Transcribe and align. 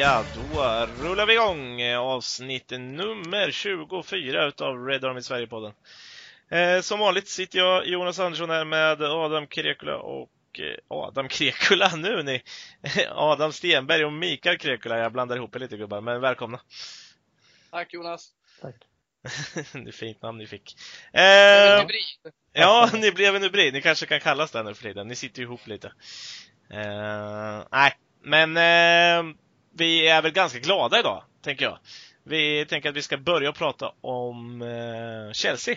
Ja, 0.00 0.24
då 0.34 0.86
rullar 0.86 1.26
vi 1.26 1.32
igång 1.32 1.82
avsnitt 1.94 2.70
nummer 2.70 3.50
24 3.50 4.46
utav 4.46 4.86
Red 4.86 5.04
Army 5.04 5.22
Sverige-podden. 5.22 5.72
Eh, 6.50 6.80
som 6.80 6.98
vanligt 6.98 7.28
sitter 7.28 7.58
jag, 7.58 7.86
Jonas 7.86 8.18
Andersson, 8.18 8.50
här 8.50 8.64
med 8.64 9.02
Adam 9.02 9.46
Krekula 9.46 9.96
och 9.96 10.30
eh, 10.58 10.76
Adam 10.88 11.28
Krekula 11.28 11.96
nu 11.96 12.22
ni! 12.22 12.42
Adam 13.10 13.52
Stenberg 13.52 14.04
och 14.04 14.12
Mikael 14.12 14.58
Krekula. 14.58 14.98
Jag 14.98 15.12
blandar 15.12 15.36
ihop 15.36 15.56
er 15.56 15.60
lite 15.60 15.76
gubbar, 15.76 16.00
men 16.00 16.20
välkomna! 16.20 16.60
Tack 17.70 17.92
Jonas! 17.92 18.28
Tack! 18.60 18.76
det 19.72 19.88
är 19.88 19.92
fint 19.92 20.22
namn 20.22 20.38
ni 20.38 20.46
fick. 20.46 20.76
Eh, 21.12 21.86
ja, 22.52 22.90
ni 22.92 23.12
blev 23.12 23.36
en 23.36 23.42
hybrid. 23.42 23.72
Ni 23.72 23.82
kanske 23.82 24.06
kan 24.06 24.20
kallas 24.20 24.50
det 24.50 24.62
nu 24.62 24.74
för 24.74 24.82
tiden. 24.82 25.08
Ni 25.08 25.16
sitter 25.16 25.42
ihop 25.42 25.66
lite. 25.66 25.92
Eh, 26.70 27.64
nej, 27.70 27.92
men 28.22 28.56
eh, 28.56 29.34
vi 29.72 30.08
är 30.08 30.22
väl 30.22 30.32
ganska 30.32 30.58
glada 30.58 30.98
idag, 31.00 31.24
tänker 31.42 31.64
jag. 31.64 31.78
Vi 32.24 32.66
tänker 32.66 32.88
att 32.88 32.96
vi 32.96 33.02
ska 33.02 33.16
börja 33.16 33.52
prata 33.52 33.92
om 34.00 34.62
eh, 34.62 35.32
Chelsea. 35.32 35.76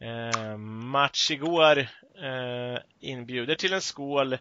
Eh, 0.00 0.56
match 0.56 1.30
igår 1.30 1.78
eh, 1.78 2.78
inbjuder 3.00 3.54
till 3.54 3.72
en 3.72 3.80
skål 3.80 4.38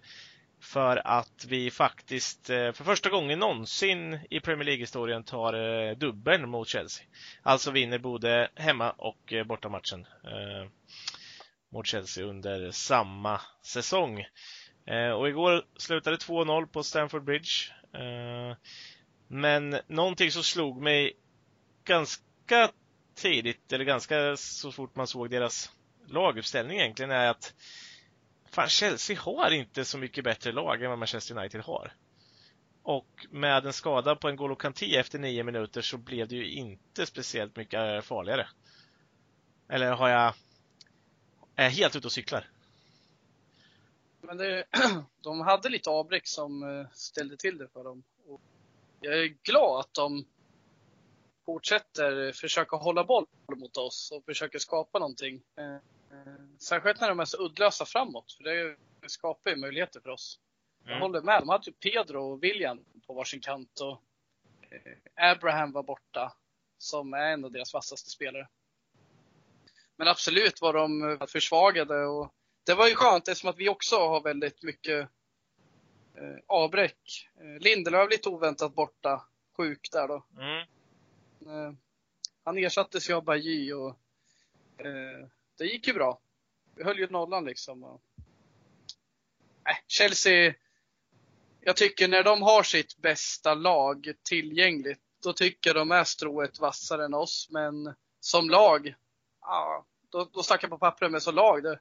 för 0.62 1.08
att 1.08 1.46
vi 1.48 1.72
faktiskt 1.72 2.50
eh, 2.50 2.72
för 2.72 2.84
första 2.84 3.10
gången 3.10 3.40
någonsin 3.40 4.20
i 4.30 4.40
Premier 4.40 4.66
League-historien 4.66 5.24
tar 5.24 5.54
eh, 5.54 5.98
dubbeln 5.98 6.50
mot 6.50 6.68
Chelsea. 6.68 7.06
Alltså 7.44 7.72
vinner 7.72 8.00
både 8.00 8.50
hemma 8.56 8.92
och 8.92 9.34
eh, 9.34 9.44
bortamatchen 9.44 10.06
eh, 10.24 10.70
mot 11.74 11.88
Chelsea 11.88 12.26
under 12.26 12.72
samma 12.72 13.42
säsong. 13.66 14.26
Eh, 14.86 15.10
och 15.10 15.30
igår 15.30 15.66
slutade 15.78 16.18
2-0 16.18 16.66
på 16.66 16.84
Stamford 16.84 17.24
Bridge. 17.24 17.52
Eh, 17.94 18.58
men 19.28 19.80
någonting 19.88 20.32
som 20.32 20.44
slog 20.44 20.82
mig 20.82 21.14
ganska 21.84 22.70
tidigt, 23.16 23.74
eller 23.74 23.86
ganska 23.86 24.38
så 24.38 24.72
fort 24.72 24.96
man 24.96 25.08
såg 25.08 25.30
deras 25.30 25.72
laguppställning 26.08 26.80
egentligen, 26.80 27.12
är 27.12 27.30
att 27.30 27.54
fan, 28.52 28.70
Chelsea 28.70 29.20
har 29.20 29.52
inte 29.52 29.86
så 29.86 29.98
mycket 29.98 30.24
bättre 30.24 30.52
lag 30.52 30.84
än 30.84 30.90
vad 30.90 31.00
Manchester 31.00 31.38
United 31.38 31.62
har. 31.62 31.94
Och 32.84 33.28
med 33.30 33.66
en 33.66 33.74
skada 33.74 34.16
på 34.16 34.30
en 34.30 34.36
Golo 34.36 34.56
Kanté 34.56 34.98
efter 34.98 35.20
nio 35.20 35.44
minuter 35.44 35.82
så 35.82 35.98
blev 35.98 36.28
det 36.28 36.36
ju 36.36 36.52
inte 36.52 37.06
speciellt 37.06 37.56
mycket 37.56 38.06
farligare. 38.06 38.48
Eller 39.70 39.92
har 39.92 40.10
jag... 40.10 40.34
Är 41.56 41.64
jag 41.64 41.72
helt 41.72 41.96
ute 41.96 42.08
och 42.08 42.12
cyklar? 42.12 42.48
Men 44.32 44.38
det, 44.38 44.66
de 45.22 45.40
hade 45.40 45.70
lite 45.70 45.90
avbräck 45.90 46.28
som 46.28 46.64
eh, 46.64 46.88
ställde 46.94 47.38
till 47.38 47.58
det 47.58 47.68
för 47.68 47.84
dem. 47.84 48.04
Och 48.26 48.42
jag 49.02 49.20
är 49.20 49.28
glad 49.44 49.80
att 49.80 49.94
de 49.94 50.26
fortsätter 51.46 52.32
försöka 52.32 52.76
hålla 52.76 53.04
boll 53.04 53.26
mot 53.56 53.78
oss 53.78 54.12
och 54.16 54.26
försöker 54.26 54.60
skapa 54.60 55.00
någonting. 55.00 55.42
Eh, 55.58 55.78
Eh, 56.12 56.34
särskilt 56.60 57.02
när 57.02 57.10
de 57.10 57.20
är 57.20 57.26
så 57.26 57.46
uddlösa 57.46 57.86
framåt, 57.86 58.32
för 58.32 58.44
det 58.44 58.76
skapar 59.10 59.50
ju 59.50 59.56
möjligheter 59.56 60.00
för 60.00 60.10
oss. 60.10 60.40
Mm. 60.84 60.94
Jag 60.94 61.02
håller 61.02 61.22
med. 61.22 61.42
De 61.42 61.50
hade 61.50 61.64
ju 61.66 61.74
Pedro 61.74 62.32
och 62.32 62.44
William 62.44 62.80
på 63.08 63.14
varsin 63.14 63.42
kant 63.42 63.80
och 63.80 64.02
Abraham 65.16 65.72
var 65.72 65.84
borta, 65.84 66.34
som 66.78 67.14
är 67.14 67.32
en 67.34 67.46
av 67.46 67.52
deras 67.52 67.74
vassaste 67.74 68.10
spelare. 68.10 68.48
Men 69.96 70.08
absolut 70.08 70.62
var 70.62 70.74
de 70.74 71.18
försvagade 71.28 72.06
och 72.06 72.34
det 72.64 72.74
var 72.74 72.88
ju 72.88 72.96
skönt 72.96 73.28
eftersom 73.28 73.50
att 73.50 73.58
vi 73.58 73.70
också 73.70 73.96
har 73.96 74.22
väldigt 74.22 74.64
mycket 74.64 75.10
avbräck. 76.48 77.30
Lindelöf 77.60 78.12
lite 78.12 78.30
oväntat 78.30 78.76
borta, 78.76 79.26
sjuk 79.58 79.90
där 79.92 80.08
då. 80.08 80.26
Mm. 80.38 81.78
Han 82.44 82.58
ersattes 82.58 83.10
ju 83.10 83.14
av 83.14 83.24
Bajy 83.24 83.74
och 83.74 84.00
det 85.58 85.66
gick 85.66 85.88
ju 85.88 85.94
bra. 85.94 86.20
Vi 86.76 86.84
höll 86.84 87.00
ju 87.00 87.08
nollan 87.08 87.46
liksom. 87.46 87.84
Och... 87.84 88.02
Äh, 89.70 89.78
Chelsea, 89.88 90.54
jag 91.62 91.76
tycker 91.76 92.08
när 92.08 92.24
de 92.24 92.42
har 92.42 92.64
sitt 92.64 92.98
bästa 92.98 93.54
lag 93.54 94.14
tillgängligt, 94.24 95.02
då 95.24 95.34
tycker 95.34 95.74
de 95.74 95.92
är 95.92 96.04
strået 96.04 96.60
vassare 96.60 97.06
än 97.06 97.14
oss. 97.14 97.48
Men 97.52 97.94
som 98.20 98.50
lag, 98.50 98.94
ja, 99.42 99.86
då, 100.10 100.30
då 100.34 100.44
snackar 100.44 100.68
jag 100.68 100.72
på 100.72 100.78
pappret, 100.78 101.12
men 101.12 101.22
som 101.22 101.36
lag, 101.36 101.64
det, 101.64 101.80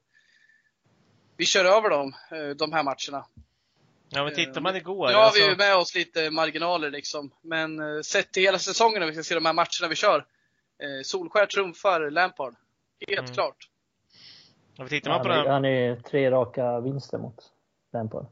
vi 1.41 1.45
kör 1.45 1.65
över 1.65 1.89
dem 1.89 2.15
eh, 2.31 2.49
de 2.49 2.73
här 2.73 2.83
matcherna. 2.83 3.25
Ja, 4.09 4.23
men 4.23 4.33
tittar 4.33 4.61
man 4.61 4.75
igår. 4.75 5.07
Nu 5.07 5.13
har 5.13 5.21
alltså... 5.21 5.49
vi 5.49 5.55
med 5.55 5.75
oss 5.75 5.95
lite 5.95 6.31
marginaler 6.31 6.91
liksom. 6.91 7.31
Men 7.41 7.79
eh, 7.79 8.01
sett 8.01 8.31
till 8.31 8.43
hela 8.43 8.59
säsongen, 8.59 8.99
när 8.99 9.07
vi 9.07 9.13
ska 9.13 9.23
se 9.23 9.35
de 9.35 9.45
här 9.45 9.53
matcherna 9.53 9.87
vi 9.89 9.95
kör. 9.95 10.17
Eh, 10.17 11.03
Solskär 11.03 11.45
trumfar 11.45 12.09
Lampard. 12.09 12.55
Helt 13.07 13.19
mm. 13.19 13.33
klart. 13.33 13.69
Ja, 14.75 14.87
tittar 14.87 15.11
man 15.11 15.21
på 15.21 15.29
han, 15.29 15.47
han 15.47 15.65
är 15.65 15.95
tre 15.95 16.31
raka 16.31 16.79
vinster 16.79 17.17
mot 17.17 17.51
Lampard. 17.93 18.25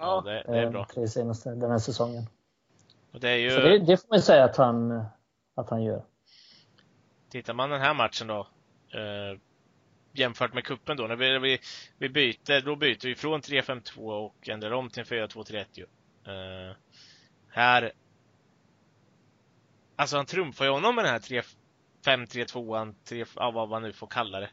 Ja, 0.00 0.22
det, 0.24 0.44
det, 0.46 0.58
är 0.58 0.70
bra. 0.70 0.86
Tre 0.94 1.08
senaste 1.08 1.50
den 1.50 1.70
här 1.70 1.78
säsongen. 1.78 2.26
Och 3.12 3.20
det, 3.20 3.30
är 3.30 3.36
ju... 3.36 3.50
Så 3.50 3.60
det, 3.60 3.78
det 3.78 3.96
får 3.96 4.08
man 4.08 4.22
säga 4.22 4.44
att 4.44 4.56
han, 4.56 5.04
att 5.54 5.70
han 5.70 5.82
gör. 5.82 6.04
Tittar 7.30 7.54
man 7.54 7.70
den 7.70 7.80
här 7.80 7.94
matchen 7.94 8.26
då, 8.26 8.38
eh, 8.98 9.38
jämfört 10.12 10.54
med 10.54 10.64
kuppen 10.64 10.96
då, 10.96 11.06
när 11.06 11.16
vi, 11.16 11.38
vi, 11.38 11.58
vi 11.98 12.08
byter, 12.08 12.60
då 12.60 12.76
byter 12.76 13.06
vi 13.06 13.14
från 13.14 13.40
3-5-2 13.40 13.98
och 13.98 14.48
ändrar 14.48 14.70
om 14.70 14.90
till 14.90 15.04
4-2-3-1 15.04 15.84
uh, 16.28 16.34
eh, 16.34 16.76
Här, 17.48 17.92
alltså 19.96 20.16
han 20.16 20.26
trumfar 20.26 20.64
ju 20.64 20.70
honom 20.70 20.94
med 20.94 21.04
den 21.04 21.12
här 21.12 21.20
3 21.20 21.42
5-3-2an, 22.04 22.94
ja, 23.36 23.50
vad 23.50 23.68
man 23.68 23.82
nu 23.82 23.92
får 23.92 24.06
kalla 24.06 24.40
det. 24.40 24.50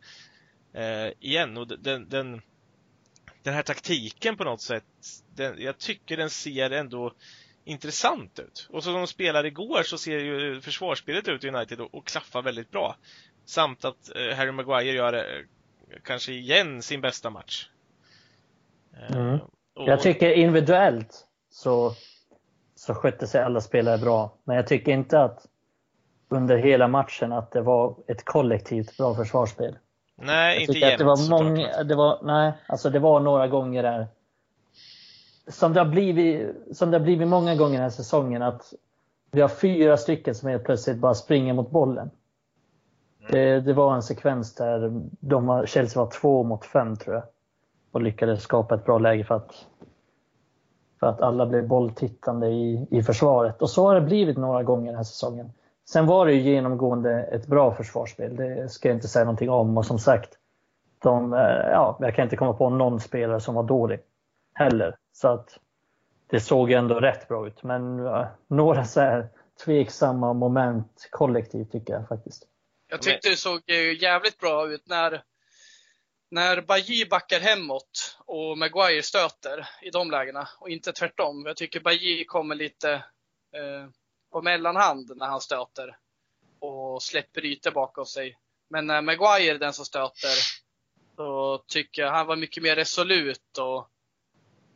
Uh, 0.77 1.13
igen, 1.19 1.57
och 1.57 1.67
den, 1.67 2.09
den, 2.09 2.41
den 3.43 3.53
här 3.53 3.63
taktiken 3.63 4.37
på 4.37 4.43
något 4.43 4.61
sätt, 4.61 4.85
den, 5.35 5.61
jag 5.61 5.77
tycker 5.77 6.17
den 6.17 6.29
ser 6.29 6.71
ändå 6.71 7.13
intressant 7.65 8.39
ut. 8.39 8.67
Och 8.69 8.83
så 8.83 8.91
som 8.91 8.93
de 8.93 9.07
spelade 9.07 9.47
igår 9.47 9.83
så 9.83 9.97
ser 9.97 10.19
ju 10.19 10.61
försvarsspelet 10.61 11.27
ut 11.27 11.43
i 11.43 11.49
United 11.49 11.81
och, 11.81 11.95
och 11.95 12.07
klaffar 12.07 12.41
väldigt 12.41 12.71
bra. 12.71 12.97
Samt 13.47 13.85
att 13.85 14.15
eh, 14.15 14.37
Harry 14.37 14.51
Maguire 14.51 14.91
gör 14.91 15.13
eh, 15.13 15.21
kanske 16.03 16.31
igen 16.31 16.81
sin 16.81 17.01
bästa 17.01 17.29
match. 17.29 17.69
Eh, 18.93 19.15
mm. 19.15 19.39
Och, 19.73 19.87
jag 19.87 20.01
tycker 20.01 20.31
individuellt 20.31 21.25
så, 21.49 21.93
så 22.75 22.93
skötte 22.93 23.27
sig 23.27 23.43
alla 23.43 23.61
spelare 23.61 23.97
bra. 23.97 24.33
Men 24.43 24.55
jag 24.55 24.67
tycker 24.67 24.91
inte 24.91 25.19
att 25.19 25.45
under 26.29 26.57
hela 26.57 26.87
matchen 26.87 27.31
att 27.31 27.51
det 27.51 27.61
var 27.61 27.95
ett 28.07 28.25
kollektivt 28.25 28.97
bra 28.97 29.15
försvarsspel. 29.15 29.77
Nej, 30.15 30.53
jag 30.53 30.61
inte 30.61 30.79
jämt. 30.79 30.97
Det 30.97 31.05
var 31.05 31.29
många, 31.29 31.83
det 31.83 31.95
var, 31.95 32.19
nej, 32.23 32.51
alltså 32.67 32.89
det 32.89 32.99
var 32.99 33.19
några 33.19 33.47
gånger 33.47 33.83
där. 33.83 34.07
Som 35.47 35.73
det 35.73 35.79
har 35.79 35.87
blivit, 35.87 36.55
som 36.71 36.91
det 36.91 36.97
har 36.97 37.03
blivit 37.03 37.27
många 37.27 37.55
gånger 37.55 37.73
den 37.73 37.81
här 37.81 37.89
säsongen 37.89 38.41
att 38.41 38.73
vi 39.31 39.41
har 39.41 39.49
fyra 39.49 39.97
stycken 39.97 40.35
som 40.35 40.49
helt 40.49 40.63
plötsligt 40.63 40.97
bara 40.97 41.13
springer 41.13 41.53
mot 41.53 41.71
bollen. 41.71 42.09
Det, 43.29 43.59
det, 43.59 43.73
var 43.73 43.95
en 43.95 44.01
sekvens 44.01 44.55
där 44.55 45.01
de, 45.19 45.63
Chelsea 45.67 46.03
var 46.03 46.11
två 46.11 46.43
mot 46.43 46.65
fem 46.65 46.95
tror 46.95 47.15
jag. 47.15 47.23
Och 47.91 48.01
lyckades 48.01 48.41
skapa 48.41 48.75
ett 48.75 48.85
bra 48.85 48.97
läge 48.97 49.23
för 49.23 49.35
att, 49.35 49.65
för 50.99 51.07
att 51.07 51.21
alla 51.21 51.45
blev 51.45 51.67
bolltittande 51.67 52.47
i, 52.47 52.87
i 52.91 53.03
försvaret. 53.03 53.61
Och 53.61 53.69
så 53.69 53.87
har 53.87 53.95
det 53.95 54.01
blivit 54.01 54.37
några 54.37 54.63
gånger 54.63 54.85
den 54.85 54.95
här 54.95 55.03
säsongen. 55.03 55.51
Sen 55.89 56.05
var 56.05 56.25
det 56.25 56.33
ju 56.33 56.41
genomgående 56.41 57.23
ett 57.23 57.47
bra 57.47 57.73
försvarsspel, 57.73 58.35
det 58.35 58.69
ska 58.69 58.89
jag 58.89 58.97
inte 58.97 59.07
säga 59.07 59.25
någonting 59.25 59.49
om. 59.49 59.77
Och 59.77 59.85
som 59.85 59.99
sagt, 59.99 60.29
de, 60.99 61.33
eh, 61.33 61.39
ja, 61.71 61.97
jag 61.99 62.15
kan 62.15 62.23
inte 62.23 62.35
komma 62.35 62.53
på 62.53 62.69
någon 62.69 62.99
spelare 62.99 63.39
som 63.39 63.55
var 63.55 63.63
dålig 63.63 63.99
heller. 64.53 64.95
Så 65.13 65.27
att 65.27 65.49
det 66.27 66.39
såg 66.39 66.71
ändå 66.71 66.99
rätt 66.99 67.27
bra 67.27 67.47
ut. 67.47 67.63
Men 67.63 67.97
ja, 67.97 68.27
några 68.47 68.83
så 68.83 68.99
här 68.99 69.27
tveksamma 69.65 70.33
moment 70.33 71.09
kollektivt 71.11 71.71
tycker 71.71 71.93
jag 71.93 72.07
faktiskt. 72.07 72.47
Jag 72.87 73.01
tyckte 73.01 73.29
det 73.29 73.37
såg 73.37 73.69
jävligt 73.99 74.37
bra 74.37 74.69
ut 74.69 74.87
när, 74.87 75.23
när 76.31 76.61
Bajy 76.61 77.05
backar 77.05 77.39
hemåt 77.39 78.17
och 78.25 78.57
Maguire 78.57 79.03
stöter 79.03 79.69
i 79.81 79.89
de 79.89 80.11
lägena 80.11 80.49
och 80.59 80.69
inte 80.69 80.93
tvärtom. 80.93 81.45
Jag 81.45 81.57
tycker 81.57 81.79
Bajy 81.79 82.25
kommer 82.25 82.55
lite 82.55 82.91
eh, 83.55 83.89
på 84.31 84.41
mellanhand 84.41 85.11
när 85.15 85.25
han 85.27 85.41
stöter 85.41 85.97
och 86.59 87.03
släpper 87.03 87.45
ytor 87.45 87.71
bakom 87.71 88.05
sig. 88.05 88.37
Men 88.69 88.87
när 88.87 89.01
Maguire 89.01 89.55
är 89.55 89.59
den 89.59 89.73
som 89.73 89.85
stöter, 89.85 90.35
så 91.15 91.57
tycker 91.67 92.01
jag 92.01 92.11
han 92.11 92.27
var 92.27 92.35
mycket 92.35 92.63
mer 92.63 92.75
resolut 92.75 93.57
och 93.57 93.89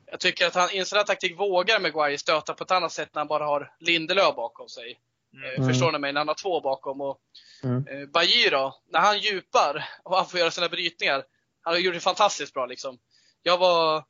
jag 0.06 0.20
tycker 0.20 0.48
att 0.48 0.56
han 0.56 0.72
i 0.72 0.78
en 0.78 0.86
sån 0.86 0.98
här 0.98 1.04
taktik 1.04 1.40
vågar 1.40 1.80
Maguire 1.80 2.18
stöta 2.18 2.54
på 2.54 2.64
ett 2.64 2.72
annat 2.72 2.92
sätt 2.92 3.10
när 3.14 3.20
han 3.20 3.28
bara 3.28 3.46
har 3.46 3.74
Lindelöf 3.80 4.36
bakom 4.36 4.70
sig. 4.70 5.00
Eh, 5.34 5.60
mm. 5.60 5.70
Förstår 5.70 5.92
ni 5.92 6.00
mig? 6.00 6.14
När 6.14 6.20
han 6.20 6.28
har 6.28 6.36
två 6.36 6.62
bakom. 6.62 7.02
Och, 7.02 7.20
mm. 7.64 7.88
eh, 7.88 8.08
Bajir 8.08 8.52
när 8.92 9.00
han 9.00 9.20
djupar 9.20 9.90
och 10.04 10.16
han 10.16 10.28
får 10.28 10.40
göra 10.40 10.52
sina 10.52 10.70
brytningar. 10.70 11.24
Han 11.62 11.74
har 11.74 11.80
gjort 11.80 11.94
det 11.94 12.00
fantastiskt 12.00 12.54
bra 12.54 12.66
liksom. 12.66 12.98
Jag 13.44 13.58
var 13.58 14.04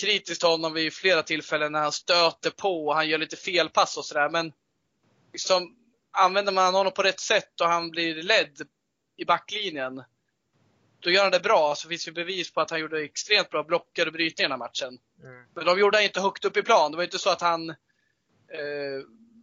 kritisk 0.00 0.40
till 0.40 0.48
honom 0.48 0.74
vid 0.74 0.92
flera 0.92 1.22
tillfällen 1.22 1.72
när 1.72 1.80
han 1.80 1.92
stöter 1.92 2.50
på 2.50 2.86
och 2.86 2.94
han 2.94 3.08
gör 3.08 3.18
lite 3.18 3.36
felpass 3.36 3.96
och 3.96 4.04
sådär. 4.04 4.28
Men 4.30 4.52
liksom, 5.32 5.76
använder 6.12 6.52
man 6.52 6.74
honom 6.74 6.92
på 6.92 7.02
rätt 7.02 7.20
sätt 7.20 7.60
och 7.60 7.68
han 7.68 7.90
blir 7.90 8.22
ledd 8.22 8.68
i 9.16 9.24
backlinjen, 9.24 10.02
då 11.00 11.10
gör 11.10 11.22
han 11.22 11.32
det 11.32 11.40
bra. 11.40 11.74
Så 11.74 11.88
finns 11.88 12.04
det 12.04 12.12
bevis 12.12 12.52
på 12.52 12.60
att 12.60 12.70
han 12.70 12.80
gjorde 12.80 13.04
extremt 13.04 13.50
bra 13.50 13.62
blockar 13.62 14.06
och 14.06 14.12
brytningar 14.12 14.48
i 14.48 14.50
den 14.50 14.60
här 14.60 14.66
matchen. 14.66 14.98
Mm. 15.22 15.44
Men 15.54 15.64
de 15.64 15.78
gjorde 15.78 15.96
han 15.96 16.04
inte 16.04 16.20
högt 16.20 16.44
upp 16.44 16.56
i 16.56 16.62
plan. 16.62 16.90
Det 16.90 16.96
var 16.96 17.04
inte 17.04 17.18
så 17.18 17.30
att 17.30 17.40
han 17.40 17.70
eh, 17.70 17.76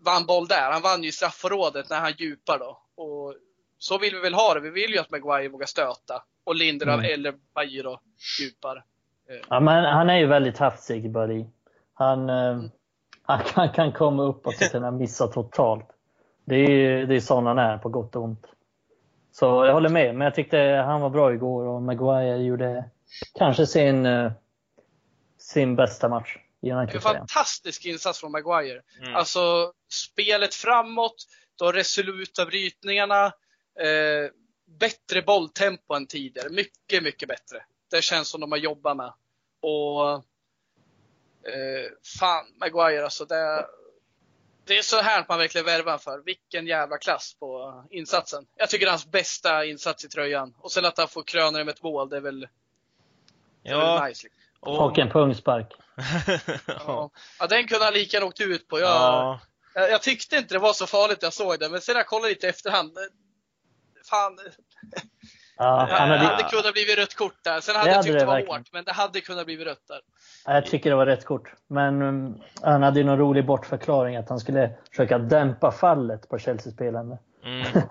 vann 0.06 0.26
boll 0.26 0.48
där. 0.48 0.72
Han 0.72 0.82
vann 0.82 1.04
ju 1.04 1.12
straffområdet 1.12 1.90
när 1.90 2.00
han 2.00 2.14
djupar 2.18 2.60
då. 2.60 2.80
Och 3.04 3.36
så 3.78 3.98
vill 3.98 4.16
vi 4.16 4.22
väl 4.22 4.34
ha 4.34 4.54
det. 4.54 4.60
Vi 4.60 4.70
vill 4.70 4.92
ju 4.92 5.00
att 5.00 5.12
Maguire 5.12 5.50
vågar 5.50 5.66
stöta. 5.68 6.24
Och 6.44 6.56
Lindelöf 6.56 7.00
Mm. 7.00 7.14
eller 7.14 7.34
Bajir 7.56 7.84
då 7.84 8.00
djupar. 8.42 8.84
Ja, 9.50 9.60
men 9.60 9.86
han 9.86 10.10
är 10.10 10.18
ju 10.18 10.26
väldigt 10.26 10.58
hafsig, 10.58 11.12
Buddy. 11.12 11.46
Han, 11.94 12.30
eh, 12.30 12.62
han 13.24 13.40
kan, 13.44 13.70
kan 13.70 13.92
komma 13.92 14.24
uppåt 14.24 14.56
och 14.62 14.72
kunna 14.72 14.92
missa 14.92 15.28
totalt. 15.28 15.88
Det 16.46 16.56
är 16.56 16.70
ju 16.70 17.06
det 17.06 17.16
är 17.16 17.20
sån 17.20 17.46
han 17.46 17.60
är, 17.60 17.78
på 17.78 17.90
gott 17.90 18.16
och 18.16 18.24
ont. 18.24 18.46
Så 19.32 19.46
jag 19.66 19.74
håller 19.74 19.90
med, 19.90 20.16
men 20.16 20.26
jag 20.26 20.36
tyckte 20.36 20.58
han 20.88 21.02
var 21.02 21.10
bra 21.10 21.34
igår 21.34 21.64
och 21.68 21.82
Maguire 21.82 22.38
gjorde 22.38 22.86
kanske 23.40 23.66
sin, 23.66 24.06
eh, 24.06 24.32
sin 25.38 25.76
bästa 25.76 26.10
match 26.10 26.38
En 26.96 27.02
fantastisk 27.02 27.86
insats 27.86 28.20
från 28.20 28.32
Maguire. 28.32 28.82
Mm. 29.02 29.16
Alltså 29.16 29.74
spelet 29.92 30.56
framåt, 30.56 31.16
de 31.56 31.74
resoluta 31.74 32.46
brytningarna, 32.46 33.26
eh, 33.80 34.32
bättre 34.80 35.22
bolltempo 35.22 35.94
än 35.94 36.08
tidigare. 36.08 36.50
Mycket, 36.50 37.04
mycket 37.04 37.30
bättre. 37.30 37.66
Det 37.92 38.02
känns 38.02 38.30
som 38.30 38.42
de 38.42 38.52
har 38.52 38.60
jobbat 38.60 38.98
med. 38.98 39.14
Och 39.60 40.14
eh, 41.54 41.92
fan, 42.20 42.46
Maguire 42.60 43.04
alltså. 43.04 43.26
Det, 43.26 43.68
det 44.66 44.78
är 44.78 44.82
så 44.82 45.02
här 45.02 45.26
man 45.30 45.40
verkligen 45.40 45.66
värvar 45.66 45.98
för. 45.98 46.20
Vilken 46.20 46.68
jävla 46.68 46.98
klass 46.98 47.36
på 47.40 47.84
insatsen. 47.90 48.48
Jag 48.56 48.70
tycker 48.70 48.86
det 48.86 48.90
är 48.90 48.92
hans 48.92 49.12
bästa 49.12 49.66
insats 49.66 50.06
i 50.06 50.10
tröjan. 50.10 50.56
Och 50.60 50.72
sen 50.72 50.86
att 50.86 50.98
han 50.98 51.08
får 51.08 51.24
kröna 51.24 51.58
det 51.58 51.66
med 51.66 51.74
ett 51.74 51.84
mål, 51.84 52.10
det 52.10 52.18
är 52.18 52.22
väl, 52.22 52.40
det 52.40 53.70
är 53.70 53.74
Ja, 53.74 54.00
väl 54.00 54.10
nice. 54.10 54.24
Liksom. 54.24 54.45
Och 54.66 55.00
en 55.00 55.10
pungspark. 55.10 55.74
Ja. 56.68 57.10
ja, 57.40 57.48
den 57.48 57.68
kunde 57.68 57.86
han 57.86 57.94
lika 57.94 58.18
gärna 58.18 58.26
åkt 58.28 58.42
ut 58.42 58.68
på. 58.68 58.80
Jag, 58.80 58.90
ja. 58.90 59.40
jag, 59.74 59.92
jag 59.92 60.02
tyckte 60.02 60.36
inte 60.38 60.54
det 60.56 60.60
var 60.60 60.74
så 60.74 60.88
farligt 60.88 61.22
när 61.22 61.26
jag 61.26 61.34
såg 61.34 61.60
det, 61.60 61.70
men 61.70 61.82
sen 61.82 61.94
när 61.94 62.00
jag 62.00 62.08
kollade 62.08 62.30
lite 62.30 62.48
efterhand. 62.50 62.98
eh, 62.98 63.04
Fan, 64.10 64.38
Ja, 65.58 65.88
han 65.92 66.10
det 66.10 66.18
hade, 66.18 66.30
hade 66.30 66.44
kunnat 66.50 66.74
blivit 66.74 66.98
rött 66.98 67.16
kort 67.16 67.44
där. 67.44 67.60
Sen 67.62 67.76
hade 67.76 67.86
Det 67.88 67.92
jag 67.92 67.96
hade 67.96 68.04
tyckt 68.08 68.14
det 68.14 68.20
det 68.20 68.26
var 68.26 68.34
verkligen. 68.34 68.58
hårt, 68.58 68.74
men 68.74 68.84
det 68.84 68.92
hade 68.92 69.22
kunnat 69.22 69.46
blivit 69.46 69.68
rött 69.68 69.88
där. 69.88 70.02
jag 70.46 70.66
tycker 70.66 70.90
det 70.90 70.96
var 70.96 71.06
rätt 71.06 71.26
kort. 71.26 71.52
Men 71.68 72.02
um, 72.02 72.42
han 72.62 72.84
hade 72.84 73.00
ju 73.00 73.06
någon 73.06 73.18
rolig 73.18 73.46
bortförklaring 73.46 74.16
att 74.16 74.30
han 74.30 74.40
skulle 74.40 74.72
försöka 74.90 75.18
dämpa 75.18 75.72
fallet 75.72 76.30
på 76.30 76.38
Chelsea-spelande. 76.40 77.18
Mm. 77.46 77.64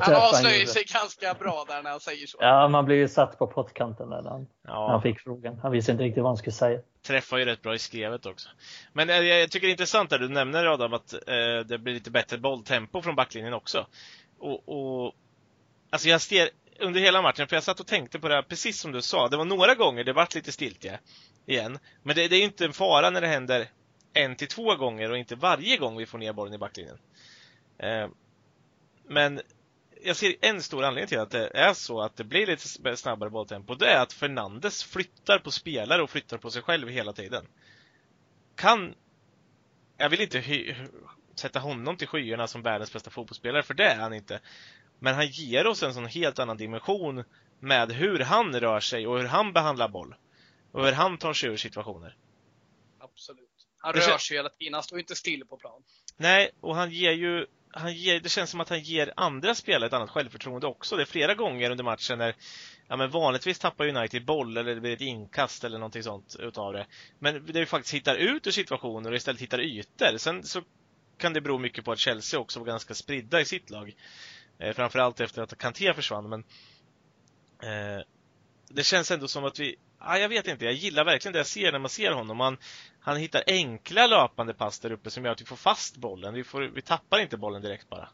Han 0.00 0.14
avslöjar 0.14 0.56
gjorde. 0.56 0.66
sig 0.66 0.84
ganska 0.84 1.34
bra 1.34 1.64
där 1.68 1.82
när 1.82 1.90
han 1.90 2.00
säger 2.00 2.26
så. 2.26 2.38
Ja, 2.40 2.68
man 2.68 2.84
blev 2.84 2.98
ju 2.98 3.08
satt 3.08 3.38
på 3.38 3.46
pottkanten 3.46 4.10
där 4.10 4.22
när 4.22 4.30
han, 4.30 4.46
när 4.64 4.72
han 4.72 4.92
ja. 4.92 5.00
fick 5.00 5.20
frågan. 5.20 5.58
Han 5.62 5.72
visste 5.72 5.92
inte 5.92 6.04
riktigt 6.04 6.22
vad 6.22 6.30
han 6.30 6.36
skulle 6.36 6.52
säga. 6.52 6.80
Träffar 7.02 7.38
ju 7.38 7.44
rätt 7.44 7.62
bra 7.62 7.74
i 7.74 7.78
skrevet 7.78 8.26
också. 8.26 8.48
Men 8.92 9.10
eh, 9.10 9.16
jag, 9.16 9.40
jag 9.40 9.50
tycker 9.50 9.66
det 9.66 9.70
är 9.70 9.72
intressant 9.72 10.10
där 10.10 10.18
du 10.18 10.28
nämner 10.28 10.66
Adam 10.66 10.92
att 10.92 11.12
eh, 11.12 11.66
det 11.66 11.78
blir 11.78 11.94
lite 11.94 12.10
bättre 12.10 12.38
bolltempo 12.38 13.02
från 13.02 13.14
backlinjen 13.14 13.54
också. 13.54 13.86
Och, 14.38 14.68
och 14.68 15.14
alltså 15.90 16.08
jag 16.08 16.20
ser 16.20 16.48
under 16.80 17.00
hela 17.00 17.22
matchen, 17.22 17.48
för 17.48 17.56
jag 17.56 17.62
satt 17.62 17.80
och 17.80 17.86
tänkte 17.86 18.18
på 18.18 18.28
det 18.28 18.34
här, 18.34 18.42
precis 18.42 18.80
som 18.80 18.92
du 18.92 19.02
sa. 19.02 19.28
Det 19.28 19.36
var 19.36 19.44
några 19.44 19.74
gånger 19.74 20.04
det 20.04 20.12
vart 20.12 20.34
lite 20.34 20.52
stiltje 20.52 20.98
igen. 21.46 21.78
Men 22.02 22.16
det, 22.16 22.28
det 22.28 22.36
är 22.36 22.44
inte 22.44 22.64
en 22.64 22.72
fara 22.72 23.10
när 23.10 23.20
det 23.20 23.26
händer 23.26 23.68
en 24.12 24.36
till 24.36 24.48
två 24.48 24.76
gånger 24.76 25.10
och 25.10 25.18
inte 25.18 25.34
varje 25.34 25.76
gång 25.76 25.96
vi 25.96 26.06
får 26.06 26.18
ner 26.18 26.32
bollen 26.32 26.54
i 26.54 26.58
backlinjen. 26.58 26.98
Eh, 27.78 28.08
men 29.10 29.40
jag 30.02 30.16
ser 30.16 30.34
en 30.40 30.62
stor 30.62 30.84
anledning 30.84 31.08
till 31.08 31.18
att 31.18 31.30
det 31.30 31.50
är 31.54 31.74
så 31.74 32.00
att 32.00 32.16
det 32.16 32.24
blir 32.24 32.46
lite 32.46 32.96
snabbare 32.96 33.30
bolltempo. 33.30 33.74
Det 33.74 33.86
är 33.86 34.02
att 34.02 34.12
Fernandes 34.12 34.84
flyttar 34.84 35.38
på 35.38 35.50
spelare 35.50 36.02
och 36.02 36.10
flyttar 36.10 36.38
på 36.38 36.50
sig 36.50 36.62
själv 36.62 36.88
hela 36.88 37.12
tiden. 37.12 37.46
Kan... 38.56 38.94
Jag 39.96 40.08
vill 40.08 40.20
inte 40.20 40.38
hy- 40.38 40.74
sätta 41.34 41.58
honom 41.60 41.96
till 41.96 42.08
skyarna 42.08 42.46
som 42.46 42.62
världens 42.62 42.92
bästa 42.92 43.10
fotbollsspelare, 43.10 43.62
för 43.62 43.74
det 43.74 43.84
är 43.84 43.96
han 43.96 44.12
inte. 44.14 44.40
Men 44.98 45.14
han 45.14 45.26
ger 45.26 45.66
oss 45.66 45.82
en 45.82 45.94
sån 45.94 46.06
helt 46.06 46.38
annan 46.38 46.56
dimension 46.56 47.24
med 47.60 47.92
hur 47.92 48.18
han 48.18 48.60
rör 48.60 48.80
sig 48.80 49.06
och 49.06 49.18
hur 49.18 49.26
han 49.26 49.52
behandlar 49.52 49.88
boll. 49.88 50.14
Och 50.72 50.84
hur 50.84 50.92
han 50.92 51.18
tar 51.18 51.32
sig 51.32 51.50
ur 51.50 51.56
situationer. 51.56 52.16
Absolut. 52.98 53.48
Han 53.78 53.94
Det 53.94 54.00
rör 54.00 54.18
sig 54.18 54.36
hela 54.36 54.48
tiden, 54.48 54.74
han 54.74 54.82
står 54.82 54.98
inte 54.98 55.16
still 55.16 55.46
på 55.46 55.56
plan. 55.56 55.82
Nej, 56.16 56.50
och 56.60 56.76
han 56.76 56.90
ger 56.90 57.12
ju 57.12 57.46
han 57.72 57.94
ger, 57.94 58.20
det 58.20 58.28
känns 58.28 58.50
som 58.50 58.60
att 58.60 58.68
han 58.68 58.80
ger 58.80 59.12
andra 59.16 59.54
spelare 59.54 59.86
ett 59.86 59.92
annat 59.92 60.10
självförtroende 60.10 60.66
också. 60.66 60.96
Det 60.96 61.02
är 61.02 61.06
flera 61.06 61.34
gånger 61.34 61.70
under 61.70 61.84
matchen 61.84 62.18
när, 62.18 62.34
ja 62.88 62.96
men 62.96 63.10
vanligtvis 63.10 63.58
tappar 63.58 63.88
United 63.88 64.24
boll 64.24 64.56
eller 64.56 64.74
det 64.74 64.80
blir 64.80 64.92
ett 64.92 65.00
inkast 65.00 65.64
eller 65.64 65.78
någonting 65.78 66.02
sånt 66.02 66.36
utav 66.38 66.72
det. 66.72 66.86
Men 67.18 67.46
det 67.46 67.60
vi 67.60 67.66
faktiskt 67.66 67.94
hittar 67.94 68.16
ut 68.16 68.46
ur 68.46 68.50
situationer 68.50 69.10
och 69.10 69.16
istället 69.16 69.40
hittar 69.40 69.60
ytor. 69.60 70.16
Sen 70.16 70.42
så 70.42 70.62
kan 71.18 71.32
det 71.32 71.40
bero 71.40 71.58
mycket 71.58 71.84
på 71.84 71.92
att 71.92 71.98
Chelsea 71.98 72.40
också 72.40 72.58
var 72.58 72.66
ganska 72.66 72.94
spridda 72.94 73.40
i 73.40 73.44
sitt 73.44 73.70
lag. 73.70 73.94
Eh, 74.58 74.72
framförallt 74.72 75.20
efter 75.20 75.42
att 75.42 75.58
Kanté 75.58 75.94
försvann, 75.94 76.28
men 76.28 76.44
eh, 77.62 78.04
det 78.68 78.82
känns 78.82 79.10
ändå 79.10 79.28
som 79.28 79.44
att 79.44 79.58
vi, 79.58 79.76
ah, 79.98 80.16
jag 80.16 80.28
vet 80.28 80.48
inte, 80.48 80.64
jag 80.64 80.74
gillar 80.74 81.04
verkligen 81.04 81.32
det 81.32 81.38
jag 81.38 81.46
ser 81.46 81.72
när 81.72 81.78
man 81.78 81.90
ser 81.90 82.12
honom. 82.12 82.40
Han, 82.40 82.56
han 83.00 83.16
hittar 83.16 83.42
enkla 83.46 84.06
löpande 84.06 84.54
pass 84.54 84.80
där 84.80 84.92
uppe 84.92 85.10
som 85.10 85.24
gör 85.24 85.32
att 85.32 85.40
vi 85.40 85.44
får 85.44 85.56
fast 85.56 85.96
bollen. 85.96 86.34
Vi, 86.34 86.44
får, 86.44 86.60
vi 86.60 86.82
tappar 86.82 87.18
inte 87.18 87.36
bollen 87.36 87.62
direkt 87.62 87.88
bara. 87.88 88.08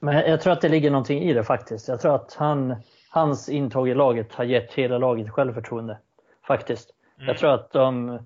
Men 0.00 0.14
jag 0.14 0.40
tror 0.40 0.52
att 0.52 0.60
det 0.60 0.68
ligger 0.68 0.90
någonting 0.90 1.22
i 1.22 1.32
det 1.32 1.44
faktiskt. 1.44 1.88
Jag 1.88 2.00
tror 2.00 2.14
att 2.14 2.34
han, 2.34 2.76
hans 3.10 3.48
intåg 3.48 3.88
i 3.88 3.94
laget 3.94 4.34
har 4.34 4.44
gett 4.44 4.72
hela 4.72 4.98
laget 4.98 5.30
självförtroende. 5.30 5.98
Faktiskt. 6.46 6.90
Mm. 7.16 7.28
Jag 7.28 7.38
tror 7.38 7.54
att 7.54 7.72
de, 7.72 8.18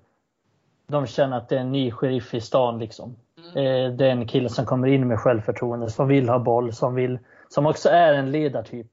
de 0.87 1.07
känner 1.07 1.37
att 1.37 1.49
det 1.49 1.55
är 1.55 1.59
en 1.59 1.71
ny 1.71 1.91
sheriff 1.91 2.33
i 2.33 2.41
stan. 2.41 2.79
Liksom. 2.79 3.15
Eh, 3.55 3.91
Det 3.91 4.05
är 4.05 4.09
en 4.09 4.27
kille 4.27 4.49
som 4.49 4.65
kommer 4.65 4.87
in 4.87 5.07
med 5.07 5.19
självförtroende, 5.19 5.89
som 5.89 6.07
vill 6.07 6.29
ha 6.29 6.39
boll, 6.39 6.73
som, 6.73 6.95
vill, 6.95 7.19
som 7.49 7.65
också 7.65 7.89
är 7.89 8.13
en 8.13 8.31
ledartyp 8.31 8.87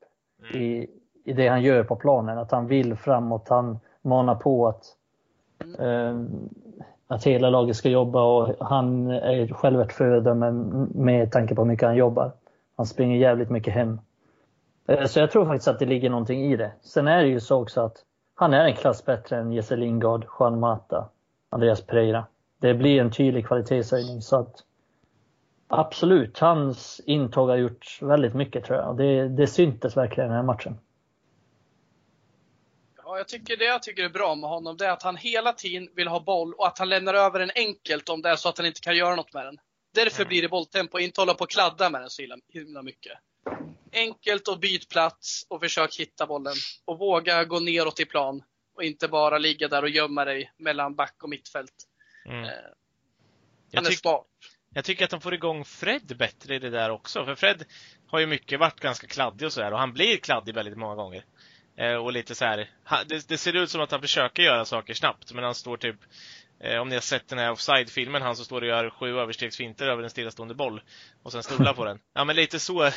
i, 0.55 0.87
i 1.25 1.33
det 1.33 1.49
han 1.49 1.63
gör 1.63 1.85
på 1.85 1.97
planen. 1.97 2.39
Att 2.39 2.51
han 2.51 2.67
vill 2.67 2.97
framåt, 2.97 3.49
han 3.49 3.79
manar 4.03 4.35
på 4.35 4.69
att, 4.69 4.85
Mm. 5.65 5.81
Ehm, 5.81 6.49
att 7.07 7.25
hela 7.25 7.51
laget 7.51 7.77
ska 7.77 7.89
jobba 7.89 8.23
och 8.23 8.67
han 8.67 9.11
är 9.11 9.49
själv 9.49 9.81
ett 9.81 9.93
föredöme 9.93 10.51
med 10.95 11.33
tanke 11.33 11.55
på 11.55 11.63
hur 11.63 11.69
mycket 11.69 11.87
han 11.87 11.97
jobbar. 11.97 12.33
Han 12.77 12.87
springer 12.87 13.17
jävligt 13.17 13.51
mycket 13.51 13.75
hem. 13.75 14.01
Eh, 14.89 15.05
Så 15.05 15.21
jag 15.21 15.31
tror 15.31 15.47
faktiskt 15.47 15.69
att 15.69 15.79
det 15.79 15.87
ligger 15.87 16.11
någonting 16.11 16.53
i 16.53 16.57
det. 16.57 16.73
Sen 16.81 17.09
är 17.09 17.23
det 17.23 17.29
ju 17.29 17.41
så 17.41 17.63
också 17.63 17.81
att 17.81 17.97
han 18.35 18.55
är 18.55 18.65
en 18.65 18.75
klass 18.75 19.05
bättre 19.05 19.37
än 19.37 19.53
Jesse 19.53 19.77
Lingard, 19.77 20.27
Juan 20.39 20.61
Mata, 20.61 21.09
Andreas 21.51 21.81
Pereira. 21.87 22.25
Det 22.61 22.75
blir 22.75 23.01
en 23.01 23.11
tydlig 23.11 23.47
kvalitetshöjning. 23.47 24.23
Så 24.23 24.37
att 24.37 24.55
absolut, 25.69 26.39
hans 26.39 27.01
intåg 27.07 27.49
har 27.49 27.57
gjort 27.57 27.99
väldigt 28.03 28.35
mycket 28.35 28.65
tror 28.65 28.79
jag. 28.79 28.97
Det, 28.97 29.29
det 29.29 29.47
syntes 29.47 29.97
verkligen 29.97 30.27
i 30.27 30.29
den 30.29 30.37
här 30.37 30.43
matchen. 30.43 30.79
Ja, 33.15 33.19
jag 33.19 33.29
tycker 33.29 33.57
det 33.57 33.65
jag 33.65 33.83
tycker 33.83 34.05
är 34.05 34.09
bra 34.09 34.35
med 34.35 34.51
honom, 34.51 34.77
det 34.77 34.87
är 34.87 34.91
att 34.91 35.03
han 35.03 35.17
hela 35.17 35.53
tiden 35.53 35.89
vill 35.97 36.09
ha 36.09 36.21
boll 36.21 36.55
och 36.55 36.67
att 36.67 36.79
han 36.79 36.89
lämnar 36.89 37.15
över 37.15 37.39
den 37.39 37.51
enkelt 37.55 38.09
om 38.09 38.23
det 38.23 38.29
är 38.29 38.37
så 38.37 38.49
att 38.49 38.59
han 38.59 38.67
inte 38.67 38.81
kan 38.81 38.97
göra 38.97 39.15
något 39.17 39.33
med 39.35 39.45
den. 39.47 39.59
Därför 39.95 40.23
Mm. 40.23 40.29
blir 40.29 40.43
det 40.43 40.49
bolltempo, 40.49 40.99
inte 40.99 41.21
hålla 41.21 41.35
på 41.35 41.45
och 41.45 41.51
kladda 41.51 41.91
med 41.91 42.01
den 42.01 42.11
så 42.11 42.23
himla- 42.23 42.39
himla 42.49 42.83
mycket. 42.83 43.19
Enkelt 43.93 44.49
och 44.49 44.59
byt 44.59 44.89
plats 44.89 45.47
och 45.49 45.61
försök 45.61 45.97
hitta 45.97 46.27
bollen. 46.27 46.55
Och 46.85 46.99
våga 46.99 47.45
gå 47.45 47.61
neråt 47.61 48.01
i 48.01 48.05
plan. 48.05 48.43
Och 48.77 48.85
inte 48.85 49.09
bara 49.09 49.39
ligga 49.39 49.69
där 49.69 49.83
och 49.83 49.89
gömma 49.89 50.25
dig 50.25 50.53
mellan 50.59 50.95
back 50.95 51.17
och 51.23 51.29
mittfält. 51.29 51.75
Mm. 52.27 52.45
Eh, 52.45 52.51
Han 53.75 53.87
är 53.87 53.91
smart. 53.91 54.27
jag 54.75 54.85
tycker 54.85 55.05
att 55.05 55.11
de 55.11 55.21
får 55.21 55.35
igång 55.35 55.65
Fred 55.65 56.17
bättre 56.19 56.55
i 56.55 56.59
det 56.59 56.71
där 56.71 56.91
också. 56.91 57.25
För 57.25 57.35
Fred 57.35 57.65
har 58.07 58.19
ju 58.19 58.27
mycket 58.27 58.61
varit 58.61 58.81
ganska 58.81 59.07
kladdig 59.07 59.47
och 59.47 59.53
sådär. 59.53 59.73
Och 59.73 59.79
han 59.79 59.93
blir 59.93 60.17
kladdig 60.17 60.55
väldigt 60.55 60.79
många 60.79 60.95
gånger. 60.95 61.25
Eh, 61.77 61.95
och 61.95 62.13
lite 62.13 62.35
så 62.35 62.45
här, 62.45 62.71
det, 63.07 63.29
det 63.29 63.39
ser 63.39 63.57
ut 63.57 63.71
som 63.71 63.81
att 63.81 63.91
han 63.91 64.01
försöker 64.01 64.43
göra 64.43 64.65
saker 64.65 64.95
snabbt. 64.95 65.33
Men 65.33 65.45
han 65.45 65.55
står 65.55 65.77
typ 65.77 65.97
Eh, 66.61 66.81
om 66.81 66.89
ni 66.89 66.95
har 66.95 67.03
sett 67.03 67.29
den 67.29 67.39
här 67.39 67.51
offside-filmen, 67.51 68.23
han 68.23 68.37
som 68.37 68.45
står 68.45 68.61
och 68.61 68.69
gör 68.69 68.91
sju 68.91 69.19
överstegsfinter 69.19 69.87
över 69.87 70.03
en 70.03 70.11
stillastående 70.11 70.55
boll 70.55 70.83
och 71.23 71.33
sen 71.33 71.43
stolar 71.43 71.75
på 71.75 71.85
den. 71.85 71.99
Ja 72.15 72.25
men 72.25 72.37
lite 72.37 72.59
så 72.59 72.91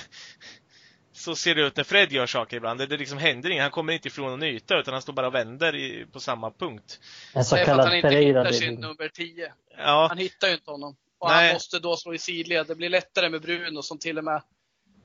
så 1.14 1.36
ser 1.36 1.56
det 1.56 1.62
ut 1.62 1.78
när 1.78 1.84
Fred 1.84 2.12
gör 2.12 2.26
saker 2.26 2.58
ibland. 2.58 2.80
Det, 2.80 2.86
det 2.86 2.98
liksom 2.98 3.18
händer 3.18 3.50
inget. 3.50 3.62
Han 3.62 3.72
kommer 3.72 3.94
inte 3.94 4.08
ifrån 4.08 4.32
någon 4.32 4.44
yta 4.44 4.80
utan 4.80 4.94
han 4.94 5.02
står 5.02 5.14
bara 5.14 5.28
och 5.28 5.36
vänder 5.36 5.76
i, 5.76 6.06
på 6.12 6.20
samma 6.20 6.52
punkt. 6.52 7.00
En 7.34 7.46
så 7.46 7.56
Det 7.56 7.62
är 7.62 7.66
för 7.66 7.72
att 7.72 7.78
kallad 7.78 7.88
han 7.88 7.96
inte 7.96 8.10
Pereira 8.10 8.44
hittar 8.44 8.52
sin 8.52 8.74
nummer 8.74 9.10
10. 9.10 9.54
Ja, 9.78 10.08
Han 10.10 10.18
hittar 10.18 10.48
ju 10.48 10.54
inte 10.54 10.72
honom. 10.72 10.96
Och 11.20 11.30
Nej. 11.30 11.46
han 11.46 11.54
måste 11.54 11.80
då 11.80 11.96
slå 11.96 12.14
i 12.14 12.18
sidled. 12.18 12.68
Det 12.68 12.76
blir 12.76 12.90
lättare 12.90 13.30
med 13.30 13.42
Bruno 13.42 13.82
som 13.82 14.00
till 14.00 14.18
och 14.18 14.24
med 14.24 14.42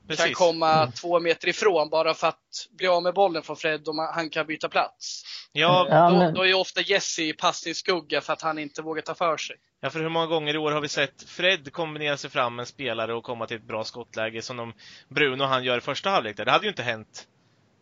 Precis. 0.07 0.25
kan 0.25 0.33
komma 0.33 0.73
mm. 0.73 0.91
två 0.91 1.19
meter 1.19 1.47
ifrån 1.47 1.89
bara 1.89 2.13
för 2.13 2.27
att 2.27 2.67
bli 2.77 2.87
av 2.87 3.03
med 3.03 3.13
bollen 3.13 3.43
från 3.43 3.55
Fred 3.55 3.87
och 3.87 3.95
han 3.95 4.29
kan 4.29 4.45
byta 4.45 4.69
plats. 4.69 5.23
Ja, 5.51 5.87
då, 6.11 6.31
då 6.31 6.41
är 6.41 6.47
ju 6.47 6.53
ofta 6.53 6.81
Jesse 6.81 7.21
i 7.21 7.33
passningsskugga 7.33 8.21
för 8.21 8.33
att 8.33 8.41
han 8.41 8.59
inte 8.59 8.81
vågar 8.81 9.01
ta 9.01 9.15
för 9.15 9.37
sig. 9.37 9.55
Ja, 9.81 9.89
för 9.89 9.99
hur 9.99 10.09
många 10.09 10.27
gånger 10.27 10.53
i 10.53 10.57
år 10.57 10.71
har 10.71 10.81
vi 10.81 10.87
sett 10.87 11.23
Fred 11.23 11.73
kombinera 11.73 12.17
sig 12.17 12.29
fram 12.29 12.55
med 12.55 12.63
en 12.63 12.67
spelare 12.67 13.13
och 13.13 13.23
komma 13.23 13.45
till 13.45 13.57
ett 13.57 13.67
bra 13.67 13.83
skottläge 13.83 14.41
som 14.41 14.57
de 14.57 14.73
Bruno 15.09 15.43
han 15.43 15.63
gör 15.63 15.77
i 15.77 15.81
första 15.81 16.09
halvlek 16.09 16.37
där. 16.37 16.45
Det 16.45 16.51
hade 16.51 16.65
ju 16.65 16.69
inte 16.69 16.83
hänt 16.83 17.27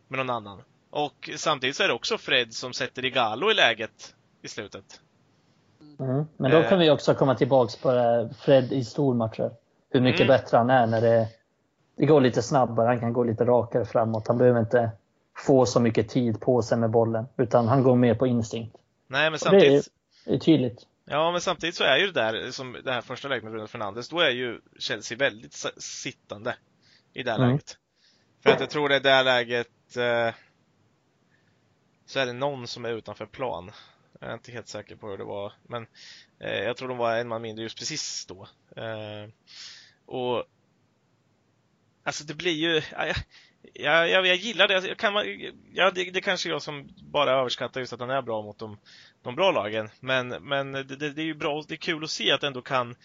med 0.08 0.18
någon 0.18 0.30
annan. 0.30 0.62
Och 0.90 1.30
samtidigt 1.36 1.76
så 1.76 1.84
är 1.84 1.88
det 1.88 1.94
också 1.94 2.18
Fred 2.18 2.54
som 2.54 2.74
sätter 2.74 3.06
Igalo 3.06 3.52
i 3.52 3.54
läget 3.54 4.16
i 4.42 4.48
slutet. 4.48 5.02
Mm. 6.00 6.26
Men 6.38 6.52
då 6.52 6.58
eh. 6.58 6.70
kan 6.70 6.80
vi 6.80 6.90
också 6.90 7.14
komma 7.14 7.36
tillbaks 7.36 7.76
på 7.76 7.92
det, 7.92 8.30
Fred 8.40 8.74
i 8.74 8.86
stormatcher. 8.86 9.52
Hur 9.90 10.02
mycket 10.02 10.22
mm. 10.22 10.28
bättre 10.28 10.58
han 10.58 10.70
är 10.70 10.88
när 10.88 11.02
det, 11.02 11.28
det 11.96 12.06
går 12.06 12.22
lite 12.22 12.42
snabbare. 12.42 12.88
Han 12.88 13.00
kan 13.00 13.14
gå 13.14 13.24
lite 13.24 13.46
rakare 13.46 13.86
framåt. 13.86 14.28
Han 14.28 14.38
behöver 14.38 14.60
inte 14.60 14.92
få 15.38 15.66
så 15.66 15.80
mycket 15.80 16.10
tid 16.10 16.40
på 16.40 16.62
sig 16.62 16.78
med 16.78 16.90
bollen. 16.90 17.26
Utan 17.38 17.68
han 17.68 17.84
går 17.84 17.96
mer 17.96 18.16
på 18.16 18.28
instinkt. 18.28 18.78
Nej, 19.08 19.30
men 19.30 19.40
samtidigt... 19.40 19.88
Det 20.26 20.32
är, 20.32 20.36
är 20.36 20.40
tydligt. 20.40 20.86
Ja, 21.06 21.32
men 21.32 21.42
samtidigt 21.42 21.76
så 21.76 21.84
är 21.84 21.98
ju 21.98 22.12
det 22.12 22.22
där, 22.22 22.52
som 22.52 22.78
det 22.84 22.92
här 22.92 23.02
första 23.02 23.28
läget 23.28 23.44
med 23.44 23.54
Bruno 23.54 23.68
Fernandes, 23.68 24.10
då 24.10 24.20
är 24.20 24.30
ju 24.30 24.62
Chelsea 24.80 25.18
väldigt 25.18 25.54
sittande 25.78 26.56
i 27.14 27.24
det 27.24 27.32
här 27.32 27.38
mm. 27.38 27.50
läget. 27.50 27.78
För 28.44 28.50
att 28.50 28.60
jag 28.60 28.70
tror 28.70 28.90
det 28.90 28.96
är 28.96 29.00
det 29.00 29.24
läget 29.24 29.98
eh, 29.98 30.36
så 32.06 32.20
är 32.20 32.26
det 32.26 32.34
någon 32.34 32.68
som 32.68 32.86
är 32.86 32.90
utanför 32.90 33.26
plan. 33.26 33.72
Jag 34.20 34.30
är 34.30 34.34
inte 34.34 34.52
helt 34.52 34.68
säker 34.68 34.96
på 34.96 35.10
hur 35.10 35.18
det 35.18 35.24
var, 35.24 35.54
men 35.64 35.88
eh, 36.40 36.64
jag 36.64 36.78
tror 36.78 36.88
de 36.90 36.98
var 36.98 37.16
en 37.16 37.28
man 37.28 37.42
mindre 37.42 37.64
just 37.64 37.78
precis 37.78 38.26
då. 38.26 38.48
Eh, 38.82 39.30
och 40.06 40.44
Alltså 42.04 42.24
det 42.24 42.34
blir 42.34 42.52
ju, 42.52 42.82
ja, 42.92 43.14
jag, 43.74 44.10
jag, 44.10 44.28
jag 44.28 44.36
gillar 44.36 44.68
det. 44.68 44.96
Kan 44.96 45.14
man, 45.14 45.26
ja, 45.74 45.92
det, 45.92 46.12
det 46.12 46.22
kanske 46.22 46.50
är 46.50 46.52
jag 46.52 46.62
som 46.62 46.90
bara 47.02 47.32
överskattar 47.32 47.80
just 47.80 47.94
att 47.94 48.00
han 48.00 48.10
är 48.10 48.22
bra 48.22 48.42
mot 48.42 48.60
de, 48.60 48.78
de 49.22 49.36
bra 49.36 49.52
lagen. 49.52 49.90
Men, 50.00 50.28
men 50.28 50.72
det, 50.72 50.84
det, 50.84 51.10
det 51.10 51.22
är 51.22 51.26
ju 51.26 51.34
bra, 51.34 51.64
det 51.68 51.74
är 51.74 51.78
kul 51.78 52.04
att 52.04 52.10
se 52.10 52.32
att 52.32 52.42
det 52.42 52.48
ändå 52.48 52.62
kan 52.62 52.96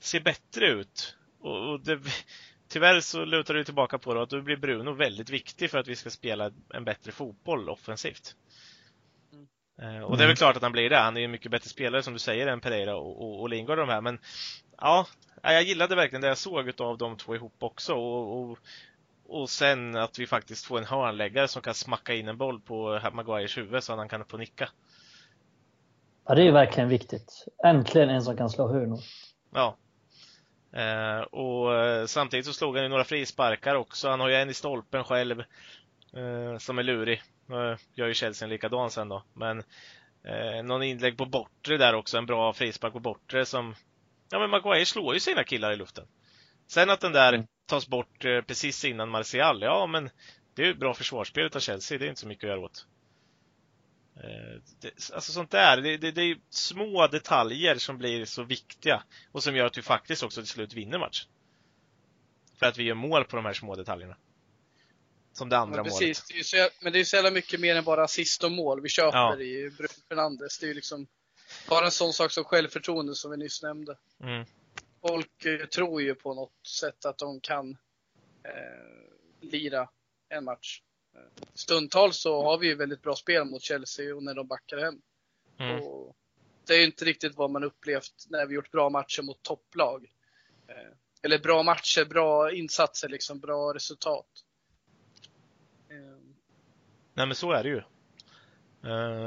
se 0.00 0.20
bättre 0.20 0.66
ut. 0.66 1.16
Och, 1.40 1.70
och 1.70 1.80
det, 1.80 2.00
tyvärr 2.68 3.00
så 3.00 3.24
lutar 3.24 3.54
det 3.54 3.64
tillbaka 3.64 3.98
på 3.98 4.14
det 4.14 4.22
att 4.22 4.30
då 4.30 4.40
blir 4.40 4.56
Bruno 4.56 4.92
väldigt 4.92 5.30
viktig 5.30 5.70
för 5.70 5.78
att 5.78 5.88
vi 5.88 5.96
ska 5.96 6.10
spela 6.10 6.50
en 6.74 6.84
bättre 6.84 7.12
fotboll 7.12 7.68
offensivt. 7.68 8.36
Mm. 9.78 10.04
Och 10.04 10.16
det 10.16 10.22
är 10.22 10.26
väl 10.26 10.26
mm. 10.26 10.36
klart 10.36 10.56
att 10.56 10.62
han 10.62 10.72
blir 10.72 10.90
det. 10.90 10.98
Han 10.98 11.16
är 11.16 11.20
ju 11.20 11.24
en 11.24 11.30
mycket 11.30 11.50
bättre 11.50 11.68
spelare 11.68 12.02
som 12.02 12.12
du 12.12 12.18
säger 12.18 12.46
än 12.46 12.60
Pereira 12.60 12.96
och, 12.96 13.22
och, 13.22 13.40
och 13.40 13.48
Lingard 13.48 13.78
och 13.78 13.86
de 13.86 13.92
här. 13.92 14.00
Men 14.00 14.18
ja, 14.82 15.06
jag 15.42 15.62
gillade 15.62 15.96
verkligen 15.96 16.20
det 16.20 16.28
jag 16.28 16.38
såg 16.38 16.80
av 16.80 16.98
de 16.98 17.16
två 17.16 17.34
ihop 17.34 17.56
också. 17.58 17.94
Och, 17.94 18.40
och, 18.40 18.58
och 19.26 19.50
sen 19.50 19.96
att 19.96 20.18
vi 20.18 20.26
faktiskt 20.26 20.66
får 20.66 20.78
en 20.78 20.84
hörnläggare 20.84 21.48
som 21.48 21.62
kan 21.62 21.74
smacka 21.74 22.14
in 22.14 22.28
en 22.28 22.36
boll 22.36 22.60
på 22.60 23.00
Maguires 23.12 23.58
huvud 23.58 23.82
så 23.82 23.92
att 23.92 23.98
han 23.98 24.08
kan 24.08 24.24
få 24.24 24.36
nicka. 24.36 24.68
Ja, 26.26 26.34
det 26.34 26.42
är 26.42 26.52
verkligen 26.52 26.88
viktigt. 26.88 27.46
Äntligen 27.64 28.10
en 28.10 28.22
som 28.22 28.36
kan 28.36 28.50
slå 28.50 28.68
hörnor. 28.68 29.00
Ja. 29.54 29.76
Eh, 30.72 31.20
och 31.20 31.74
eh, 31.74 32.06
samtidigt 32.06 32.46
så 32.46 32.52
slog 32.52 32.76
han 32.76 32.84
ju 32.84 32.88
några 32.88 33.04
frisparkar 33.04 33.74
också. 33.74 34.08
Han 34.08 34.20
har 34.20 34.28
ju 34.28 34.34
en 34.34 34.50
i 34.50 34.54
stolpen 34.54 35.04
själv 35.04 35.40
eh, 36.12 36.58
som 36.58 36.78
är 36.78 36.82
lurig. 36.82 37.22
Eh, 37.50 37.78
gör 37.94 38.06
ju 38.06 38.14
Chelsea 38.14 38.46
en 38.46 38.50
likadan 38.50 38.90
sen 38.90 39.08
då. 39.08 39.22
Men 39.32 39.58
eh, 40.24 40.62
någon 40.64 40.82
inlägg 40.82 41.18
på 41.18 41.26
bortre 41.26 41.76
där 41.76 41.94
också. 41.94 42.18
En 42.18 42.26
bra 42.26 42.52
frispark 42.52 42.92
på 42.92 43.00
bortre 43.00 43.44
som 43.44 43.74
Ja 44.32 44.38
men 44.38 44.50
Maguire 44.50 44.86
slår 44.86 45.14
ju 45.14 45.20
sina 45.20 45.44
killar 45.44 45.72
i 45.72 45.76
luften. 45.76 46.06
Sen 46.66 46.90
att 46.90 47.00
den 47.00 47.12
där 47.12 47.32
mm. 47.32 47.46
tas 47.66 47.88
bort 47.88 48.24
eh, 48.24 48.40
precis 48.40 48.84
innan 48.84 49.08
Martial, 49.08 49.62
ja 49.62 49.86
men 49.86 50.10
det 50.54 50.62
är 50.62 50.66
ju 50.66 50.74
bra 50.74 50.94
försvarsspel 50.94 51.50
av 51.54 51.60
Chelsea, 51.60 51.98
det 51.98 52.04
är 52.04 52.08
inte 52.08 52.20
så 52.20 52.26
mycket 52.26 52.44
att 52.44 52.48
göra 52.48 52.60
åt. 52.60 52.86
Eh, 54.16 54.62
det, 54.80 55.10
alltså 55.14 55.32
sånt 55.32 55.50
där, 55.50 55.76
det, 55.76 55.96
det, 55.96 56.10
det 56.10 56.22
är 56.22 56.36
små 56.50 57.06
detaljer 57.06 57.74
som 57.74 57.98
blir 57.98 58.24
så 58.24 58.42
viktiga 58.42 59.02
och 59.32 59.42
som 59.42 59.56
gör 59.56 59.66
att 59.66 59.78
vi 59.78 59.82
faktiskt 59.82 60.22
också 60.22 60.40
till 60.40 60.50
slut 60.50 60.74
vinner 60.74 60.98
matchen. 60.98 61.28
För 62.58 62.66
att 62.66 62.78
vi 62.78 62.82
gör 62.82 62.94
mål 62.94 63.24
på 63.24 63.36
de 63.36 63.44
här 63.44 63.52
små 63.52 63.76
detaljerna. 63.76 64.16
Som 65.32 65.48
det 65.48 65.58
andra 65.58 65.76
men 65.76 65.84
precis, 65.84 66.00
målet. 66.00 66.38
Det 66.38 66.44
så, 66.44 66.84
men 66.84 66.92
det 66.92 67.00
är 67.00 67.04
så 67.04 67.16
jävla 67.16 67.30
mycket 67.30 67.60
mer 67.60 67.76
än 67.76 67.84
bara 67.84 68.04
assist 68.04 68.44
och 68.44 68.52
mål 68.52 68.80
vi 68.80 68.88
köper 68.88 69.18
ja. 69.18 69.40
i 69.40 69.70
Bruno 69.70 69.88
Fernandes. 70.08 70.58
Det 70.58 70.66
är 70.66 70.68
ju 70.68 70.74
liksom 70.74 71.06
bara 71.68 71.84
en 71.84 71.90
sån 71.90 72.12
sak 72.12 72.32
som 72.32 72.44
självförtroende 72.44 73.14
som 73.14 73.30
vi 73.30 73.36
nyss 73.36 73.62
nämnde. 73.62 73.98
Mm. 74.20 74.44
Folk 75.00 75.44
eh, 75.44 75.66
tror 75.66 76.02
ju 76.02 76.14
på 76.14 76.34
något 76.34 76.66
sätt 76.66 77.04
att 77.04 77.18
de 77.18 77.40
kan 77.40 77.70
eh, 78.44 79.40
lira 79.40 79.88
en 80.28 80.44
match. 80.44 80.82
Stundtals 81.54 82.16
så 82.16 82.42
har 82.42 82.58
vi 82.58 82.66
ju 82.66 82.74
väldigt 82.74 83.02
bra 83.02 83.16
spel 83.16 83.44
mot 83.44 83.62
Chelsea 83.62 84.14
och 84.14 84.22
när 84.22 84.34
de 84.34 84.46
backar 84.46 84.78
hem. 84.78 85.00
Mm. 85.58 85.82
Och 85.82 86.16
det 86.66 86.74
är 86.74 86.78
ju 86.78 86.84
inte 86.84 87.04
riktigt 87.04 87.36
vad 87.36 87.50
man 87.50 87.64
upplevt 87.64 88.26
när 88.28 88.46
vi 88.46 88.54
gjort 88.54 88.70
bra 88.70 88.90
matcher 88.90 89.22
mot 89.22 89.42
topplag. 89.42 90.12
Eh, 90.68 90.92
eller 91.22 91.38
bra 91.38 91.62
matcher, 91.62 92.04
bra 92.04 92.52
insatser, 92.52 93.08
liksom 93.08 93.40
bra 93.40 93.74
resultat. 93.74 94.26
Eh. 95.90 96.18
Nej 97.14 97.26
men 97.26 97.34
så 97.34 97.52
är 97.52 97.62
det 97.62 97.68
ju. 97.68 97.82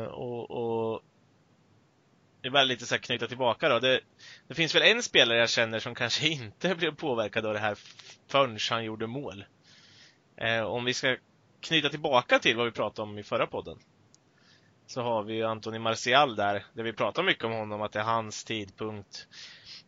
Och, 0.07 0.51
och 0.51 1.01
det 2.45 2.49
är 2.49 2.51
bara 2.51 2.63
lite 2.63 2.85
så 2.85 2.95
här 2.95 3.01
knyta 3.01 3.27
tillbaka 3.27 3.69
då. 3.69 3.79
Det, 3.79 3.99
det, 4.47 4.53
finns 4.55 4.75
väl 4.75 4.81
en 4.81 5.03
spelare 5.03 5.37
jag 5.37 5.49
känner 5.49 5.79
som 5.79 5.95
kanske 5.95 6.27
inte 6.29 6.75
blev 6.75 6.95
påverkad 6.95 7.45
av 7.45 7.53
det 7.53 7.59
här 7.59 7.77
förrän 8.27 8.57
han 8.69 8.83
gjorde 8.83 9.07
mål. 9.07 9.45
Eh, 10.37 10.61
om 10.61 10.85
vi 10.85 10.93
ska 10.93 11.17
knyta 11.61 11.89
tillbaka 11.89 12.39
till 12.39 12.57
vad 12.57 12.65
vi 12.65 12.71
pratade 12.71 13.09
om 13.09 13.17
i 13.17 13.23
förra 13.23 13.47
podden. 13.47 13.77
Så 14.87 15.01
har 15.01 15.23
vi 15.23 15.33
ju 15.33 15.43
Antoni 15.43 15.79
Martial 15.79 16.35
där, 16.35 16.65
där 16.73 16.83
vi 16.83 16.93
pratar 16.93 17.23
mycket 17.23 17.43
om 17.43 17.51
honom, 17.51 17.81
att 17.81 17.91
det 17.91 17.99
är 17.99 18.03
hans 18.03 18.43
tidpunkt. 18.43 19.27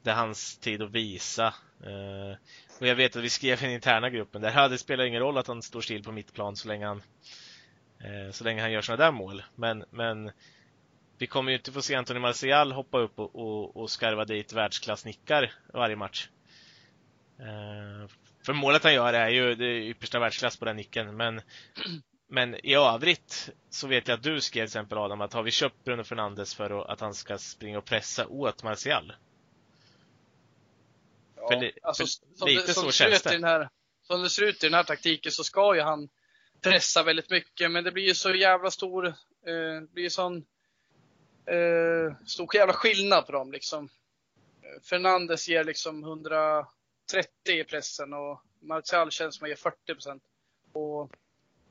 Det 0.03 0.09
är 0.09 0.15
hans 0.15 0.57
tid 0.57 0.81
att 0.81 0.91
visa. 0.91 1.47
Eh, 1.83 2.37
och 2.79 2.87
jag 2.87 2.95
vet 2.95 3.15
att 3.15 3.23
vi 3.23 3.29
skrev 3.29 3.59
i 3.59 3.65
den 3.65 3.71
interna 3.71 4.09
gruppen 4.09 4.41
där, 4.41 4.69
det 4.69 4.77
spelar 4.77 5.05
ingen 5.05 5.21
roll 5.21 5.37
att 5.37 5.47
han 5.47 5.61
står 5.61 5.81
still 5.81 6.03
på 6.03 6.11
mittplan 6.11 6.55
så 6.55 6.67
länge 6.67 6.85
han 6.85 7.01
eh, 7.99 8.31
så 8.31 8.43
länge 8.43 8.61
han 8.61 8.71
gör 8.71 8.81
sådana 8.81 9.03
där 9.03 9.11
mål. 9.11 9.43
Men, 9.55 9.85
men 9.89 10.31
vi 11.17 11.27
kommer 11.27 11.51
ju 11.51 11.57
inte 11.57 11.71
få 11.71 11.81
se 11.81 11.95
Anthony 11.95 12.19
Martial 12.19 12.71
hoppa 12.71 12.99
upp 12.99 13.19
och, 13.19 13.35
och, 13.35 13.77
och 13.77 13.89
skarva 13.89 14.25
dit 14.25 14.53
världsklassnickar 14.53 15.53
varje 15.73 15.95
match. 15.95 16.29
Uh, 17.39 18.09
för 18.45 18.53
målet 18.53 18.83
han 18.83 18.93
gör 18.93 19.13
är 19.13 19.29
ju 19.29 19.55
det 19.55 19.87
yppersta 19.87 20.19
världsklass 20.19 20.57
på 20.57 20.65
den 20.65 20.75
nicken, 20.75 21.17
men, 21.17 21.41
men 22.29 22.65
i 22.65 22.73
övrigt 22.73 23.49
så 23.69 23.87
vet 23.87 24.07
jag 24.07 24.15
att 24.15 24.23
du 24.23 24.41
skrev 24.41 24.61
till 24.61 24.67
exempel 24.67 24.97
Adam 24.97 25.21
att 25.21 25.33
har 25.33 25.43
vi 25.43 25.51
köpt 25.51 25.83
Bruno 25.83 26.03
Fernandes 26.03 26.55
för 26.55 26.91
att 26.91 26.99
han 26.99 27.13
ska 27.13 27.37
springa 27.37 27.77
och 27.77 27.85
pressa 27.85 28.27
åt 28.27 28.63
Martial? 28.63 29.13
Ja, 31.35 31.47
för, 31.49 31.71
alltså, 31.83 32.03
för 32.03 32.37
som 32.37 32.47
lite 32.47 32.65
det, 32.65 32.73
som 32.73 32.83
så 32.83 32.91
känns 32.91 33.21
det. 33.21 33.47
Här, 33.47 33.69
som 34.03 34.21
det 34.21 34.29
ser 34.29 34.43
ut 34.43 34.63
i 34.63 34.67
den 34.67 34.73
här 34.73 34.83
taktiken 34.83 35.31
så 35.31 35.43
ska 35.43 35.75
ju 35.75 35.81
han 35.81 36.09
pressa 36.61 37.03
väldigt 37.03 37.29
mycket, 37.29 37.71
men 37.71 37.83
det 37.83 37.91
blir 37.91 38.03
ju 38.03 38.13
så 38.13 38.33
jävla 38.33 38.71
stor, 38.71 39.07
eh, 39.07 39.13
det 39.81 39.93
blir 39.93 40.03
ju 40.03 40.09
sån 40.09 40.45
eh, 41.47 42.15
stor 42.25 42.55
jävla 42.55 42.73
skillnad 42.73 43.25
på 43.25 43.31
dem 43.31 43.51
liksom. 43.51 43.89
Fernandes 44.89 45.47
ger 45.47 45.63
liksom 45.63 46.03
130 46.03 46.67
i 47.45 47.63
pressen 47.63 48.13
och 48.13 48.41
Martial 48.59 49.11
känns 49.11 49.35
som 49.35 49.45
att 49.45 49.49
ger 49.49 49.55
40 49.55 49.93
procent. 49.93 50.23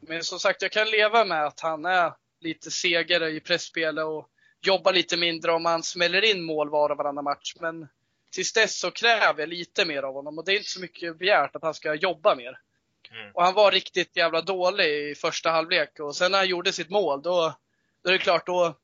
Men 0.01 0.25
som 0.25 0.39
sagt, 0.39 0.63
jag 0.63 0.73
kan 0.73 0.91
leva 0.91 1.25
med 1.25 1.47
att 1.47 1.61
han 1.61 1.85
är 1.85 2.13
lite 2.41 2.71
segare 2.71 3.31
i 3.31 3.41
pressspelet 3.41 4.05
och 4.05 4.29
jobbar 4.61 4.93
lite 4.93 5.17
mindre 5.17 5.53
om 5.53 5.65
han 5.65 5.83
smäller 5.83 6.25
in 6.25 6.43
mål 6.43 6.71
var 6.71 6.91
och 6.91 6.97
varannan 6.97 7.25
match. 7.25 7.55
Men 7.61 7.89
tills 8.31 8.53
dess 8.53 8.79
så 8.79 8.91
kräver 8.91 9.41
jag 9.41 9.49
lite 9.49 9.85
mer 9.85 10.03
av 10.03 10.15
honom 10.15 10.39
och 10.39 10.45
det 10.45 10.53
är 10.53 10.57
inte 10.57 10.71
så 10.71 10.81
mycket 10.81 11.19
begärt 11.19 11.57
att 11.57 11.63
han 11.63 11.75
ska 11.75 11.95
jobba 11.95 12.35
mer. 12.35 12.59
Mm. 13.11 13.31
Och 13.35 13.45
han 13.45 13.55
var 13.55 13.73
riktigt 13.73 14.17
jävla 14.17 14.41
dålig 14.41 15.11
i 15.11 15.15
första 15.15 15.51
halvlek 15.51 16.01
och 16.01 16.17
sen 16.17 16.31
när 16.31 16.39
han 16.39 16.49
gjorde 16.49 16.73
sitt 16.73 16.91
mål 16.91 17.23
då, 17.23 17.55
då 18.03 18.09
är 18.09 18.13
det 18.13 18.19
klart, 18.19 18.47
då, 18.47 18.75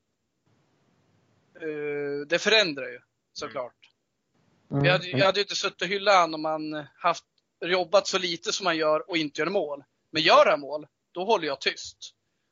uh, 1.61 2.27
det 2.27 2.39
förändrar 2.39 2.85
ju 2.85 2.99
såklart. 3.33 3.75
Mm. 4.71 4.85
Jag, 4.85 4.91
hade, 4.91 5.07
jag 5.07 5.25
hade 5.25 5.39
ju 5.39 5.43
inte 5.43 5.55
suttit 5.55 5.81
och 5.81 5.87
hyllat 5.87 6.21
honom 6.21 6.45
om 6.45 6.51
han 6.51 6.85
haft, 6.95 7.25
jobbat 7.65 8.07
så 8.07 8.19
lite 8.19 8.51
som 8.51 8.65
han 8.65 8.77
gör 8.77 9.09
och 9.09 9.17
inte 9.17 9.41
gör 9.41 9.49
mål. 9.49 9.83
Men 10.11 10.21
gör 10.21 10.45
han 10.45 10.59
mål, 10.59 10.87
då 11.11 11.25
håller 11.25 11.47
jag 11.47 11.61
tyst. 11.61 11.97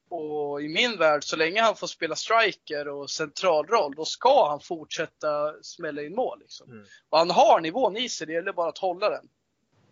Och 0.09 0.61
i 0.61 0.69
min 0.69 0.97
värld, 0.97 1.23
så 1.23 1.35
länge 1.35 1.61
han 1.61 1.75
får 1.75 1.87
spela 1.87 2.15
striker 2.15 2.87
och 2.87 3.09
centralroll, 3.09 3.93
då 3.95 4.05
ska 4.05 4.49
han 4.49 4.59
fortsätta 4.59 5.53
smälla 5.61 6.01
in 6.01 6.15
mål. 6.15 6.39
Liksom. 6.39 6.71
Mm. 6.71 6.85
Och 7.09 7.17
han 7.17 7.29
har 7.29 7.61
nivån 7.61 7.97
i 7.97 8.09
sig, 8.09 8.27
det 8.27 8.33
gäller 8.33 8.53
bara 8.53 8.69
att 8.69 8.77
hålla 8.77 9.09
den. 9.09 9.29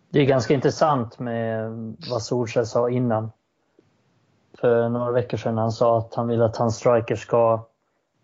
Det 0.10 0.20
är 0.20 0.25
ganska 0.25 0.54
intressant 0.54 1.20
med 1.20 1.72
vad 2.10 2.24
Solskjaer 2.24 2.66
sa 2.66 2.89
innan. 2.89 3.32
För 4.60 4.89
några 4.89 5.12
veckor 5.12 5.38
sedan 5.38 5.58
han 5.58 5.72
sa 5.72 5.98
att 5.98 6.16
han 6.16 6.28
vill 6.28 6.42
att 6.42 6.58
hans 6.58 6.75
striker 6.75 7.16
ska 7.16 7.68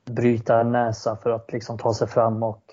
bryta 0.05 0.59
en 0.62 0.71
näsa 0.71 1.15
för 1.15 1.29
att 1.29 1.51
liksom 1.51 1.77
ta 1.77 1.93
sig 1.93 2.07
fram 2.07 2.43
och, 2.43 2.63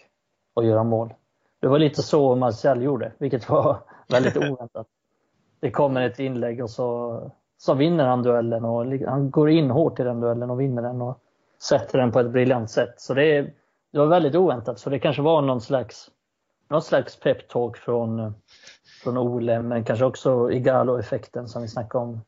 och 0.55 0.65
göra 0.65 0.85
mål. 0.85 1.15
Det 1.61 1.69
var 1.69 1.79
lite 1.79 2.03
så 2.03 2.37
Martial 2.37 2.83
gjorde, 2.83 3.13
vilket 3.19 3.49
var 3.49 3.79
väldigt 4.09 4.37
oväntat. 4.51 4.87
det 5.61 5.71
kommer 5.71 6.03
ett 6.03 6.19
inlägg 6.19 6.63
och 6.63 6.71
så, 6.71 7.21
så 7.59 7.75
vinner 7.75 8.07
han 8.07 8.23
duellen 8.23 8.65
och 8.65 8.85
han 9.07 9.31
går 9.31 9.51
in 9.51 9.71
hårt 9.71 10.01
i 10.01 10.03
den 10.03 10.21
duellen 10.21 10.51
och 10.51 10.61
vinner 10.61 10.83
den 10.83 11.03
och 11.03 11.19
sätter 11.63 11.99
den 11.99 12.13
på 12.13 12.21
ett 12.21 12.31
briljant 12.31 12.71
sätt. 12.71 12.95
Så 12.97 13.15
det, 13.15 13.37
är, 13.37 13.53
det 13.93 13.99
var 13.99 14.07
väldigt 14.07 14.35
oväntat. 14.35 14.79
Så 14.79 14.91
det 14.91 14.99
kanske 14.99 15.23
var 15.23 15.43
någon 15.43 15.61
slags, 15.61 16.11
någon 16.69 16.83
slags 16.83 17.21
peptalk 17.21 17.77
från, 17.77 18.35
från 19.03 19.19
Ole, 19.19 19.63
men 19.63 19.85
kanske 19.85 20.05
också 20.05 20.51
Igalo-effekten 20.51 21.49
som 21.49 21.63
vi 21.63 21.69
snackade 21.69 22.05
om 22.05 22.21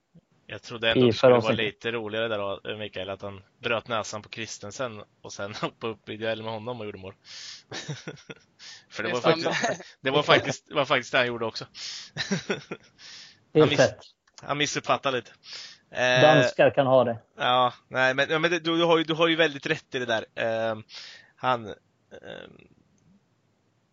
jag 0.46 0.62
trodde 0.62 0.90
ändå 0.90 1.06
att 1.06 1.12
det 1.12 1.16
skulle 1.16 1.34
vara 1.34 1.52
lite 1.52 1.92
roligare 1.92 2.28
där 2.28 2.38
då, 2.38 2.76
Mikael, 2.76 3.10
att 3.10 3.22
han 3.22 3.42
bröt 3.58 3.88
näsan 3.88 4.22
på 4.22 4.28
Kristensen 4.28 5.02
och 5.22 5.32
sen 5.32 5.54
hoppade 5.60 5.92
upp 5.92 6.08
i 6.08 6.16
duell 6.16 6.42
med 6.42 6.52
honom 6.52 6.80
och 6.80 6.86
gjorde 6.86 6.98
mål. 6.98 7.14
För 8.90 9.02
det 9.02 9.12
var, 9.12 9.20
faktiskt, 9.20 9.98
det 10.00 10.10
var 10.10 10.22
faktiskt, 10.22 10.72
var 10.72 10.84
faktiskt 10.84 11.12
det 11.12 11.18
han 11.18 11.26
gjorde 11.26 11.46
också. 11.46 11.66
han, 13.54 13.68
miss, 13.68 13.90
han 14.42 14.58
missuppfattade 14.58 15.16
lite. 15.16 15.32
Eh, 15.90 16.20
Danskar 16.20 16.70
kan 16.70 16.86
ha 16.86 17.04
det. 17.04 17.18
Ja, 17.36 17.72
nej 17.88 18.14
men, 18.14 18.42
men 18.42 18.50
du, 18.50 18.60
du, 18.60 18.84
har 18.84 18.98
ju, 18.98 19.04
du 19.04 19.14
har 19.14 19.28
ju 19.28 19.36
väldigt 19.36 19.66
rätt 19.66 19.94
i 19.94 19.98
det 19.98 20.06
där. 20.06 20.24
Uh, 20.72 20.80
han, 21.36 21.66
uh, 21.66 21.74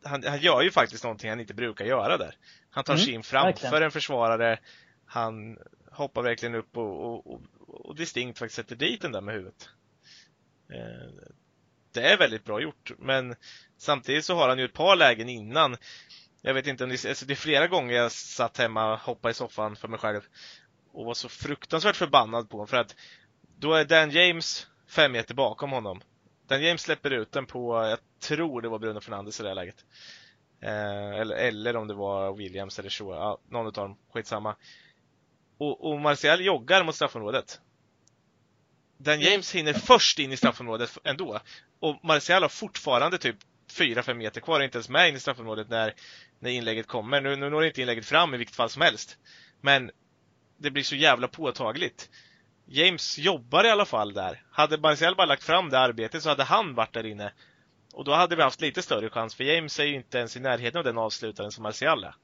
han, 0.04 0.24
han 0.24 0.40
gör 0.40 0.62
ju 0.62 0.72
faktiskt 0.72 1.04
någonting 1.04 1.30
han 1.30 1.40
inte 1.40 1.54
brukar 1.54 1.86
göra 1.86 2.18
där. 2.18 2.36
Han 2.70 2.84
tar 2.84 2.94
mm, 2.94 3.06
sig 3.06 3.14
in 3.14 3.24
framför 3.24 3.64
verkligen. 3.64 3.84
en 3.84 3.92
försvarare. 3.92 4.60
Han 5.06 5.58
hoppar 5.92 6.22
verkligen 6.22 6.56
upp 6.56 6.78
och, 6.78 7.06
och, 7.06 7.34
och, 7.34 7.42
och 7.68 7.96
distinkt 7.96 8.40
faktiskt 8.40 8.56
sätter 8.56 8.76
dit 8.76 9.02
den 9.02 9.12
där 9.12 9.22
med 9.22 9.36
huvudet. 9.36 9.70
Eh, 10.74 11.32
det 11.94 12.02
är 12.02 12.18
väldigt 12.18 12.46
bra 12.46 12.62
gjort, 12.62 12.92
men 12.98 13.36
samtidigt 13.78 14.26
så 14.26 14.36
har 14.36 14.50
han 14.50 14.60
ju 14.60 14.66
ett 14.66 14.74
par 14.74 14.96
lägen 14.96 15.30
innan. 15.30 15.78
Jag 16.42 16.54
vet 16.54 16.68
inte 16.68 16.84
om 16.84 16.90
det, 16.90 17.06
alltså 17.06 17.26
det 17.26 17.34
är 17.34 17.36
flera 17.36 17.68
gånger 17.68 17.96
jag 17.96 18.12
satt 18.12 18.58
hemma 18.58 18.94
och 18.94 19.00
hoppade 19.00 19.32
i 19.32 19.34
soffan 19.34 19.76
för 19.76 19.88
mig 19.88 20.00
själv 20.00 20.22
och 20.92 21.06
var 21.06 21.14
så 21.14 21.30
fruktansvärt 21.30 21.96
förbannad 21.96 22.50
på 22.50 22.58
honom 22.58 22.68
för 22.68 22.78
att 22.78 22.96
då 23.58 23.74
är 23.74 23.86
Dan 23.86 24.12
James 24.12 24.68
fem 24.88 25.12
meter 25.12 25.34
bakom 25.34 25.72
honom. 25.72 26.02
Dan 26.48 26.64
James 26.64 26.82
släpper 26.82 27.12
ut 27.12 27.32
den 27.32 27.46
på, 27.46 27.86
jag 27.86 28.00
tror 28.20 28.62
det 28.62 28.70
var 28.70 28.80
Bruno 28.80 29.00
Fernandes 29.00 29.40
i 29.40 29.44
det 29.44 29.50
här 29.50 29.56
läget. 29.56 29.86
Eh, 30.62 31.20
eller, 31.20 31.36
eller 31.36 31.76
om 31.76 31.88
det 31.88 31.94
var 31.94 32.34
Williams 32.34 32.80
eller 32.80 32.90
så, 32.90 33.12
ja, 33.14 33.38
någon 33.50 33.66
av 33.66 33.74
dem, 33.74 33.98
skitsamma. 34.14 34.56
Och, 35.62 35.92
och 35.92 36.00
Martial 36.00 36.46
joggar 36.46 36.84
mot 36.84 36.96
straffområdet. 36.96 37.62
Dan 38.98 39.14
mm. 39.14 39.26
James 39.26 39.56
hinner 39.56 39.74
först 39.74 40.20
in 40.20 40.32
i 40.32 40.38
straffområdet 40.38 40.98
ändå. 41.04 41.40
Och 41.80 42.06
Martial 42.06 42.42
har 42.42 42.50
fortfarande 42.50 43.18
typ 43.18 43.36
4-5 43.72 44.14
meter 44.14 44.42
kvar, 44.42 44.60
inte 44.62 44.78
ens 44.78 44.90
med 44.90 45.10
in 45.10 45.16
i 45.16 45.20
straffområdet 45.20 45.70
när, 45.70 45.94
när 46.40 46.50
inlägget 46.50 46.88
kommer. 46.88 47.22
Nu, 47.22 47.36
nu 47.36 47.50
når 47.50 47.66
inte 47.66 47.82
inlägget 47.82 48.06
fram 48.06 48.34
i 48.34 48.38
vilket 48.38 48.56
fall 48.56 48.70
som 48.70 48.82
helst. 48.82 49.18
Men 49.62 49.92
det 50.58 50.72
blir 50.72 50.84
så 50.84 50.96
jävla 50.96 51.28
påtagligt. 51.28 52.10
James 52.66 53.18
jobbar 53.18 53.64
i 53.64 53.70
alla 53.70 53.86
fall 53.86 54.14
där. 54.14 54.44
Hade 54.52 54.78
Martial 54.78 55.16
bara 55.16 55.28
lagt 55.28 55.44
fram 55.44 55.70
det 55.70 55.80
arbetet 55.80 56.24
så 56.24 56.30
hade 56.30 56.44
han 56.44 56.76
varit 56.76 56.94
där 56.94 57.06
inne. 57.06 57.34
Och 57.94 58.06
då 58.06 58.14
hade 58.14 58.36
vi 58.36 58.42
haft 58.42 58.62
lite 58.62 58.82
större 58.82 59.10
chans, 59.10 59.36
för 59.36 59.44
James 59.44 59.80
är 59.80 59.84
ju 59.84 59.96
inte 59.96 60.18
ens 60.18 60.38
i 60.38 60.40
närheten 60.40 60.78
av 60.78 60.84
den 60.84 60.98
avslutaren 60.98 61.52
som 61.52 61.64
Martial 61.64 62.04
är. 62.04 62.16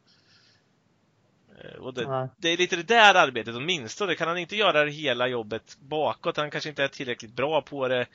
Eh, 1.57 1.81
och 1.81 1.93
det, 1.93 2.29
det, 2.37 2.49
är 2.49 2.57
lite 2.57 2.75
det 2.75 2.83
där 2.83 3.15
arbetet 3.15 3.55
åtminstone. 3.55 4.15
Kan 4.15 4.27
han 4.27 4.37
inte 4.37 4.55
göra 4.55 4.85
det 4.85 4.91
hela 4.91 5.27
jobbet 5.27 5.77
bakåt, 5.79 6.37
han 6.37 6.51
kanske 6.51 6.69
inte 6.69 6.83
är 6.83 6.87
tillräckligt 6.87 7.35
bra 7.35 7.61
på 7.61 7.87
det, 7.87 8.05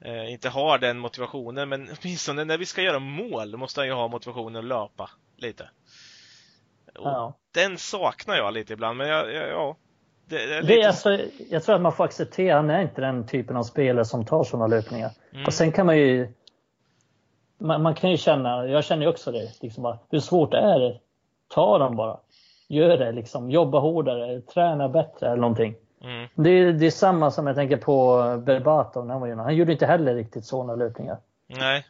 eh, 0.00 0.32
inte 0.32 0.48
har 0.48 0.78
den 0.78 0.98
motivationen, 0.98 1.68
men 1.68 1.88
åtminstone 2.00 2.44
när 2.44 2.58
vi 2.58 2.66
ska 2.66 2.82
göra 2.82 2.98
mål 2.98 3.56
måste 3.56 3.80
han 3.80 3.88
ju 3.88 3.94
ha 3.94 4.08
motivationen 4.08 4.56
att 4.56 4.64
löpa 4.64 5.10
lite. 5.36 5.70
Ja. 6.94 7.34
Den 7.54 7.78
saknar 7.78 8.36
jag 8.36 8.54
lite 8.54 8.72
ibland, 8.72 8.98
men 8.98 9.08
jag, 9.08 9.34
jag, 9.34 9.48
ja. 9.48 9.76
Det, 10.28 10.36
det 10.36 10.54
är 10.54 10.62
lite... 10.62 10.74
det 10.74 10.82
är 10.82 10.86
alltså, 10.86 11.18
jag 11.50 11.62
tror 11.62 11.74
att 11.74 11.82
man 11.82 11.92
får 11.92 12.04
acceptera, 12.04 12.56
han 12.56 12.70
är 12.70 12.82
inte 12.82 13.00
den 13.00 13.26
typen 13.26 13.56
av 13.56 13.62
spelare 13.62 14.04
som 14.04 14.24
tar 14.24 14.44
sådana 14.44 14.66
löpningar. 14.66 15.10
Mm. 15.32 15.46
Och 15.46 15.54
sen 15.54 15.72
kan 15.72 15.86
man 15.86 15.98
ju 15.98 16.32
man, 17.58 17.82
man, 17.82 17.94
kan 17.94 18.10
ju 18.10 18.16
känna, 18.16 18.66
jag 18.66 18.84
känner 18.84 19.02
ju 19.02 19.08
också 19.08 19.32
det, 19.32 19.62
liksom 19.62 19.82
bara, 19.82 19.98
hur 20.10 20.20
svårt 20.20 20.54
är 20.54 20.78
det? 20.78 21.00
Ta 21.48 21.78
dem 21.78 21.96
bara 21.96 22.18
gör 22.68 22.98
det 22.98 23.12
liksom. 23.12 23.50
Jobba 23.50 23.78
hårdare, 23.78 24.40
träna 24.40 24.88
bättre 24.88 25.26
eller 25.26 25.40
någonting. 25.40 25.74
Mm. 26.04 26.28
Det, 26.34 26.50
är, 26.50 26.72
det 26.72 26.86
är 26.86 26.90
samma 26.90 27.30
som 27.30 27.46
jag 27.46 27.56
tänker 27.56 27.76
på 27.76 28.16
Berbatov 28.46 29.06
när 29.06 29.12
han 29.12 29.20
var 29.20 29.28
junior. 29.28 29.44
Han 29.44 29.56
gjorde 29.56 29.72
inte 29.72 29.86
heller 29.86 30.14
riktigt 30.14 30.44
sådana 30.44 30.74
löpningar. 30.74 31.18
Nej. 31.46 31.84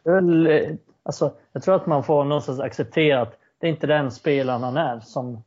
alltså, 1.03 1.31
jag 1.51 1.63
tror 1.63 1.75
att 1.75 1.85
man 1.85 2.03
får 2.03 2.23
någonstans 2.23 2.59
acceptera 2.59 3.21
att 3.21 3.37
det 3.59 3.67
är 3.67 3.71
inte 3.71 3.87
den 3.87 4.11
spelaren 4.11 4.63
han 4.63 4.77
är 4.77 4.99
som, 4.99 5.43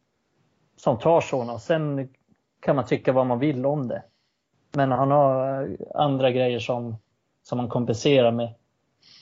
som 0.77 0.99
tar 0.99 1.21
sådana. 1.21 1.59
Sen 1.59 2.09
kan 2.61 2.77
man 2.77 2.87
tycka 2.87 3.13
vad 3.13 3.27
man 3.27 3.39
vill 3.39 3.67
om 3.67 3.89
det. 3.89 4.03
Men 4.73 4.93
han 4.93 5.11
har 5.11 5.69
andra 5.95 6.31
grejer 6.31 6.59
som, 6.59 6.97
som 7.43 7.59
man 7.59 7.69
kompenserar 7.69 8.33
med. 8.33 8.55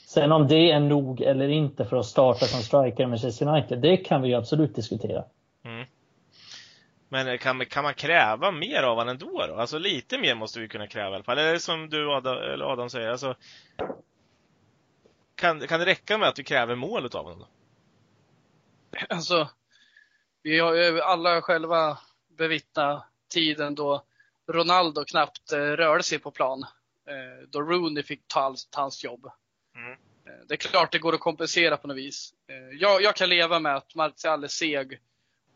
Sen 0.07 0.33
om 0.33 0.47
det 0.47 0.71
är 0.71 0.81
nog 0.81 1.21
eller 1.21 1.49
inte 1.49 1.85
för 1.85 1.97
att 1.97 2.07
starta 2.07 2.47
som 2.47 2.61
striker 2.61 3.03
med 3.03 3.09
Manchester 3.09 3.49
United, 3.49 3.79
det 3.79 3.97
kan 3.97 4.23
vi 4.23 4.29
ju 4.29 4.35
absolut 4.35 4.75
diskutera. 4.75 5.25
Men 7.09 7.39
kan, 7.39 7.67
kan 7.67 7.85
man 7.85 7.95
kräva 7.95 8.51
mer 8.51 8.83
av 8.83 8.97
honom 8.97 9.09
ändå 9.09 9.47
då? 9.47 9.55
Alltså 9.55 9.79
lite 9.79 10.19
mer 10.19 10.35
måste 10.35 10.61
vi 10.61 10.69
kunna 10.69 10.87
kräva 10.87 11.11
i 11.11 11.15
alla 11.15 11.25
fall. 11.25 11.39
Eller 11.39 11.59
som 11.59 11.91
du 11.91 12.13
Adam, 12.13 12.37
eller 12.37 12.65
Adam 12.65 12.91
säger, 12.91 13.09
alltså 13.09 13.37
kan, 15.35 15.67
kan 15.67 15.81
det 15.81 15.87
räcka 15.87 16.19
med 16.19 16.29
att 16.29 16.39
vi 16.39 16.45
kräver 16.45 16.75
mål 16.75 17.07
av 17.07 17.25
honom? 17.25 17.39
Då? 17.39 17.49
Alltså, 19.09 19.49
vi 20.43 20.59
har 20.59 20.75
ju 20.75 21.01
alla 21.01 21.43
själva 21.43 21.99
bevittnat 22.29 23.05
tiden 23.29 23.75
då 23.75 24.05
Ronaldo 24.49 25.05
knappt 25.05 25.53
eh, 25.53 25.59
rörde 25.59 26.03
sig 26.03 26.19
på 26.19 26.31
plan. 26.31 26.63
Eh, 27.09 27.49
då 27.49 27.63
Rooney 27.63 28.03
fick 28.03 28.23
ta, 28.27 28.55
ta 28.71 28.81
hans 28.81 29.05
jobb. 29.05 29.31
Mm. 29.77 29.93
Eh, 29.93 30.47
det 30.49 30.55
är 30.55 30.57
klart 30.57 30.93
det 30.93 30.99
går 30.99 31.15
att 31.15 31.21
kompensera 31.21 31.77
på 31.77 31.89
något 31.89 31.97
vis. 31.97 32.35
Jag, 32.79 33.03
jag 33.03 33.17
kan 33.17 33.29
leva 33.29 33.61
med 33.61 33.77
att 33.77 33.95
Martial 33.95 34.45
är 34.45 34.49
seg 34.49 35.01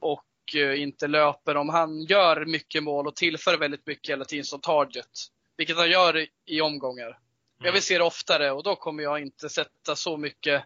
och 0.01 0.25
inte 0.55 1.07
löper, 1.07 1.57
om 1.57 1.69
han 1.69 2.03
gör 2.03 2.45
mycket 2.45 2.83
mål 2.83 3.07
och 3.07 3.17
tillför 3.17 3.57
väldigt 3.57 3.87
mycket 3.87 4.11
hela 4.11 4.25
tiden 4.25 4.45
som 4.45 4.61
target, 4.61 5.11
vilket 5.57 5.77
han 5.77 5.91
gör 5.91 6.27
i 6.47 6.61
omgångar. 6.61 7.07
Mm. 7.07 7.17
Jag 7.59 7.73
vill 7.73 7.83
se 7.83 7.99
det 7.99 8.05
oftare 8.05 8.51
och 8.51 8.63
då 8.63 8.77
kommer 8.77 9.03
jag 9.03 9.21
inte 9.21 9.49
sätta 9.49 9.97
så 9.97 10.17
mycket 10.17 10.65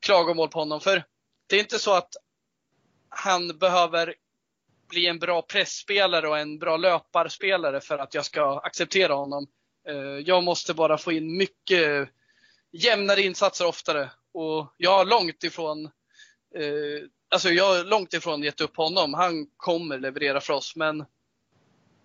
klagomål 0.00 0.48
på 0.48 0.58
honom. 0.58 0.80
För 0.80 1.04
det 1.46 1.56
är 1.56 1.60
inte 1.60 1.78
så 1.78 1.94
att 1.94 2.14
han 3.08 3.58
behöver 3.58 4.14
bli 4.88 5.06
en 5.06 5.18
bra 5.18 5.42
pressspelare 5.42 6.28
och 6.28 6.38
en 6.38 6.58
bra 6.58 6.76
löparspelare 6.76 7.80
för 7.80 7.98
att 7.98 8.14
jag 8.14 8.24
ska 8.24 8.58
acceptera 8.58 9.14
honom. 9.14 9.46
Eh, 9.88 9.96
jag 10.26 10.44
måste 10.44 10.74
bara 10.74 10.98
få 10.98 11.12
in 11.12 11.36
mycket 11.36 12.08
jämnare 12.72 13.22
insatser 13.22 13.66
oftare 13.66 14.10
och 14.32 14.74
jag 14.76 14.90
har 14.90 15.04
långt 15.04 15.44
ifrån 15.44 15.84
eh, 16.54 17.08
alltså 17.32 17.48
jag 17.48 17.64
har 17.64 17.84
långt 17.84 18.14
ifrån 18.14 18.42
gett 18.42 18.60
upp 18.60 18.76
honom. 18.76 19.14
Han 19.14 19.46
kommer 19.56 19.98
leverera 19.98 20.40
för 20.40 20.52
oss, 20.52 20.76
men 20.76 21.04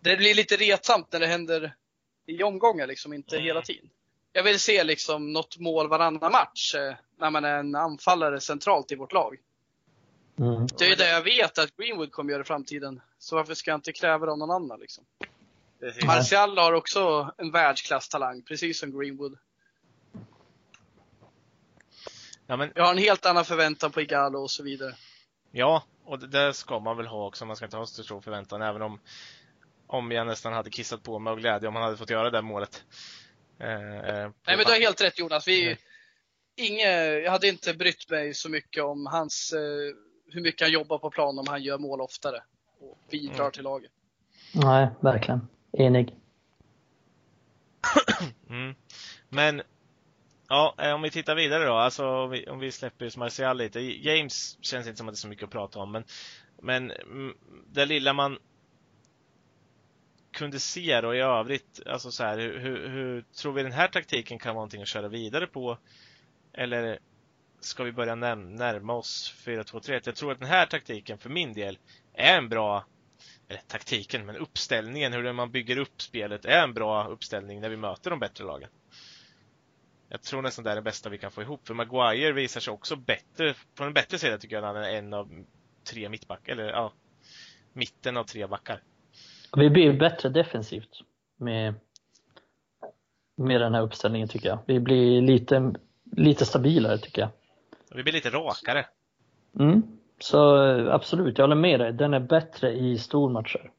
det 0.01 0.17
blir 0.17 0.35
lite 0.35 0.55
retsamt 0.55 1.11
när 1.11 1.19
det 1.19 1.27
händer 1.27 1.75
i 2.25 2.43
omgångar, 2.43 2.87
liksom, 2.87 3.13
inte 3.13 3.35
mm. 3.35 3.45
hela 3.45 3.61
tiden. 3.61 3.89
Jag 4.33 4.43
vill 4.43 4.59
se 4.59 4.83
liksom 4.83 5.33
något 5.33 5.57
mål 5.57 5.89
varannan 5.89 6.31
match 6.31 6.75
eh, 6.75 6.95
när 7.19 7.29
man 7.29 7.45
är 7.45 7.59
en 7.59 7.75
anfallare 7.75 8.39
centralt 8.39 8.91
i 8.91 8.95
vårt 8.95 9.13
lag. 9.13 9.37
Mm. 10.39 10.67
Det 10.77 10.85
är 10.85 10.95
det 10.95 11.09
jag 11.09 11.21
vet 11.21 11.57
att 11.57 11.77
Greenwood 11.77 12.11
kommer 12.11 12.31
göra 12.31 12.41
i 12.41 12.45
framtiden. 12.45 13.01
Så 13.19 13.35
varför 13.35 13.53
ska 13.53 13.71
jag 13.71 13.77
inte 13.77 13.91
kräva 13.91 14.25
det 14.25 14.31
av 14.31 14.37
någon 14.37 14.51
annan? 14.51 14.79
Liksom? 14.79 15.03
Martial 16.05 16.57
har 16.57 16.73
också 16.73 17.31
en 17.37 17.51
världsklasstalang, 17.51 18.41
precis 18.41 18.79
som 18.79 18.99
Greenwood. 18.99 19.37
Ja, 22.47 22.57
men... 22.57 22.71
Jag 22.75 22.83
har 22.83 22.91
en 22.91 22.97
helt 22.97 23.25
annan 23.25 23.45
förväntan 23.45 23.91
på 23.91 24.01
Igalo 24.01 24.39
och 24.39 24.51
så 24.51 24.63
vidare. 24.63 24.95
Ja, 25.51 25.83
och 26.05 26.19
det, 26.19 26.27
det 26.27 26.53
ska 26.53 26.79
man 26.79 26.97
väl 26.97 27.07
ha 27.07 27.27
också. 27.27 27.45
Man 27.45 27.55
ska 27.55 27.65
inte 27.65 27.77
ha 27.77 27.85
så 27.85 28.03
stor 28.03 28.21
förväntan, 28.21 28.61
även 28.61 28.81
om, 28.81 28.99
om 29.87 30.11
jag 30.11 30.27
nästan 30.27 30.53
hade 30.53 30.69
kissat 30.69 31.03
på 31.03 31.19
mig 31.19 31.31
av 31.31 31.39
glädje 31.39 31.67
om 31.67 31.75
han 31.75 31.83
hade 31.83 31.97
fått 31.97 32.09
göra 32.09 32.29
det 32.29 32.41
målet. 32.41 32.83
Eh, 33.59 33.97
eh 33.97 34.31
Nej, 34.45 34.57
men 34.57 34.57
du 34.57 34.71
har 34.71 34.79
helt 34.79 35.01
rätt 35.01 35.19
Jonas. 35.19 35.47
Vi, 35.47 35.65
mm. 35.65 35.77
inge, 36.55 36.89
jag 37.03 37.31
hade 37.31 37.47
inte 37.47 37.73
brytt 37.73 38.09
mig 38.09 38.33
så 38.33 38.49
mycket 38.49 38.83
om 38.83 39.05
hans, 39.05 39.53
eh, 39.53 39.95
hur 40.33 40.41
mycket 40.41 40.61
han 40.61 40.71
jobbar 40.71 40.97
på 40.97 41.09
plan 41.09 41.39
om 41.39 41.45
han 41.47 41.63
gör 41.63 41.77
mål 41.77 42.01
oftare 42.01 42.43
och 42.79 42.97
bidrar 43.09 43.39
mm. 43.39 43.51
till 43.51 43.63
laget. 43.63 43.91
Nej, 44.53 44.87
verkligen. 44.99 45.47
Enig. 45.77 46.15
Mm. 48.49 48.75
Men 49.29 49.61
Ja, 50.49 50.75
eh, 50.77 50.93
om 50.93 51.01
vi 51.01 51.11
tittar 51.11 51.35
vidare 51.35 51.65
då, 51.65 51.73
alltså 51.73 52.07
om 52.07 52.29
vi, 52.29 52.47
om 52.47 52.59
vi 52.59 52.71
släpper 52.71 53.19
Martial 53.19 53.57
lite. 53.57 53.79
James 53.79 54.57
känns 54.61 54.87
inte 54.87 54.97
som 54.97 55.07
att 55.07 55.13
det 55.13 55.15
är 55.15 55.19
så 55.19 55.27
mycket 55.27 55.43
att 55.43 55.49
prata 55.49 55.79
om, 55.79 55.91
men, 55.91 56.03
men 56.61 56.91
mm, 56.91 57.37
det 57.67 57.85
lilla 57.85 58.13
man 58.13 58.37
kunde 60.31 60.59
se 60.59 61.01
då 61.01 61.15
i 61.15 61.19
övrigt, 61.19 61.81
alltså 61.85 62.11
så 62.11 62.23
här, 62.23 62.37
hur, 62.37 62.59
hur, 62.59 62.89
hur, 62.89 63.21
tror 63.21 63.53
vi 63.53 63.63
den 63.63 63.71
här 63.71 63.87
taktiken 63.87 64.39
kan 64.39 64.49
vara 64.49 64.55
någonting 64.55 64.81
att 64.81 64.87
köra 64.87 65.07
vidare 65.07 65.47
på? 65.47 65.77
Eller 66.53 66.99
ska 67.59 67.83
vi 67.83 67.91
börja 67.91 68.15
närma 68.15 68.93
oss 68.93 69.35
4-2-3. 69.45 70.01
Jag 70.05 70.15
tror 70.15 70.31
att 70.31 70.39
den 70.39 70.49
här 70.49 70.65
taktiken 70.65 71.17
för 71.17 71.29
min 71.29 71.53
del 71.53 71.77
är 72.13 72.37
en 72.37 72.49
bra 72.49 72.85
eller 73.47 73.61
taktiken, 73.67 74.25
men 74.25 74.35
uppställningen, 74.35 75.13
hur 75.13 75.33
man 75.33 75.51
bygger 75.51 75.77
upp 75.77 76.01
spelet 76.01 76.45
är 76.45 76.63
en 76.63 76.73
bra 76.73 77.07
uppställning 77.07 77.61
när 77.61 77.69
vi 77.69 77.77
möter 77.77 78.09
de 78.09 78.19
bättre 78.19 78.43
lagen. 78.43 78.69
Jag 80.09 80.21
tror 80.21 80.41
nästan 80.41 80.65
det 80.65 80.71
är 80.71 80.75
det 80.75 80.81
bästa 80.81 81.09
vi 81.09 81.17
kan 81.17 81.31
få 81.31 81.41
ihop, 81.41 81.67
för 81.67 81.73
Maguire 81.73 82.33
visar 82.33 82.61
sig 82.61 82.73
också 82.73 82.95
bättre, 82.95 83.53
på 83.75 83.83
en 83.83 83.93
bättre 83.93 84.17
sida 84.17 84.37
tycker 84.37 84.55
jag, 84.55 84.61
när 84.61 84.73
han 84.73 84.83
är 84.83 84.97
en 84.97 85.13
av 85.13 85.45
tre 85.91 86.09
mittbackar, 86.09 86.51
eller 86.51 86.69
ja, 86.69 86.91
mitten 87.73 88.17
av 88.17 88.23
tre 88.23 88.47
backar. 88.47 88.81
Vi 89.57 89.69
blir 89.69 89.93
bättre 89.93 90.29
defensivt 90.29 91.01
med, 91.37 91.73
med 93.35 93.61
den 93.61 93.73
här 93.73 93.81
uppställningen 93.81 94.27
tycker 94.27 94.49
jag. 94.49 94.59
Vi 94.65 94.79
blir 94.79 95.21
lite, 95.21 95.73
lite 96.15 96.45
stabilare 96.45 96.97
tycker 96.97 97.21
jag. 97.21 97.29
Vi 97.95 98.03
blir 98.03 98.13
lite 98.13 98.29
rakare. 98.29 98.85
Mm. 99.59 99.83
Så 100.19 100.55
absolut, 100.89 101.37
jag 101.37 101.43
håller 101.43 101.55
med 101.55 101.79
dig. 101.79 101.93
Den 101.93 102.13
är 102.13 102.19
bättre 102.19 102.71
i 102.71 102.97
stormatcher. 102.97 103.71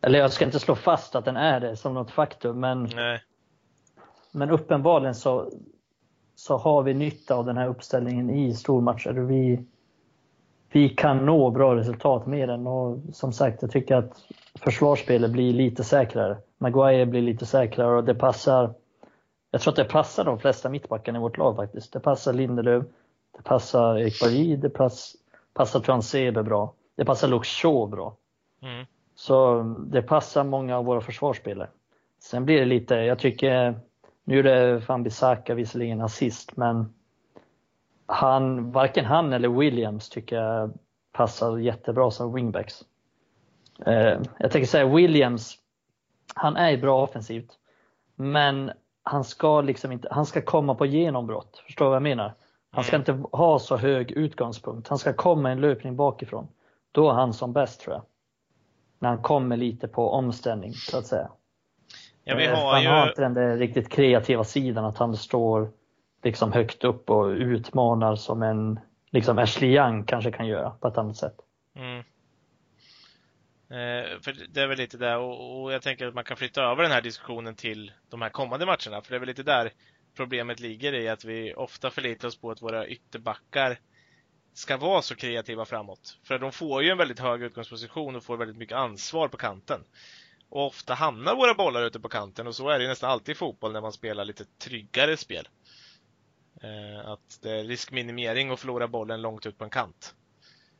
Eller 0.00 0.18
jag 0.18 0.32
ska 0.32 0.44
inte 0.44 0.60
slå 0.60 0.74
fast 0.74 1.14
att 1.14 1.24
den 1.24 1.36
är 1.36 1.60
det 1.60 1.76
som 1.76 1.94
något 1.94 2.10
faktum, 2.10 2.60
men, 2.60 2.82
Nej. 2.82 3.22
Men 4.30 4.50
uppenbarligen 4.50 5.14
så, 5.14 5.50
så 6.34 6.56
har 6.56 6.82
vi 6.82 6.94
nytta 6.94 7.34
av 7.34 7.46
den 7.46 7.56
här 7.56 7.68
uppställningen 7.68 8.30
i 8.30 8.54
stormatcher. 8.54 9.12
Vi, 9.12 9.64
vi 10.72 10.88
kan 10.88 11.26
nå 11.26 11.50
bra 11.50 11.76
resultat 11.76 12.26
med 12.26 12.48
den 12.48 12.66
och 12.66 12.98
som 13.12 13.32
sagt, 13.32 13.62
jag 13.62 13.70
tycker 13.70 13.96
att 13.96 14.24
försvarsspelet 14.60 15.30
blir 15.30 15.52
lite 15.52 15.84
säkrare. 15.84 16.38
Maguire 16.58 17.06
blir 17.06 17.22
lite 17.22 17.46
säkrare 17.46 17.96
och 17.96 18.04
det 18.04 18.14
passar 18.14 18.74
jag 19.50 19.60
tror 19.60 19.72
att 19.72 19.76
det 19.76 19.84
passar 19.84 20.24
de 20.24 20.38
flesta 20.38 20.68
mittbackarna 20.68 21.18
i 21.18 21.20
vårt 21.22 21.38
lag 21.38 21.56
faktiskt. 21.56 21.92
Det 21.92 22.00
passar 22.00 22.32
Lindelöf, 22.32 22.84
det 23.36 23.42
passar 23.42 23.98
Erik 23.98 24.20
Bajy, 24.20 24.56
det 24.56 24.70
pass, 24.70 25.16
passar 25.54 25.80
Transebe 25.80 26.42
bra. 26.42 26.74
Det 26.96 27.04
passar 27.04 27.42
Shaw 27.42 27.90
bra. 27.90 28.16
Mm. 28.62 28.86
Så 29.14 29.62
det 29.86 30.02
passar 30.02 30.44
många 30.44 30.78
av 30.78 30.84
våra 30.84 31.00
försvarsspelare. 31.00 31.68
Sen 32.18 32.44
blir 32.44 32.58
det 32.58 32.64
lite, 32.64 32.94
jag 32.94 33.18
tycker, 33.18 33.80
nu 34.24 34.36
gjorde 34.36 34.78
Van 34.78 35.02
Bissaka 35.02 35.54
visserligen 35.54 36.00
assist, 36.00 36.56
men 36.56 36.94
han, 38.06 38.72
varken 38.72 39.04
han 39.04 39.32
eller 39.32 39.48
Williams 39.48 40.08
tycker 40.08 40.36
jag 40.36 40.72
passar 41.12 41.58
jättebra 41.58 42.10
som 42.10 42.34
wingbacks. 42.34 42.84
Eh, 43.86 44.20
jag 44.38 44.50
tänker 44.50 44.66
säga 44.66 44.86
Williams, 44.86 45.58
han 46.34 46.56
är 46.56 46.76
bra 46.76 47.02
offensivt, 47.02 47.58
men 48.16 48.72
han 49.02 49.24
ska 49.24 49.60
liksom 49.60 49.92
inte, 49.92 50.08
han 50.10 50.26
ska 50.26 50.42
komma 50.42 50.74
på 50.74 50.86
genombrott. 50.86 51.62
Förstår 51.66 51.84
du 51.84 51.88
vad 51.88 51.96
jag 51.96 52.02
menar? 52.02 52.34
Han 52.70 52.84
ska 52.84 52.96
inte 52.96 53.22
ha 53.32 53.58
så 53.58 53.76
hög 53.76 54.10
utgångspunkt. 54.10 54.88
Han 54.88 54.98
ska 54.98 55.12
komma 55.12 55.50
en 55.50 55.60
löpning 55.60 55.96
bakifrån. 55.96 56.48
Då 56.92 57.10
är 57.10 57.14
han 57.14 57.32
som 57.32 57.52
bäst 57.52 57.80
tror 57.80 57.94
jag. 57.94 58.02
När 58.98 59.08
han 59.08 59.22
kommer 59.22 59.56
lite 59.56 59.88
på 59.88 60.10
omställning 60.10 60.72
så 60.72 60.98
att 60.98 61.06
säga. 61.06 61.30
Ja, 62.24 62.36
vi 62.36 62.46
Eh, 62.46 62.54
har 62.54 62.72
han 62.72 62.82
ju... 62.82 62.88
har 62.88 63.08
inte 63.08 63.22
den 63.22 63.34
där 63.34 63.56
riktigt 63.56 63.88
kreativa 63.88 64.44
sidan 64.44 64.84
att 64.84 64.98
han 64.98 65.16
står 65.16 65.70
liksom 66.22 66.52
högt 66.52 66.84
upp 66.84 67.10
och 67.10 67.26
utmanar 67.26 68.16
som 68.16 68.42
en 68.42 68.80
liksom 69.10 69.38
Ashley 69.38 69.70
Young 69.76 70.04
kanske 70.04 70.32
kan 70.32 70.46
göra 70.46 70.70
på 70.70 70.88
ett 70.88 70.98
annat 70.98 71.16
sätt. 71.16 71.36
Mm. 71.76 71.98
Eh, 73.70 74.20
för 74.20 74.48
det 74.48 74.62
är 74.62 74.66
väl 74.66 74.78
lite 74.78 74.96
där 74.96 75.18
och, 75.18 75.62
och 75.62 75.72
jag 75.72 75.82
tänker 75.82 76.06
att 76.06 76.14
man 76.14 76.24
kan 76.24 76.36
flytta 76.36 76.62
över 76.62 76.82
den 76.82 76.92
här 76.92 77.02
diskussionen 77.02 77.54
till 77.54 77.92
de 78.10 78.22
här 78.22 78.30
kommande 78.30 78.66
matcherna. 78.66 79.02
För 79.02 79.10
det 79.10 79.14
är 79.14 79.18
väl 79.18 79.26
lite 79.28 79.42
där 79.42 79.72
problemet 80.16 80.60
ligger 80.60 80.92
i 80.92 81.08
att 81.08 81.24
vi 81.24 81.54
ofta 81.54 81.90
förlitar 81.90 82.28
oss 82.28 82.40
på 82.40 82.50
att 82.50 82.62
våra 82.62 82.86
ytterbackar 82.86 83.78
ska 84.54 84.76
vara 84.76 85.02
så 85.02 85.16
kreativa 85.16 85.64
framåt. 85.64 86.18
För 86.24 86.38
de 86.38 86.52
får 86.52 86.82
ju 86.82 86.90
en 86.90 86.98
väldigt 86.98 87.18
hög 87.18 87.42
utgångsposition 87.42 88.16
och 88.16 88.24
får 88.24 88.36
väldigt 88.36 88.56
mycket 88.56 88.76
ansvar 88.76 89.28
på 89.28 89.36
kanten. 89.36 89.80
Och 90.50 90.66
ofta 90.66 90.94
hamnar 90.94 91.36
våra 91.36 91.54
bollar 91.54 91.82
ute 91.82 92.00
på 92.00 92.08
kanten 92.08 92.46
och 92.46 92.56
så 92.56 92.68
är 92.68 92.78
det 92.78 92.88
nästan 92.88 93.10
alltid 93.10 93.32
i 93.32 93.36
fotboll 93.38 93.72
när 93.72 93.80
man 93.80 93.92
spelar 93.92 94.24
lite 94.24 94.44
tryggare 94.44 95.16
spel. 95.16 95.48
Eh, 96.62 97.08
att 97.08 97.38
det 97.42 97.50
är 97.50 97.64
riskminimering 97.64 98.50
att 98.50 98.60
förlora 98.60 98.88
bollen 98.88 99.22
långt 99.22 99.46
ut 99.46 99.58
på 99.58 99.64
en 99.64 99.70
kant. 99.70 100.14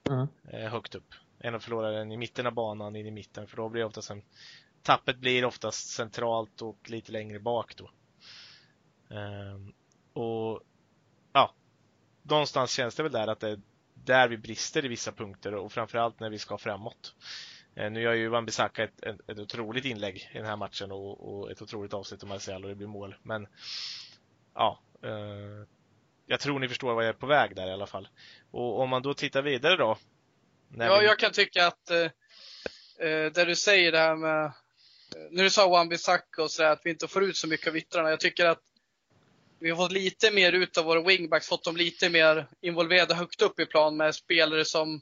Mm. 0.08 0.28
Eh, 0.52 0.70
högt 0.70 0.94
upp. 0.94 1.14
Än 1.40 1.54
att 1.54 1.64
förlora 1.64 1.90
den 1.90 2.12
i 2.12 2.16
mitten 2.16 2.46
av 2.46 2.52
banan, 2.52 2.96
in 2.96 3.06
i 3.06 3.10
mitten. 3.10 3.46
För 3.46 3.56
då 3.56 3.68
blir 3.68 3.84
oftast 3.84 4.10
en, 4.10 4.22
tappet 4.82 5.18
blir 5.18 5.44
oftast 5.44 5.88
centralt 5.88 6.62
och 6.62 6.90
lite 6.90 7.12
längre 7.12 7.40
bak 7.40 7.76
då. 7.76 7.90
Ehm, 9.16 9.72
och 10.12 10.60
ja, 11.32 11.54
någonstans 12.22 12.72
känns 12.72 12.94
det 12.94 13.02
väl 13.02 13.12
där 13.12 13.28
att 13.28 13.40
det 13.40 13.48
är 13.48 13.60
där 13.94 14.28
vi 14.28 14.38
brister 14.38 14.84
i 14.84 14.88
vissa 14.88 15.12
punkter 15.12 15.54
och 15.54 15.72
framförallt 15.72 16.20
när 16.20 16.30
vi 16.30 16.38
ska 16.38 16.58
framåt. 16.58 17.14
Eh, 17.80 17.90
nu 17.90 18.02
gör 18.02 18.12
ju 18.14 18.28
Wan 18.28 18.46
Bissaka 18.46 18.84
ett, 18.84 19.02
ett, 19.02 19.16
ett 19.28 19.38
otroligt 19.38 19.84
inlägg 19.84 20.28
i 20.34 20.36
den 20.38 20.46
här 20.46 20.56
matchen 20.56 20.92
och, 20.92 21.28
och 21.40 21.50
ett 21.50 21.62
otroligt 21.62 21.94
avslut 21.94 22.22
av 22.22 22.28
Martial 22.28 22.62
och 22.64 22.68
det 22.68 22.74
blir 22.76 22.86
mål. 22.86 23.14
Men 23.22 23.46
ja, 24.54 24.80
eh, 25.02 25.66
jag 26.26 26.40
tror 26.40 26.58
ni 26.58 26.68
förstår 26.68 26.94
vad 26.94 27.04
jag 27.04 27.08
är 27.08 27.12
på 27.12 27.26
väg 27.26 27.56
där 27.56 27.66
i 27.66 27.72
alla 27.72 27.86
fall. 27.86 28.08
Och 28.50 28.80
om 28.80 28.88
man 28.88 29.02
då 29.02 29.14
tittar 29.14 29.42
vidare 29.42 29.76
då. 29.76 29.98
Ja, 30.78 30.98
vi- 30.98 31.06
jag 31.06 31.18
kan 31.18 31.32
tycka 31.32 31.66
att 31.66 31.90
eh, 31.90 32.02
eh, 33.08 33.32
det 33.32 33.44
du 33.44 33.54
säger 33.56 33.92
det 33.92 33.98
här 33.98 34.16
med, 34.16 34.44
eh, 34.44 34.52
när 35.30 35.42
du 35.44 35.50
sa 35.50 35.68
Wan-Bissaka 35.68 36.42
och 36.42 36.50
sådär, 36.50 36.70
att 36.70 36.80
vi 36.84 36.90
inte 36.90 37.08
får 37.08 37.24
ut 37.24 37.36
så 37.36 37.48
mycket 37.48 37.68
av 37.68 37.76
yttrarna. 37.76 38.10
Jag 38.10 38.20
tycker 38.20 38.46
att 38.46 38.60
vi 39.58 39.70
har 39.70 39.76
fått 39.76 39.92
lite 39.92 40.30
mer 40.30 40.52
ut 40.52 40.78
av 40.78 40.84
våra 40.84 41.02
wingbacks, 41.02 41.48
fått 41.48 41.64
dem 41.64 41.76
lite 41.76 42.10
mer 42.10 42.46
involverade 42.60 43.14
högt 43.14 43.42
upp 43.42 43.60
i 43.60 43.66
plan 43.66 43.96
med 43.96 44.14
spelare 44.14 44.64
som 44.64 45.00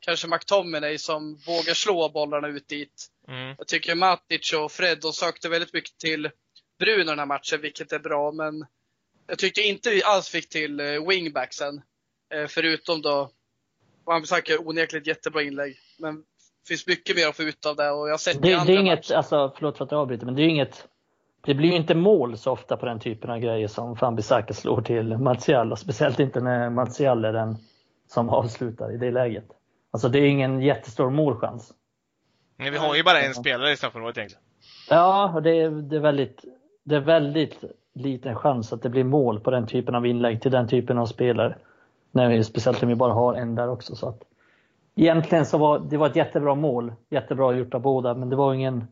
kanske 0.00 0.28
McTominay 0.28 0.98
som 0.98 1.34
vågar 1.46 1.74
slå 1.74 2.08
bollarna 2.08 2.48
ut 2.48 2.68
dit. 2.68 3.06
Mm, 3.28 3.54
Jag 3.58 3.66
tycker 3.66 3.94
Matic 3.94 4.52
och 4.52 4.72
Fred, 4.72 4.98
de 5.02 5.12
sökte 5.12 5.48
väldigt 5.48 5.72
mycket 5.72 5.98
till 5.98 6.30
Bruno 6.78 7.04
den 7.04 7.18
här 7.18 7.26
matchen, 7.26 7.60
vilket 7.60 7.92
är 7.92 7.98
bra, 7.98 8.32
men 8.32 8.66
jag 9.26 9.38
tyckte 9.38 9.60
inte 9.60 9.90
vi 9.90 10.02
alls 10.02 10.28
fick 10.28 10.48
till 10.48 10.80
eh, 10.80 11.08
wingbacksen. 11.08 11.82
Eh, 12.34 12.46
Förutom 12.48 13.02
då, 13.02 13.30
Wan-Bissaka 14.06 14.50
gör 14.52 14.68
onekligen 14.68 15.02
ett 15.02 15.06
jättebra 15.06 15.42
inlägg, 15.42 15.76
men 15.98 16.16
det 16.16 16.68
finns 16.68 16.86
mycket 16.86 17.16
mer 17.16 17.28
att 17.28 17.36
få 17.36 17.42
ut 17.42 17.66
av 17.66 17.76
det 17.76 17.90
och 17.90 18.08
jag 18.08 18.12
har 18.12 18.18
sett 18.18 18.36
i 18.36 18.38
Det, 18.38 18.54
andra 18.54 18.72
det 18.72 18.78
är 18.78 18.80
inget, 18.80 18.98
matcher. 18.98 19.14
alltså, 19.16 19.52
förlåt 19.56 19.78
för 19.78 19.84
att 19.84 19.90
jag 19.90 20.00
avbryter, 20.00 20.26
men 20.26 20.34
det 20.34 20.42
är 20.42 20.48
inget 20.48 20.88
det 21.46 21.54
blir 21.54 21.68
ju 21.70 21.76
inte 21.76 21.94
mål 21.94 22.38
så 22.38 22.50
ofta 22.52 22.76
på 22.76 22.86
den 22.86 23.00
typen 23.00 23.30
av 23.30 23.38
grejer 23.38 23.68
som 23.68 23.96
Fambisaka 23.96 24.54
slår 24.54 24.82
till 24.82 25.16
Martial 25.18 25.72
och 25.72 25.78
speciellt 25.78 26.20
inte 26.20 26.40
när 26.40 26.70
Martial 26.70 27.24
är 27.24 27.32
den 27.32 27.56
som 28.08 28.28
avslutar 28.28 28.94
i 28.94 28.96
det 28.96 29.10
läget. 29.10 29.44
Alltså 29.90 30.08
det 30.08 30.18
är 30.18 30.26
ingen 30.26 30.60
jättestor 30.60 31.10
målchans. 31.10 31.74
Men 32.56 32.72
vi 32.72 32.78
har 32.78 32.94
ju 32.94 33.02
bara 33.02 33.20
en 33.20 33.34
spelare 33.34 33.72
i 33.72 33.76
straffområdet 33.76 34.16
egentligen. 34.18 34.44
Ja, 34.90 35.32
och 35.34 35.42
det 35.42 35.50
är, 35.50 35.70
det 35.70 35.96
är 35.96 36.00
väldigt 36.00 36.44
det 36.84 36.96
är 36.96 37.00
väldigt 37.00 37.64
liten 37.94 38.36
chans 38.36 38.72
att 38.72 38.82
det 38.82 38.88
blir 38.88 39.04
mål 39.04 39.40
på 39.40 39.50
den 39.50 39.66
typen 39.66 39.94
av 39.94 40.06
inlägg 40.06 40.42
till 40.42 40.50
den 40.50 40.68
typen 40.68 40.98
av 40.98 41.06
spelare. 41.06 41.58
När 42.10 42.28
vi, 42.28 42.44
speciellt 42.44 42.82
om 42.82 42.88
vi 42.88 42.94
bara 42.94 43.12
har 43.12 43.34
en 43.34 43.54
där 43.54 43.68
också. 43.68 43.96
Så 43.96 44.08
att, 44.08 44.22
egentligen 44.94 45.46
så 45.46 45.58
var 45.58 45.78
det 45.78 45.96
var 45.96 46.06
ett 46.06 46.16
jättebra 46.16 46.54
mål, 46.54 46.92
jättebra 47.10 47.54
gjort 47.54 47.74
av 47.74 47.80
båda, 47.80 48.14
men 48.14 48.28
det 48.30 48.36
var 48.36 48.54
ingen 48.54 48.86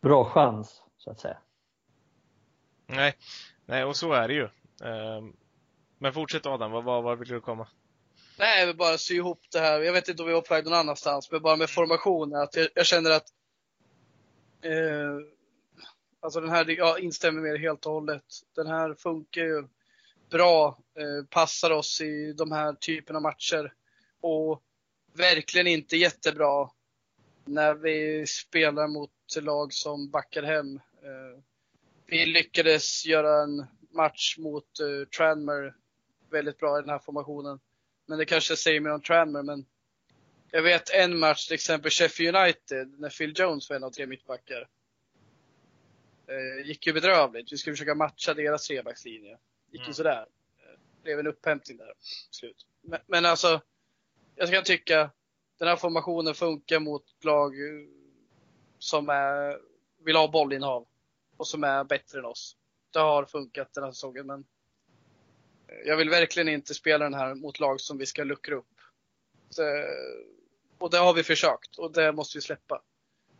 bra 0.00 0.24
chans 0.24 0.82
så 0.98 1.10
att 1.10 1.20
säga. 1.20 1.36
Nej, 2.86 3.14
nej 3.66 3.84
och 3.84 3.96
så 3.96 4.12
är 4.12 4.28
det 4.28 4.34
ju. 4.34 4.48
Ehm, 4.84 5.32
Men 5.98 6.12
fortsätt 6.12 6.46
Adam, 6.46 6.70
vad, 6.70 6.84
vad, 6.84 7.02
vad 7.02 7.18
vill 7.18 7.28
du 7.28 7.40
komma? 7.40 7.66
Nej, 8.40 8.66
vill 8.66 8.76
bara 8.76 8.98
sy 8.98 9.14
ihop 9.14 9.40
det 9.52 9.60
här. 9.60 9.80
Jag 9.80 9.92
vet 9.92 10.08
inte 10.08 10.22
om 10.22 10.28
vi 10.28 10.34
var 10.34 10.40
på 10.40 10.54
väg 10.54 10.64
någon 10.64 10.74
annanstans, 10.74 11.30
men 11.30 11.42
bara 11.42 11.56
med 11.56 11.70
formationen. 11.70 12.40
Att 12.40 12.56
jag, 12.56 12.68
jag 12.74 12.86
känner 12.86 13.10
att 13.10 13.26
eh, 14.62 15.18
Alltså 16.22 16.40
den 16.40 16.50
här, 16.50 16.70
jag 16.70 17.00
instämmer 17.00 17.40
med 17.40 17.54
det 17.54 17.58
helt 17.58 17.86
och 17.86 17.92
hållet. 17.92 18.24
Den 18.54 18.66
här 18.66 18.94
funkar 18.94 19.42
ju 19.42 19.64
bra, 20.30 20.78
eh, 20.98 21.26
passar 21.30 21.70
oss 21.70 22.00
i 22.00 22.32
de 22.32 22.52
här 22.52 22.72
typen 22.72 23.16
av 23.16 23.22
matcher. 23.22 23.74
Och 24.20 24.62
verkligen 25.12 25.66
inte 25.66 25.96
jättebra 25.96 26.70
när 27.44 27.74
vi 27.74 28.26
spelar 28.26 28.88
mot 28.88 29.10
lag 29.40 29.72
som 29.72 30.10
backar 30.10 30.42
hem. 30.42 30.76
Eh, 30.76 31.42
vi 32.06 32.26
lyckades 32.26 33.06
göra 33.06 33.42
en 33.42 33.66
match 33.90 34.38
mot 34.38 34.80
eh, 34.80 35.08
Tranmer 35.08 35.74
väldigt 36.30 36.58
bra 36.58 36.78
i 36.78 36.80
den 36.80 36.90
här 36.90 36.98
formationen. 36.98 37.60
Men 38.10 38.18
det 38.18 38.24
kanske 38.24 38.56
säger 38.56 38.80
mer 38.80 38.90
om 38.90 39.00
Tranmer, 39.02 39.42
men 39.42 39.64
jag 40.50 40.62
vet 40.62 40.90
en 40.90 41.18
match, 41.18 41.46
till 41.46 41.54
exempel 41.54 41.90
Sheffield 41.90 42.36
United, 42.36 43.00
när 43.00 43.10
Phil 43.10 43.32
Jones 43.36 43.70
var 43.70 43.76
en 43.76 43.84
av 43.84 43.90
tre 43.90 44.06
mittbackar. 44.06 44.68
Eh, 46.26 46.66
gick 46.66 46.86
ju 46.86 46.92
bedrövligt. 46.92 47.52
Vi 47.52 47.56
skulle 47.56 47.74
försöka 47.74 47.94
matcha 47.94 48.34
deras 48.34 48.66
trebackslinje. 48.66 49.38
Gick 49.70 49.80
ju 49.80 49.84
Mm. 49.84 49.94
sådär. 49.94 50.26
Eh, 50.58 51.02
blev 51.02 51.18
en 51.18 51.26
upphämtning 51.26 51.76
där. 51.76 51.92
Slut. 52.30 52.66
Men, 52.80 53.00
men 53.06 53.26
alltså, 53.26 53.60
jag 54.34 54.50
kan 54.50 54.64
tycka 54.64 55.10
den 55.58 55.68
här 55.68 55.76
formationen 55.76 56.34
funkar 56.34 56.80
mot 56.80 57.24
lag 57.24 57.54
eh, 57.54 57.86
som 58.78 59.08
är, 59.08 59.60
vill 60.04 60.16
ha 60.16 60.28
bollinnehav 60.28 60.86
och 61.36 61.46
som 61.46 61.64
är 61.64 61.84
bättre 61.84 62.18
än 62.18 62.24
oss. 62.24 62.56
Det 62.92 62.98
har 62.98 63.24
funkat 63.24 63.74
den 63.74 63.84
här 63.84 63.92
säsongen, 63.92 64.26
men 64.26 64.44
Jag 65.84 65.96
vill 65.96 66.10
verkligen 66.10 66.48
inte 66.48 66.74
spela 66.74 67.04
den 67.04 67.14
här 67.14 67.34
mot 67.34 67.60
lag 67.60 67.80
som 67.80 67.98
vi 67.98 68.06
ska 68.06 68.24
luckra 68.24 68.54
upp. 68.54 68.66
Så, 69.50 69.62
och 70.78 70.90
det 70.90 70.98
har 70.98 71.14
vi 71.14 71.22
försökt 71.22 71.78
och 71.78 71.92
det 71.92 72.12
måste 72.12 72.38
vi 72.38 72.42
släppa. 72.42 72.82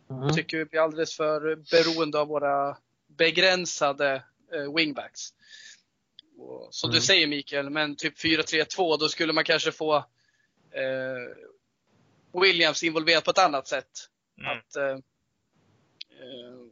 Mm. 0.09 0.23
Jag 0.23 0.35
tycker 0.35 0.57
vi 0.57 0.65
blir 0.65 0.79
alldeles 0.79 1.17
för 1.17 1.55
beroende 1.71 2.19
av 2.19 2.27
våra 2.27 2.77
begränsade 3.07 4.23
eh, 4.53 4.73
wingbacks. 4.75 5.21
Och, 6.37 6.67
som 6.71 6.89
Mm. 6.89 6.95
du 6.95 7.01
säger 7.01 7.27
Mikael, 7.27 7.69
men 7.69 7.95
typ 7.95 8.17
4-3-2, 8.19 8.97
då 8.99 9.09
skulle 9.09 9.33
man 9.33 9.43
kanske 9.43 9.71
få 9.71 9.95
eh, 10.71 11.35
Williams 12.41 12.83
involverad 12.83 13.23
på 13.23 13.31
ett 13.31 13.37
annat 13.39 13.67
sätt. 13.67 13.89
Mm. 14.39 14.57
Att 14.57 14.75
eh, 14.75 14.83
eh, 14.85 14.99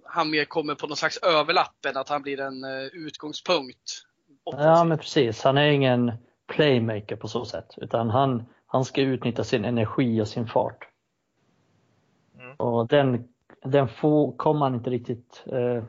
han 0.06 0.30
mer 0.30 0.46
kommer 0.46 0.76
på 0.76 0.88
någon 0.88 0.98
slags 0.98 1.18
överlapp 1.18 1.86
än 1.86 1.98
att 1.98 2.10
han 2.10 2.22
blir 2.22 2.40
en 2.40 2.64
eh, 2.64 2.84
utgångspunkt. 2.84 4.06
Ja, 4.46 4.52
offensivt. 4.52 4.88
men 4.88 4.98
precis. 4.98 5.44
Han 5.44 5.58
är 5.58 5.68
ingen 5.68 6.12
playmaker 6.48 7.16
på 7.16 7.28
så 7.28 7.46
sätt, 7.46 7.76
utan 7.78 8.10
han, 8.10 8.46
han 8.66 8.86
ska 8.86 9.02
utnyttja 9.02 9.44
sin 9.44 9.66
energi 9.66 10.22
och 10.22 10.28
sin 10.28 10.48
fart. 10.48 10.88
Mm. 12.40 12.56
Och 12.56 12.88
den, 12.88 13.28
den 13.64 13.88
får, 13.88 14.32
kom 14.32 14.62
han 14.62 14.76
inte 14.76 14.90
riktigt. 14.90 15.44
Eh, 15.46 15.84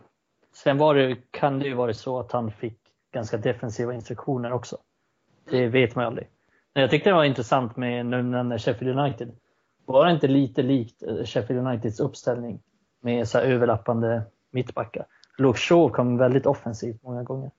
sen 0.52 0.78
var 0.78 0.94
det, 0.94 1.16
kan 1.30 1.58
det 1.58 1.66
ju 1.66 1.74
varit 1.74 1.96
så 1.96 2.18
att 2.18 2.32
han 2.32 2.50
fick 2.50 2.78
ganska 3.12 3.36
defensiva 3.36 3.94
instruktioner 3.94 4.52
också. 4.52 4.76
Det 5.50 5.68
vet 5.68 5.94
man 5.94 6.02
ju 6.04 6.06
aldrig. 6.06 6.28
Men 6.74 6.80
jag 6.80 6.90
tyckte 6.90 7.10
det 7.10 7.14
var 7.14 7.24
intressant 7.24 7.76
med 7.76 8.06
nu 8.06 8.22
när 8.22 8.58
Sheffield 8.58 8.98
United. 8.98 9.32
Var 9.86 10.06
det 10.06 10.12
inte 10.12 10.28
lite 10.28 10.62
likt 10.62 11.02
eh, 11.02 11.24
Sheffield 11.24 11.66
Uniteds 11.66 12.00
uppställning 12.00 12.62
med 13.00 13.28
så 13.28 13.38
överlappande 13.38 14.22
mittbackar? 14.50 15.06
Luke 15.38 15.58
Shaw 15.58 15.90
kom 15.90 16.16
väldigt 16.16 16.46
offensivt 16.46 17.02
många 17.02 17.22
gånger. 17.22 17.50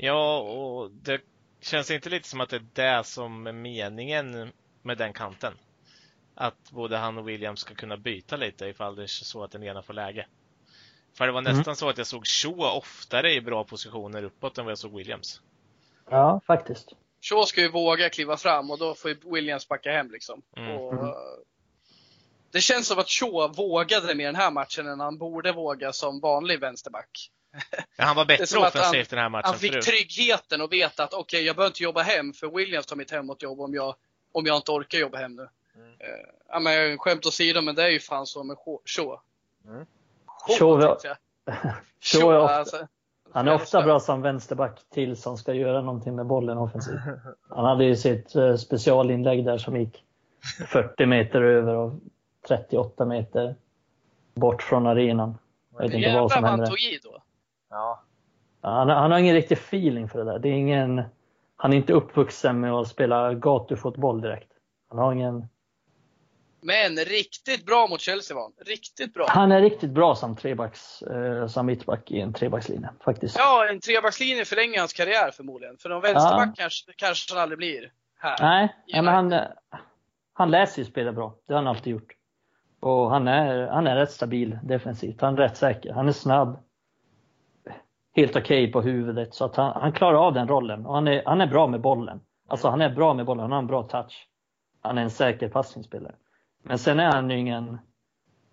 Ja, 0.00 0.38
och 0.38 0.90
det 0.90 1.20
känns 1.60 1.90
inte 1.90 2.10
lite 2.10 2.28
som 2.28 2.40
att 2.40 2.48
det 2.50 2.56
är 2.56 2.98
det 2.98 3.04
som 3.04 3.46
är 3.46 3.52
meningen 3.52 4.52
med 4.82 4.98
den 4.98 5.12
kanten. 5.12 5.52
Att 6.34 6.70
både 6.70 6.96
han 6.96 7.18
och 7.18 7.28
Williams 7.28 7.60
ska 7.60 7.74
kunna 7.74 7.96
byta 7.96 8.36
lite 8.36 8.66
ifall 8.66 8.96
det 8.96 9.02
är 9.02 9.06
så 9.06 9.44
att 9.44 9.50
den 9.50 9.62
ena 9.64 9.82
får 9.82 9.94
läge. 9.94 10.26
För 11.14 11.26
det 11.26 11.32
var 11.32 11.40
Mm. 11.40 11.56
nästan 11.56 11.76
så 11.76 11.88
att 11.88 11.98
jag 11.98 12.06
såg 12.06 12.26
Shaw 12.26 12.60
oftare 12.76 13.32
i 13.34 13.40
bra 13.40 13.64
positioner 13.64 14.22
uppåt 14.22 14.58
än 14.58 14.64
vad 14.64 14.70
jag 14.72 14.78
såg 14.78 14.94
Williams. 14.96 15.40
Ja, 16.10 16.40
faktiskt. 16.46 16.92
Shaw 17.20 17.44
ska 17.44 17.60
ju 17.60 17.68
våga 17.70 18.10
kliva 18.10 18.36
fram 18.36 18.70
och 18.70 18.78
då 18.78 18.94
får 18.94 19.10
ju 19.10 19.16
Williams 19.24 19.68
backa 19.68 19.90
hem 19.92 20.10
liksom. 20.10 20.42
Mm. 20.56 20.76
Och, 20.76 20.92
Mm. 20.92 21.14
Det 22.50 22.60
känns 22.60 22.86
som 22.86 22.98
att 22.98 23.08
Shaw 23.08 23.48
vågade 23.56 24.14
mer 24.14 24.26
den 24.26 24.34
här 24.36 24.50
matchen 24.50 24.86
än 24.86 25.00
han 25.00 25.18
borde 25.18 25.52
våga 25.52 25.92
som 25.92 26.20
vanlig 26.20 26.60
vänsterback. 26.60 27.30
Ja, 27.96 28.04
han 28.04 28.16
var 28.16 28.24
bättre 28.24 28.44
att 28.44 28.52
han- 28.52 28.62
offensivt 28.82 29.10
den 29.10 29.18
här 29.18 29.28
matchen 29.28 29.46
Han 29.50 29.58
fick 29.58 29.72
förut. 29.72 29.84
tryggheten 29.84 30.60
och 30.60 30.72
veta 30.72 31.04
att 31.04 31.14
okej, 31.14 31.42
jag 31.46 31.56
behöver 31.56 31.70
inte 31.70 31.82
jobba 31.82 32.02
hem 32.02 32.32
för 32.32 32.46
Williams 32.48 32.86
tar 32.86 32.96
mitt 32.96 33.10
hemåtjobb 33.10 33.60
om 33.60 33.74
jag, 33.74 33.94
om 34.32 34.46
jag 34.46 34.56
inte 34.56 34.70
orkar 34.72 34.98
jobba 34.98 35.18
hem 35.18 35.36
nu. 35.36 35.48
Mm. 35.74 35.90
Eh, 35.90 36.06
ja, 36.48 36.58
men 36.58 36.98
skämt 36.98 37.26
åsido, 37.26 37.60
men 37.62 37.74
det 37.74 37.82
är 37.82 37.88
ju 37.88 38.00
fan 38.00 38.26
så 38.26 38.44
med 38.44 38.56
Shaw. 38.84 39.18
Mm. 39.64 39.86
Shaw. 40.58 40.80
Shaw 42.00 42.32
är 42.34 42.38
ofta- 42.40 42.54
alltså. 42.54 42.86
Han 43.32 43.48
är 43.48 43.54
ofta 43.54 43.82
bra 43.82 44.00
som 44.00 44.22
vänsterback 44.22 44.78
tills 44.94 45.24
han 45.24 45.36
ska 45.36 45.54
göra 45.54 45.80
någonting 45.82 46.14
med 46.16 46.26
bollen 46.26 46.58
offensivt. 46.58 47.00
Han 47.48 47.64
hade 47.64 47.84
ju 47.84 47.96
sitt 47.96 48.34
eh, 48.36 48.56
specialinlägg 48.56 49.44
där 49.44 49.58
som 49.58 49.76
gick 49.76 50.04
40 50.68 51.06
meter 51.06 51.40
över 51.42 51.74
och 51.74 51.92
38 52.48 53.04
meter 53.04 53.54
bort 54.34 54.62
från 54.62 54.86
arenan. 54.86 55.38
Jag 55.72 55.78
vet 55.78 55.84
inte 55.94 55.96
vad 55.96 56.02
Jävlar 56.14 56.28
som 56.28 56.42
vad 56.42 56.50
han 56.50 56.60
hände. 56.60 56.66
tog 56.66 56.78
i 56.80 56.98
då. 57.02 57.17
Ja. 58.68 58.74
Han, 58.74 58.88
han 58.88 59.10
har 59.10 59.18
ingen 59.18 59.34
riktig 59.34 59.58
feeling 59.58 60.08
för 60.08 60.18
det 60.18 60.24
där. 60.24 60.38
Det 60.38 60.48
är 60.48 60.52
ingen, 60.52 61.02
han 61.56 61.72
är 61.72 61.76
inte 61.76 61.92
uppvuxen 61.92 62.60
med 62.60 62.72
att 62.72 62.88
spela 62.88 63.34
gatufotboll 63.34 64.20
direkt. 64.20 64.52
Han 64.88 64.98
har 64.98 65.12
ingen, 65.12 65.48
Men 66.60 66.96
riktigt 66.96 67.66
bra 67.66 67.86
mot 67.86 68.00
Chelsea 68.00 68.34
var 68.34 68.42
han. 68.42 68.52
Riktigt 68.66 69.14
bra. 69.14 69.26
han 69.28 69.52
är 69.52 69.60
riktigt 69.60 69.90
bra 69.90 70.14
som 70.14 70.36
trebacks, 70.36 71.02
eh, 71.02 71.46
som 71.46 71.66
mittback 71.66 72.10
i 72.10 72.20
en 72.20 72.32
trebackslinje 72.32 72.88
faktiskt. 73.04 73.38
Ja, 73.38 73.68
en 73.70 73.80
trebackslinje 73.80 74.44
förlänger 74.44 74.78
hans 74.78 74.92
karriär 74.92 75.30
förmodligen. 75.30 75.76
För 75.76 75.88
någon 75.88 76.02
vänsterback 76.02 76.56
kanske, 76.56 76.92
kanske 76.96 77.34
han 77.34 77.42
aldrig 77.42 77.58
blir 77.58 77.92
här. 78.18 78.36
Nej, 78.40 78.74
ja, 78.86 79.02
men 79.02 79.14
han, 79.14 79.24
United. 79.24 79.48
han 80.32 80.50
lär 80.50 80.66
sig 80.66 80.84
spela 80.84 81.12
bra. 81.12 81.34
Det 81.46 81.52
har 81.52 81.62
han 81.62 81.66
alltid 81.76 81.92
gjort. 81.92 82.12
Och 82.80 83.10
han 83.10 83.28
är, 83.28 83.66
han 83.66 83.86
är 83.86 83.96
rätt 83.96 84.10
stabil 84.10 84.58
defensivt. 84.62 85.20
Han 85.20 85.34
är 85.34 85.38
rätt 85.38 85.56
säker. 85.56 85.92
Han 85.92 86.08
är 86.08 86.12
snabb. 86.12 86.58
Helt 88.18 88.36
okej 88.36 88.72
på 88.72 88.80
huvudet. 88.80 89.34
Så 89.34 89.44
att 89.44 89.56
han, 89.56 89.80
han 89.80 89.92
klarar 89.92 90.26
av 90.26 90.34
den 90.34 90.48
rollen. 90.48 90.86
Och 90.86 90.94
han 90.94 91.08
är, 91.08 91.22
han 91.26 91.40
är 91.40 91.46
bra 91.46 91.66
med 91.66 91.80
bollen. 91.80 92.20
Alltså 92.48 92.68
han 92.68 92.80
är 92.80 92.94
bra 92.94 93.14
med 93.14 93.26
bollen. 93.26 93.42
Han 93.42 93.52
har 93.52 93.58
en 93.58 93.66
bra 93.66 93.82
touch. 93.82 94.28
Han 94.80 94.98
är 94.98 95.02
en 95.02 95.10
säker 95.10 95.48
passningsspelare. 95.48 96.14
Men 96.64 96.78
sen 96.78 97.00
är 97.00 97.12
han 97.12 97.30
ju 97.30 97.38
ingen, 97.38 97.78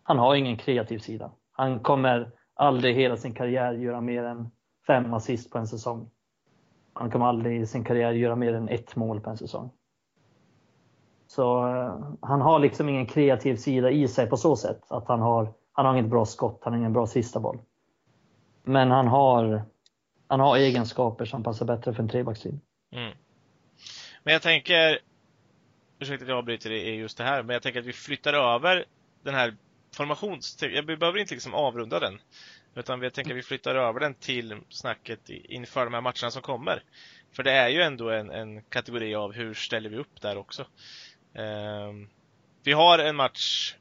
han 0.03 0.17
har 0.19 0.35
ingen 0.35 0.57
kreativ 0.57 0.99
sida. 0.99 1.31
Han 1.51 1.79
kommer 1.79 2.31
aldrig 2.55 2.95
hela 2.95 3.17
sin 3.17 3.33
karriär 3.33 3.73
göra 3.73 4.01
mer 4.01 4.23
än 4.23 4.51
fem 4.87 5.13
assist 5.13 5.51
på 5.51 5.57
en 5.57 5.67
säsong. 5.67 6.09
Han 6.93 7.11
kommer 7.11 7.25
aldrig 7.25 7.61
i 7.61 7.65
sin 7.65 7.83
karriär 7.83 8.11
göra 8.11 8.35
mer 8.35 8.53
än 8.53 8.69
ett 8.69 8.95
mål 8.95 9.19
på 9.21 9.29
en 9.29 9.37
säsong. 9.37 9.71
Så 11.27 11.67
eh, 11.67 11.99
han 12.21 12.41
har 12.41 12.59
liksom 12.59 12.89
ingen 12.89 13.05
kreativ 13.05 13.55
sida 13.55 13.91
i 13.91 14.07
sig 14.07 14.29
på 14.29 14.37
så 14.37 14.55
sätt. 14.55 14.81
Att 14.89 15.07
han 15.07 15.21
har, 15.21 15.53
han 15.71 15.85
har 15.85 15.93
inget 15.93 16.11
bra 16.11 16.25
skott, 16.25 16.59
han 16.63 16.73
har 16.73 16.79
ingen 16.79 16.93
bra 16.93 17.07
sista 17.07 17.39
boll. 17.39 17.59
Men 18.65 18.91
han 18.91 19.07
har, 19.07 19.63
han 20.27 20.39
har 20.39 20.57
egenskaper 20.57 21.25
som 21.25 21.43
passar 21.43 21.65
bättre 21.65 21.93
för 21.93 22.03
en 22.03 22.09
trebackslinje. 22.09 22.59
Mm. 22.91 23.17
Men 24.23 24.33
jag 24.33 24.41
tänker, 24.41 24.99
ursäkta 25.99 26.23
att 26.23 26.29
jag 26.29 26.37
avbryter 26.37 26.71
i 26.71 26.95
just 26.95 27.17
det 27.17 27.23
här, 27.23 27.43
men 27.43 27.53
jag 27.53 27.63
tänker 27.63 27.79
att 27.79 27.85
vi 27.85 27.93
flyttar 27.93 28.33
över 28.33 28.85
den 29.23 29.33
här 29.33 29.55
formations... 29.95 30.57
Jag 30.61 30.85
behöver 30.85 31.17
inte 31.17 31.33
liksom 31.33 31.53
avrunda 31.53 31.99
den. 31.99 32.19
Utan 32.75 33.01
jag 33.01 33.13
tänker 33.13 33.31
att 33.31 33.37
vi 33.37 33.43
flyttar 33.43 33.75
över 33.75 33.99
den 33.99 34.13
till 34.13 34.55
snacket 34.69 35.29
inför 35.29 35.85
de 35.85 35.93
här 35.93 36.01
matcherna 36.01 36.31
som 36.31 36.41
kommer. 36.41 36.83
För 37.35 37.43
det 37.43 37.51
är 37.51 37.69
ju 37.69 37.81
ändå 37.81 38.09
en, 38.09 38.29
en 38.29 38.61
kategori 38.61 39.15
av 39.15 39.33
hur 39.33 39.53
ställer 39.53 39.89
vi 39.89 39.97
upp 39.97 40.21
där 40.21 40.37
också. 40.37 40.65
Um, 41.33 42.09
vi 42.63 42.71
har 42.71 42.99
en 42.99 43.15
match 43.15 43.75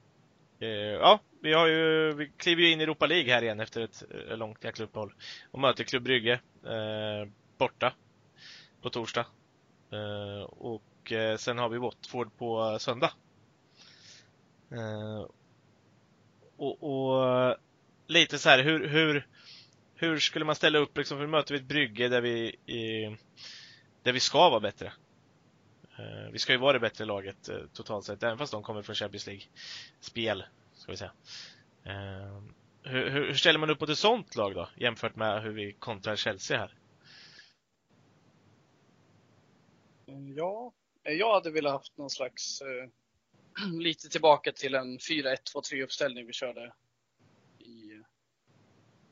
uh, 0.63 0.69
Ja, 0.69 1.21
vi 1.45 1.53
har 1.53 1.67
ju, 1.67 2.13
vi 2.13 2.31
kliver 2.37 2.63
ju 2.63 2.71
in 2.71 2.81
i 2.81 2.83
Europa 2.83 3.07
League 3.07 3.33
här 3.33 3.43
igen 3.43 3.61
efter 3.61 3.81
ett 3.81 4.05
eh, 4.11 4.37
långt 4.37 4.65
jäkla 4.65 4.85
uppehåll. 4.85 5.15
Och 5.51 5.59
möter 5.59 5.85
Klubb 5.85 6.03
Brygge 6.03 6.41
eh, 6.65 7.29
borta 7.59 7.93
på 8.83 8.91
torsdag. 8.91 9.27
Eh, 9.93 10.43
och 10.43 11.13
eh, 11.13 11.37
sen 11.37 11.59
har 11.59 11.69
vi 11.69 11.79
Watford 11.79 12.37
på 12.37 12.79
söndag. 12.81 13.13
Eh, 14.71 15.27
och, 16.57 16.83
och 16.83 17.57
lite 18.07 18.39
så 18.39 18.49
här, 18.49 18.63
hur, 18.63 18.89
hur, 18.89 19.27
hur 19.95 20.19
skulle 20.19 20.45
man 20.45 20.55
ställa 20.55 20.79
upp 20.79 20.97
liksom, 20.97 21.19
för 21.19 21.27
möter 21.27 21.55
vi 21.55 21.61
ett 21.61 21.67
brygge 21.67 22.09
där 22.09 22.21
vi, 22.21 22.49
i, 22.67 23.17
där 24.03 24.13
vi 24.13 24.21
ska 24.21 24.51
vara 24.51 24.61
bättre? 24.61 24.93
Eh, 25.99 26.31
vi 26.33 26.39
ska 26.39 26.53
ju 26.53 26.59
vara 26.59 26.73
det 26.73 26.81
bättre 26.81 27.05
laget 27.05 27.49
eh, 27.49 27.59
totalt 27.73 28.05
sett, 28.05 28.23
även 28.23 28.39
fast 28.39 28.53
de 28.53 28.63
kommer 28.63 28.83
från 28.83 28.95
Champions 28.95 29.27
League-spel, 29.27 30.45
ska 30.75 30.93
vi 30.93 30.99
säga. 30.99 31.13
Ehm, 31.85 32.55
hur, 32.83 33.11
hur, 33.11 33.27
hur 33.27 33.35
ställer 33.35 33.59
man 33.59 33.71
upp 33.71 33.81
mot 33.81 33.91
ett 33.91 33.99
sånt 33.99 34.37
lag 34.37 34.55
då, 34.55 34.69
jämfört 34.77 35.17
med 35.17 35.43
hur 35.43 35.53
vi 35.53 35.73
kontrar 35.73 36.17
Chelsea 36.17 36.59
här? 36.59 36.75
Ja, 40.37 40.73
jag 41.03 41.35
hade 41.35 41.51
velat 41.51 41.73
haft 41.73 41.99
någon 41.99 42.11
slags 42.11 42.61
eh, 42.61 42.89
lite 43.81 44.09
tillbaka 44.09 44.53
till 44.53 44.75
en 44.75 44.99
4-1-2-3 44.99 45.83
uppställning 45.83 46.27
vi 46.27 46.33
körde 46.33 46.73
i 47.59 47.93
eh, 47.93 48.01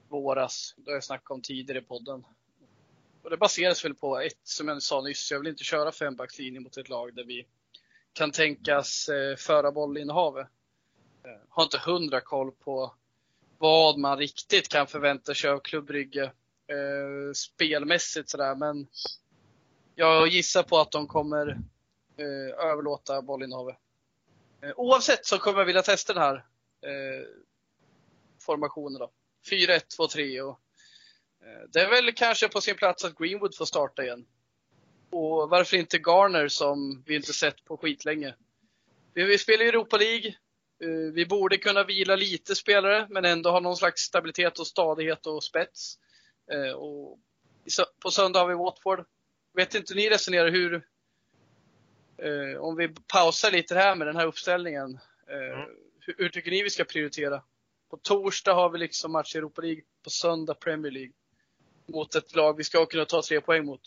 våras. 0.08 0.74
Det 0.76 0.90
har 0.90 0.96
jag 0.96 1.04
snackat 1.04 1.30
om 1.30 1.42
tidigare 1.42 1.78
i 1.78 1.84
podden. 1.84 2.24
Och 3.22 3.30
det 3.30 3.36
baseras 3.36 3.84
väl 3.84 3.94
på 3.94 4.20
ett, 4.20 4.40
som 4.42 4.68
jag 4.68 4.82
sa 4.82 5.00
nyss, 5.00 5.30
jag 5.30 5.38
vill 5.38 5.48
inte 5.48 5.64
köra 5.64 5.92
fembackslinje 5.92 6.60
mot 6.60 6.76
ett 6.76 6.88
lag 6.88 7.14
där 7.14 7.24
vi 7.24 7.46
kan 8.12 8.30
tänkas 8.30 9.08
eh, 9.08 9.36
föra 9.36 9.72
bollinnehavet. 9.72 10.48
Eh, 11.24 11.40
har 11.48 11.62
inte 11.62 11.78
hundra 11.78 12.20
koll 12.20 12.52
på 12.52 12.94
vad 13.58 13.98
man 13.98 14.18
riktigt 14.18 14.68
kan 14.68 14.86
förvänta 14.86 15.34
sig 15.34 15.50
av 15.50 15.58
klubbrygge 15.58 16.24
eh, 16.66 17.32
spelmässigt 17.34 18.30
sådär, 18.30 18.54
men 18.54 18.86
jag 19.94 20.28
gissar 20.28 20.62
på 20.62 20.78
att 20.78 20.90
de 20.90 21.06
kommer 21.06 21.48
eh, 22.16 22.66
överlåta 22.66 23.22
bollinnehavet. 23.22 23.76
Eh, 24.62 24.72
oavsett 24.76 25.26
så 25.26 25.38
kommer 25.38 25.58
jag 25.58 25.66
vilja 25.66 25.82
testa 25.82 26.12
den 26.12 26.22
här 26.22 26.36
eh, 26.82 27.26
formationen 28.40 28.98
då. 28.98 29.10
4-1-2-3 29.50 30.40
och 30.40 30.60
eh, 31.46 31.68
det 31.72 31.80
är 31.80 31.90
väl 31.90 32.12
kanske 32.12 32.48
på 32.48 32.60
sin 32.60 32.76
plats 32.76 33.04
att 33.04 33.18
Greenwood 33.18 33.56
får 33.56 33.64
starta 33.64 34.04
igen. 34.04 34.26
Och 35.10 35.50
varför 35.50 35.76
inte 35.76 35.98
Garner 35.98 36.48
som 36.48 37.02
vi 37.06 37.16
inte 37.16 37.32
sett 37.32 37.64
på 37.64 37.76
skitlänge. 37.76 38.34
Vi, 39.14 39.24
vi 39.24 39.38
spelar 39.38 39.62
ju 39.62 39.68
Europa 39.68 39.96
League. 39.96 40.34
Eh, 40.82 41.12
vi 41.12 41.26
borde 41.26 41.58
kunna 41.58 41.84
vila 41.84 42.16
lite 42.16 42.54
spelare 42.54 43.06
men 43.10 43.24
ändå 43.24 43.50
ha 43.50 43.60
någon 43.60 43.76
slags 43.76 44.02
stabilitet 44.02 44.58
och 44.58 44.66
stadighet 44.66 45.26
och 45.26 45.44
spets. 45.44 45.98
Eh, 46.52 46.72
och 46.72 47.18
på 48.02 48.10
söndag 48.10 48.40
har 48.40 48.48
vi 48.48 48.54
Watford. 48.54 49.04
vet 49.54 49.74
inte 49.74 49.94
hur 49.94 50.00
ni 50.00 50.10
resonerar, 50.10 50.50
hur, 50.50 50.74
eh, 52.18 52.60
om 52.60 52.76
vi 52.76 52.88
pausar 52.88 53.50
lite 53.50 53.74
här 53.74 53.96
med 53.96 54.06
den 54.06 54.16
här 54.16 54.26
uppställningen. 54.26 54.98
Mm. 55.28 55.68
hur, 56.00 56.14
hur 56.18 56.28
tycker 56.28 56.50
ni 56.50 56.62
vi 56.62 56.70
ska 56.70 56.84
prioritera? 56.84 57.42
På 57.90 57.96
torsdag 57.96 58.54
har 58.54 58.70
vi 58.70 58.78
liksom 58.78 59.12
match 59.12 59.34
i 59.34 59.38
Europa 59.38 59.62
League, 59.62 59.82
på 60.04 60.10
söndag 60.10 60.54
Premier 60.54 60.92
League. 60.92 61.12
Mot 61.86 62.14
ett 62.14 62.34
lag 62.34 62.56
vi 62.56 62.64
ska 62.64 62.86
kunna 62.86 63.04
ta 63.04 63.22
tre 63.22 63.40
poäng 63.40 63.64
mot. 63.64 63.80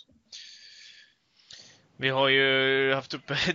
Vi 1.98 2.10
har 2.10 2.30
ju 2.30 2.94
haft 2.94 3.14
uppe, 3.14 3.38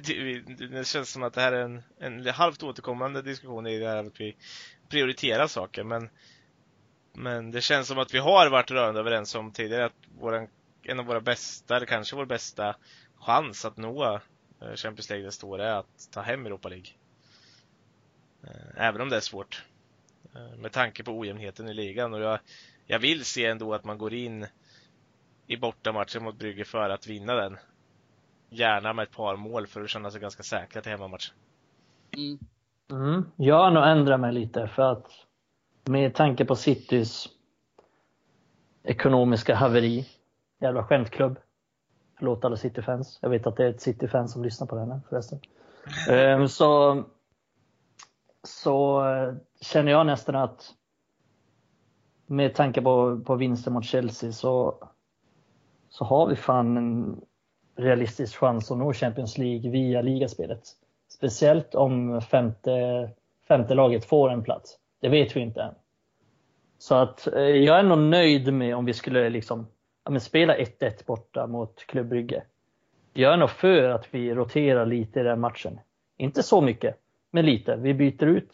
det 0.71 0.87
känns 0.87 1.11
som 1.11 1.23
att 1.23 1.33
det 1.33 1.41
här 1.41 1.53
är 1.53 1.63
en, 1.63 1.83
en 2.01 2.27
halvt 2.27 2.63
återkommande 2.63 3.23
diskussion 3.23 3.67
i 3.67 3.79
det 3.79 3.89
här 3.89 4.05
att 4.05 4.21
vi 4.21 4.37
prioriterar 4.89 5.47
saker, 5.47 5.85
men 5.85 6.11
men 7.13 7.51
det 7.51 7.61
känns 7.61 7.89
som 7.89 7.99
att 7.99 8.15
vi 8.15 8.19
har 8.19 8.51
varit 8.51 8.71
rörande 8.71 9.01
överens 9.01 9.35
om 9.35 9.53
tidigare 9.53 9.85
att 9.85 9.93
våran, 10.21 10.49
en 10.83 11.01
av 11.01 11.07
våra 11.07 11.21
bästa, 11.21 11.77
eller 11.77 11.87
kanske 11.87 12.17
vår 12.17 12.27
bästa 12.27 12.77
chans 13.17 13.65
att 13.65 13.77
nå 13.77 14.15
eh, 14.61 14.75
Champions 14.75 15.11
League 15.11 15.27
nästa 15.27 15.47
år 15.47 15.59
är 15.61 15.73
att 15.73 16.09
ta 16.13 16.21
hem 16.21 16.47
Europa 16.47 16.69
League. 16.69 16.91
Eh, 18.45 18.87
även 18.87 19.01
om 19.01 19.09
det 19.09 19.17
är 19.17 19.21
svårt. 19.21 19.65
Eh, 20.35 20.57
med 20.59 20.73
tanke 20.73 21.05
på 21.05 21.19
ojämnheten 21.19 21.69
i 21.69 21.75
ligan 21.75 22.15
och 22.15 22.21
jag, 22.21 22.39
jag 22.87 22.99
vill 22.99 23.25
se 23.25 23.47
ändå 23.47 23.75
att 23.75 23.85
man 23.85 23.99
går 23.99 24.15
in 24.15 24.47
i 25.47 25.57
bortamatchen 25.57 26.23
mot 26.23 26.39
Brygge 26.39 26.65
för 26.65 26.91
att 26.91 27.07
vinna 27.07 27.35
den. 27.35 27.59
Gärna 28.51 28.93
med 28.93 29.03
ett 29.03 29.17
par 29.17 29.37
mål 29.37 29.67
för 29.67 29.83
att 29.83 29.91
känna 29.91 30.11
sig 30.11 30.21
ganska 30.21 30.43
säkra 30.43 30.83
till 30.83 30.93
hemmamatchen. 30.93 31.35
Mm. 32.17 32.39
Mm. 32.91 33.25
Jag 33.37 33.59
har 33.59 33.71
nog 33.71 33.85
ändrat 33.85 34.21
mig 34.21 34.33
lite 34.33 34.69
för 34.69 34.83
att 34.83 35.07
med 35.85 36.15
tanke 36.15 36.45
på 36.45 36.57
Citys 36.57 37.29
ekonomiska 38.83 39.55
haveri, 39.55 40.07
jävla 40.61 40.85
skämtklubb. 40.85 41.39
Förlåt 42.19 42.45
alla 42.45 42.57
City-fans. 42.57 43.19
Jag 43.23 43.31
vet 43.31 43.47
att 43.47 43.57
det 43.57 43.65
är 43.65 43.71
ett 43.71 43.81
City-fan 43.81 44.29
som 44.29 44.43
lyssnar 44.43 44.67
på 44.67 44.77
den 44.77 44.91
här 44.91 45.01
förresten. 45.09 45.41
Ehm, 46.11 46.49
så, 46.49 47.03
så 48.43 49.07
eh, 49.09 49.35
känner 49.61 49.93
jag 49.93 50.07
nästan 50.07 50.35
att 50.35 50.75
med 52.27 52.55
tanke 52.55 52.83
på, 52.83 53.21
på 53.21 53.37
vinsten 53.37 53.73
mot 53.73 53.85
Chelsea 53.85 54.33
så, 54.33 54.75
så 55.89 56.05
har 56.05 56.27
vi 56.27 56.37
fan 56.37 56.77
en 56.77 57.21
realistisk 57.81 58.37
chans 58.37 58.71
att 58.71 58.79
nå 58.79 58.93
Champions 58.93 59.39
League 59.39 59.71
via 59.71 60.03
ligaspelet. 60.03 60.63
Speciellt 61.09 61.75
om 61.75 62.21
femte, 62.21 63.11
femte 63.49 63.75
laget 63.75 64.05
får 64.05 64.31
en 64.31 64.43
plats. 64.43 64.79
Det 65.01 65.09
vet 65.09 65.37
vi 65.37 65.41
inte 65.41 65.63
än. 65.63 65.75
Så 66.79 66.95
att 66.95 67.27
eh, 67.27 67.43
jag 67.43 67.79
är 67.79 67.83
nog 67.83 67.99
nöjd 67.99 68.53
med 68.53 68.77
om 68.77 68.85
vi 68.85 68.93
skulle 68.93 69.31
liksom, 69.31 69.67
ja, 70.05 70.11
men 70.11 70.21
spela 70.21 70.57
1-1 70.57 71.07
borta 71.07 71.47
mot 71.47 71.87
Klubb 71.87 72.09
Brygge. 72.09 72.43
Jag 73.13 73.33
är 73.33 73.37
nog 73.37 73.51
för 73.51 73.89
att 73.89 74.15
vi 74.15 74.35
roterar 74.35 74.87
lite 74.87 75.21
i 75.21 75.23
den 75.23 75.41
matchen. 75.41 75.81
Inte 76.17 76.43
så 76.43 76.61
mycket, 76.61 76.97
men 77.31 77.47
lite. 77.47 77.77
Vi 77.77 77.95
byter 77.95 78.27
ut 78.27 78.51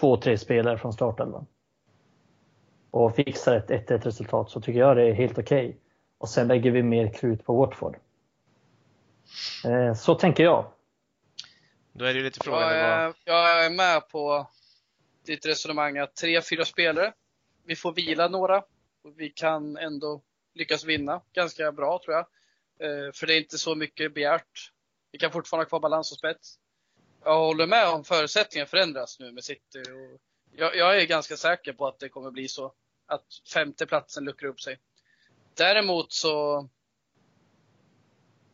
två, 0.00 0.16
tre 0.16 0.38
spelare 0.38 0.78
från 0.78 0.92
startelvan. 0.92 1.46
Och 2.90 3.14
fixar 3.14 3.56
ett 3.56 3.70
1-1 3.70 4.04
resultat 4.04 4.50
så 4.50 4.60
tycker 4.60 4.80
jag 4.80 4.96
det 4.96 5.02
är 5.02 5.12
helt 5.12 5.38
okej. 5.38 5.66
Okay. 5.68 5.78
Och 6.18 6.28
sen 6.28 6.48
lägger 6.48 6.70
vi 6.70 6.82
mer 6.82 7.12
krut 7.12 7.44
på 7.44 7.56
Watford. 7.56 7.96
Eh, 9.64 9.94
så 9.94 10.14
tänker 10.14 10.44
jag. 10.44 10.72
Då 11.92 12.04
är 12.04 12.14
det 12.14 12.20
lite 12.20 12.40
frågan 12.44 12.60
Jag 12.60 12.68
vad... 12.68 13.06
är, 13.06 13.14
jag 13.24 13.64
är 13.64 13.70
med 13.70 14.08
på 14.08 14.50
ditt 15.26 15.46
resonemang 15.46 15.98
att 15.98 16.16
tre, 16.16 16.42
fyra 16.42 16.64
spelare. 16.64 17.12
Vi 17.66 17.76
får 17.76 17.92
vila 17.92 18.28
några. 18.28 18.58
Och 19.04 19.12
vi 19.16 19.30
kan 19.30 19.76
ändå 19.76 20.22
lyckas 20.54 20.84
vinna 20.84 21.20
ganska 21.32 21.72
bra 21.72 22.00
tror 22.04 22.14
jag. 22.16 22.26
Eh, 22.80 23.12
för 23.12 23.26
det 23.26 23.34
är 23.34 23.38
inte 23.38 23.58
så 23.58 23.74
mycket 23.74 24.14
begärt. 24.14 24.72
Vi 25.12 25.18
kan 25.18 25.32
fortfarande 25.32 25.64
ha 25.64 25.68
kvar 25.68 25.80
balans 25.80 26.12
och 26.12 26.18
spets. 26.18 26.58
Jag 27.24 27.38
håller 27.38 27.66
med 27.66 27.88
om 27.88 28.04
förutsättningarna 28.04 28.66
förändras 28.66 29.20
nu 29.20 29.32
med 29.32 29.44
City. 29.44 29.78
Och 29.78 30.20
jag, 30.56 30.76
jag 30.76 31.02
är 31.02 31.06
ganska 31.06 31.36
säker 31.36 31.72
på 31.72 31.86
att 31.86 31.98
det 31.98 32.08
kommer 32.08 32.30
bli 32.30 32.48
så. 32.48 32.72
Att 33.06 33.24
femteplatsen 33.54 34.24
luckrar 34.24 34.48
upp 34.48 34.60
sig. 34.60 34.78
Däremot 35.54 36.12
så 36.12 36.68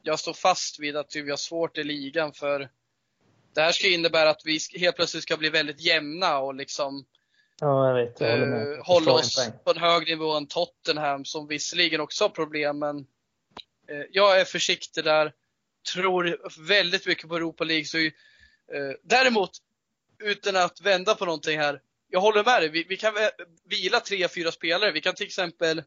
jag 0.02 0.18
står 0.18 0.32
fast 0.32 0.80
vid 0.80 0.96
att 0.96 1.16
vi 1.16 1.30
har 1.30 1.36
svårt 1.36 1.78
i 1.78 1.84
ligan 1.84 2.32
för 2.32 2.68
det 3.54 3.60
här 3.60 3.72
ska 3.72 3.88
innebära 3.88 4.30
att 4.30 4.42
vi 4.44 4.58
helt 4.78 4.96
plötsligt 4.96 5.22
ska 5.22 5.36
bli 5.36 5.50
väldigt 5.50 5.80
jämna 5.80 6.38
och 6.38 6.54
liksom 6.54 7.04
Ja, 7.60 7.92
vet. 7.92 8.20
Eh, 8.20 8.84
hålla 8.84 9.12
oss 9.12 9.48
på 9.64 9.70
en 9.70 9.76
hög 9.76 10.08
nivå 10.08 10.36
än 10.36 10.46
Tottenham 10.46 11.24
som 11.24 11.46
visserligen 11.46 12.00
också 12.00 12.24
har 12.24 12.28
problem 12.28 12.78
men 12.78 12.98
eh, 13.88 14.04
jag 14.10 14.40
är 14.40 14.44
försiktig 14.44 15.04
där. 15.04 15.32
Tror 15.94 16.38
väldigt 16.66 17.06
mycket 17.06 17.28
på 17.28 17.36
Europa 17.36 17.64
League. 17.64 17.84
Så, 17.84 17.98
eh, 17.98 18.10
däremot, 19.02 19.50
utan 20.18 20.56
att 20.56 20.80
vända 20.80 21.14
på 21.14 21.24
någonting 21.24 21.58
här. 21.58 21.80
Jag 22.08 22.20
håller 22.20 22.44
med 22.44 22.62
dig. 22.62 22.68
Vi, 22.68 22.86
vi 22.88 22.96
kan 22.96 23.14
vila 23.64 24.00
tre, 24.00 24.28
fyra 24.28 24.52
spelare. 24.52 24.92
Vi 24.92 25.00
kan 25.00 25.14
till 25.14 25.26
exempel 25.26 25.82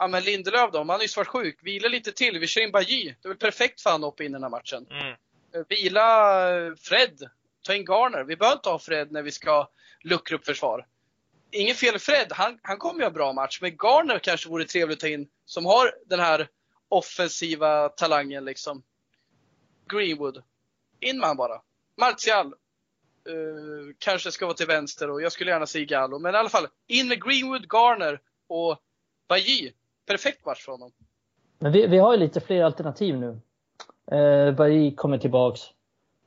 Ja 0.00 0.06
men 0.08 0.22
Lindelöf 0.22 0.70
då, 0.72 0.78
han 0.78 0.88
har 0.88 0.98
nyss 0.98 1.16
varit 1.16 1.28
sjuk. 1.28 1.58
Vila 1.62 1.88
lite 1.88 2.12
till. 2.12 2.38
Vi 2.38 2.46
kör 2.46 2.60
in 2.60 2.70
Bajy. 2.70 3.04
Det 3.04 3.26
är 3.26 3.28
väl 3.28 3.38
perfekt 3.38 3.80
för 3.80 3.90
han 3.90 4.00
att 4.00 4.04
hoppa 4.06 4.24
in 4.24 4.30
i 4.30 4.32
den 4.32 4.42
här 4.42 4.50
matchen. 4.50 4.86
Mm. 4.90 5.06
Eh, 5.54 5.62
Vila 5.68 6.50
eh, 6.56 6.74
Fred. 6.74 7.30
Ta 7.62 7.74
in 7.74 7.84
Garner. 7.84 8.24
Vi 8.24 8.36
behöver 8.36 8.56
inte 8.56 8.68
ha 8.68 8.78
Fred 8.78 9.12
när 9.12 9.22
vi 9.22 9.30
ska 9.30 9.68
luckra 10.00 10.36
upp 10.36 10.44
försvar. 10.46 10.86
Inget 11.50 11.76
fel 11.76 11.98
Fred, 11.98 12.26
han, 12.32 12.58
han 12.62 12.78
kommer 12.78 13.00
göra 13.00 13.10
bra 13.10 13.32
match. 13.32 13.58
Men 13.62 13.70
Garner 13.76 14.18
kanske 14.18 14.48
vore 14.48 14.64
trevligt 14.64 14.96
att 14.96 15.00
ta 15.00 15.08
in. 15.08 15.28
Som 15.44 15.66
har 15.66 15.94
den 16.06 16.20
här 16.20 16.48
offensiva 16.88 17.88
talangen 17.88 18.44
liksom. 18.44 18.82
Greenwood. 19.92 20.42
In 21.00 21.18
med 21.18 21.26
han 21.28 21.36
bara. 21.36 21.62
Martial. 21.96 22.46
eh, 22.46 23.94
kanske 23.98 24.32
ska 24.32 24.46
vara 24.46 24.56
till 24.56 24.66
vänster 24.66 25.10
och 25.10 25.22
jag 25.22 25.32
skulle 25.32 25.50
gärna 25.50 25.66
se 25.66 25.84
Gallo. 25.84 26.18
Men 26.18 26.34
i 26.34 26.38
alla 26.38 26.48
fall, 26.48 26.68
in 26.86 27.08
med 27.08 27.24
Greenwood, 27.24 27.66
Garner 27.72 28.20
och 28.48 28.78
Bajy. 29.28 29.72
Perfekt 30.10 30.46
match 30.46 30.64
för 30.64 30.72
honom. 30.72 30.90
Men 31.58 31.72
vi, 31.72 31.86
vi 31.86 31.98
har 31.98 32.12
ju 32.12 32.18
lite 32.18 32.40
fler 32.40 32.64
alternativ 32.64 33.18
nu. 33.18 33.40
Eh, 34.16 34.54
Bailly 34.54 34.94
kommer 34.94 35.18
tillbaks. 35.18 35.60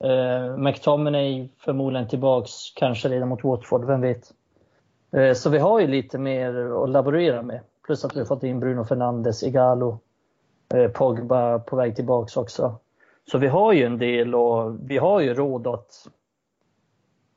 Eh, 0.03 0.57
McTominay 0.57 1.49
förmodligen 1.57 2.07
tillbaks, 2.07 2.51
kanske 2.75 3.09
redan 3.09 3.29
mot 3.29 3.43
Watford, 3.43 3.85
vem 3.85 4.01
vet. 4.01 4.33
Eh, 5.11 5.33
så 5.33 5.49
vi 5.49 5.57
har 5.57 5.79
ju 5.79 5.87
lite 5.87 6.17
mer 6.17 6.83
att 6.83 6.89
laborera 6.89 7.41
med. 7.41 7.59
Plus 7.85 8.05
att 8.05 8.15
vi 8.15 8.19
har 8.19 8.25
fått 8.25 8.43
in 8.43 8.59
Bruno 8.59 8.83
Fernandes, 8.83 9.43
Igalo, 9.43 9.99
eh, 10.73 10.91
Pogba 10.91 11.59
på 11.59 11.75
väg 11.75 11.95
tillbaks 11.95 12.37
också. 12.37 12.79
Så 13.31 13.37
vi 13.37 13.47
har 13.47 13.73
ju 13.73 13.85
en 13.85 13.97
del 13.97 14.35
och 14.35 14.89
vi 14.89 14.97
har 14.97 15.21
ju 15.21 15.33
råd 15.33 15.67
att 15.67 16.07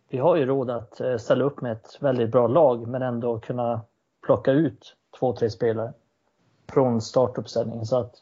vi 0.08 0.18
har 0.18 0.36
ju 0.36 0.46
råd 0.46 0.70
att 0.70 1.00
eh, 1.00 1.16
ställa 1.16 1.44
upp 1.44 1.60
med 1.60 1.72
ett 1.72 1.98
väldigt 2.00 2.30
bra 2.30 2.46
lag 2.46 2.88
men 2.88 3.02
ändå 3.02 3.38
kunna 3.38 3.80
plocka 4.26 4.52
ut 4.52 4.96
två, 5.18 5.36
tre 5.36 5.50
spelare 5.50 5.92
från 6.72 7.00
startuppställningen. 7.00 7.86
Så 7.86 7.96
att, 7.98 8.14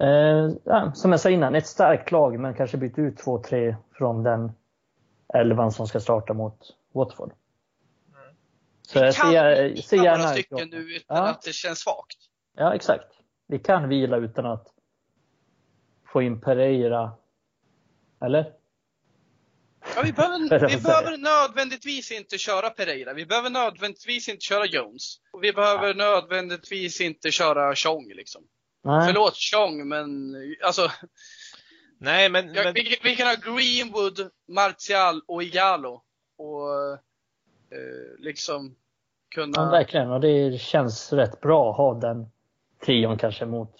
eh, 0.00 0.50
ja, 0.64 0.92
som 0.94 1.10
jag 1.10 1.20
sa 1.20 1.30
innan, 1.30 1.54
ett 1.54 1.66
starkt 1.66 2.10
lag 2.12 2.40
men 2.40 2.54
kanske 2.54 2.76
byta 2.76 3.00
ut 3.00 3.18
två, 3.18 3.38
tre 3.38 3.76
från 3.92 4.22
den 4.22 4.52
elvan 5.34 5.72
som 5.72 5.86
ska 5.86 6.00
starta 6.00 6.34
mot 6.34 6.58
Watford. 6.92 7.32
Så 8.82 8.98
Vi 8.98 9.04
jag 9.04 9.14
kan 9.14 9.30
ser, 9.32 9.62
vila 9.62 9.82
ser 9.82 9.96
några 9.96 10.18
stycken 10.18 10.68
nu 10.70 10.76
utan 10.96 11.16
Ja. 11.16 11.28
att 11.30 11.42
det 11.42 11.52
känns 11.52 11.78
svagt. 11.78 12.18
Ja, 12.56 12.74
exakt. 12.74 13.06
Vi 13.46 13.58
kan 13.58 13.88
vila 13.88 14.16
utan 14.16 14.46
att 14.46 14.68
få 16.12 16.22
in 16.22 16.40
Pereira. 16.40 17.12
Eller? 18.20 18.52
Ja, 19.96 20.02
vi 20.04 20.12
behöver, 20.12 20.68
vi 20.68 20.76
behöver 20.76 21.16
nödvändigtvis 21.16 22.12
inte 22.12 22.38
köra 22.38 22.70
Pereira. 22.70 23.12
Vi 23.12 23.26
behöver 23.26 23.50
nödvändigtvis 23.50 24.28
inte 24.28 24.44
köra 24.44 24.66
Jones. 24.66 25.16
Och 25.32 25.44
vi 25.44 25.52
behöver 25.52 25.94
nödvändigtvis 25.94 27.00
inte 27.00 27.30
köra 27.30 27.74
Chong 27.74 28.12
liksom. 28.14 28.42
Nej. 28.84 29.06
Förlåt 29.06 29.36
Chong, 29.36 29.88
men 29.88 30.36
alltså, 30.64 30.90
Nej, 31.98 32.28
men, 32.28 32.54
ja, 32.54 32.62
men 32.64 32.74
vi, 32.74 32.96
vi 33.02 33.16
kan 33.16 33.26
ha 33.26 33.34
Greenwood, 33.34 34.30
Martial 34.48 35.22
och 35.26 35.42
Igalo. 35.42 36.02
Och 36.38 36.92
eh, 36.92 36.98
liksom 38.18 38.74
kunna... 39.34 39.52
Ja, 39.56 39.70
verkligen. 39.70 40.10
Och 40.10 40.20
det 40.20 40.60
känns 40.60 41.12
rätt 41.12 41.40
bra 41.40 41.70
att 41.70 41.76
ha 41.76 41.94
den 41.94 42.26
trion 42.84 43.18
kanske 43.18 43.46
mot 43.46 43.76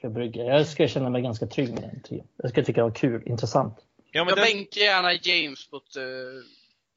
Club. 0.00 0.18
Jag 0.34 0.66
skulle 0.66 0.88
känna 0.88 1.10
mig 1.10 1.22
ganska 1.22 1.46
trygg 1.46 1.72
med 1.72 1.82
den 1.82 2.02
trion. 2.02 2.26
Jag 2.36 2.50
skulle 2.50 2.66
tycka 2.66 2.80
det 2.80 2.88
var 2.88 2.94
kul, 2.94 3.22
intressant. 3.26 3.78
Ja, 4.12 4.24
men 4.24 4.28
jag 4.28 4.36
den, 4.38 4.44
bänkar 4.44 4.80
gärna 4.80 5.12
James 5.12 5.72
mot 5.72 5.96
uh, 5.96 6.02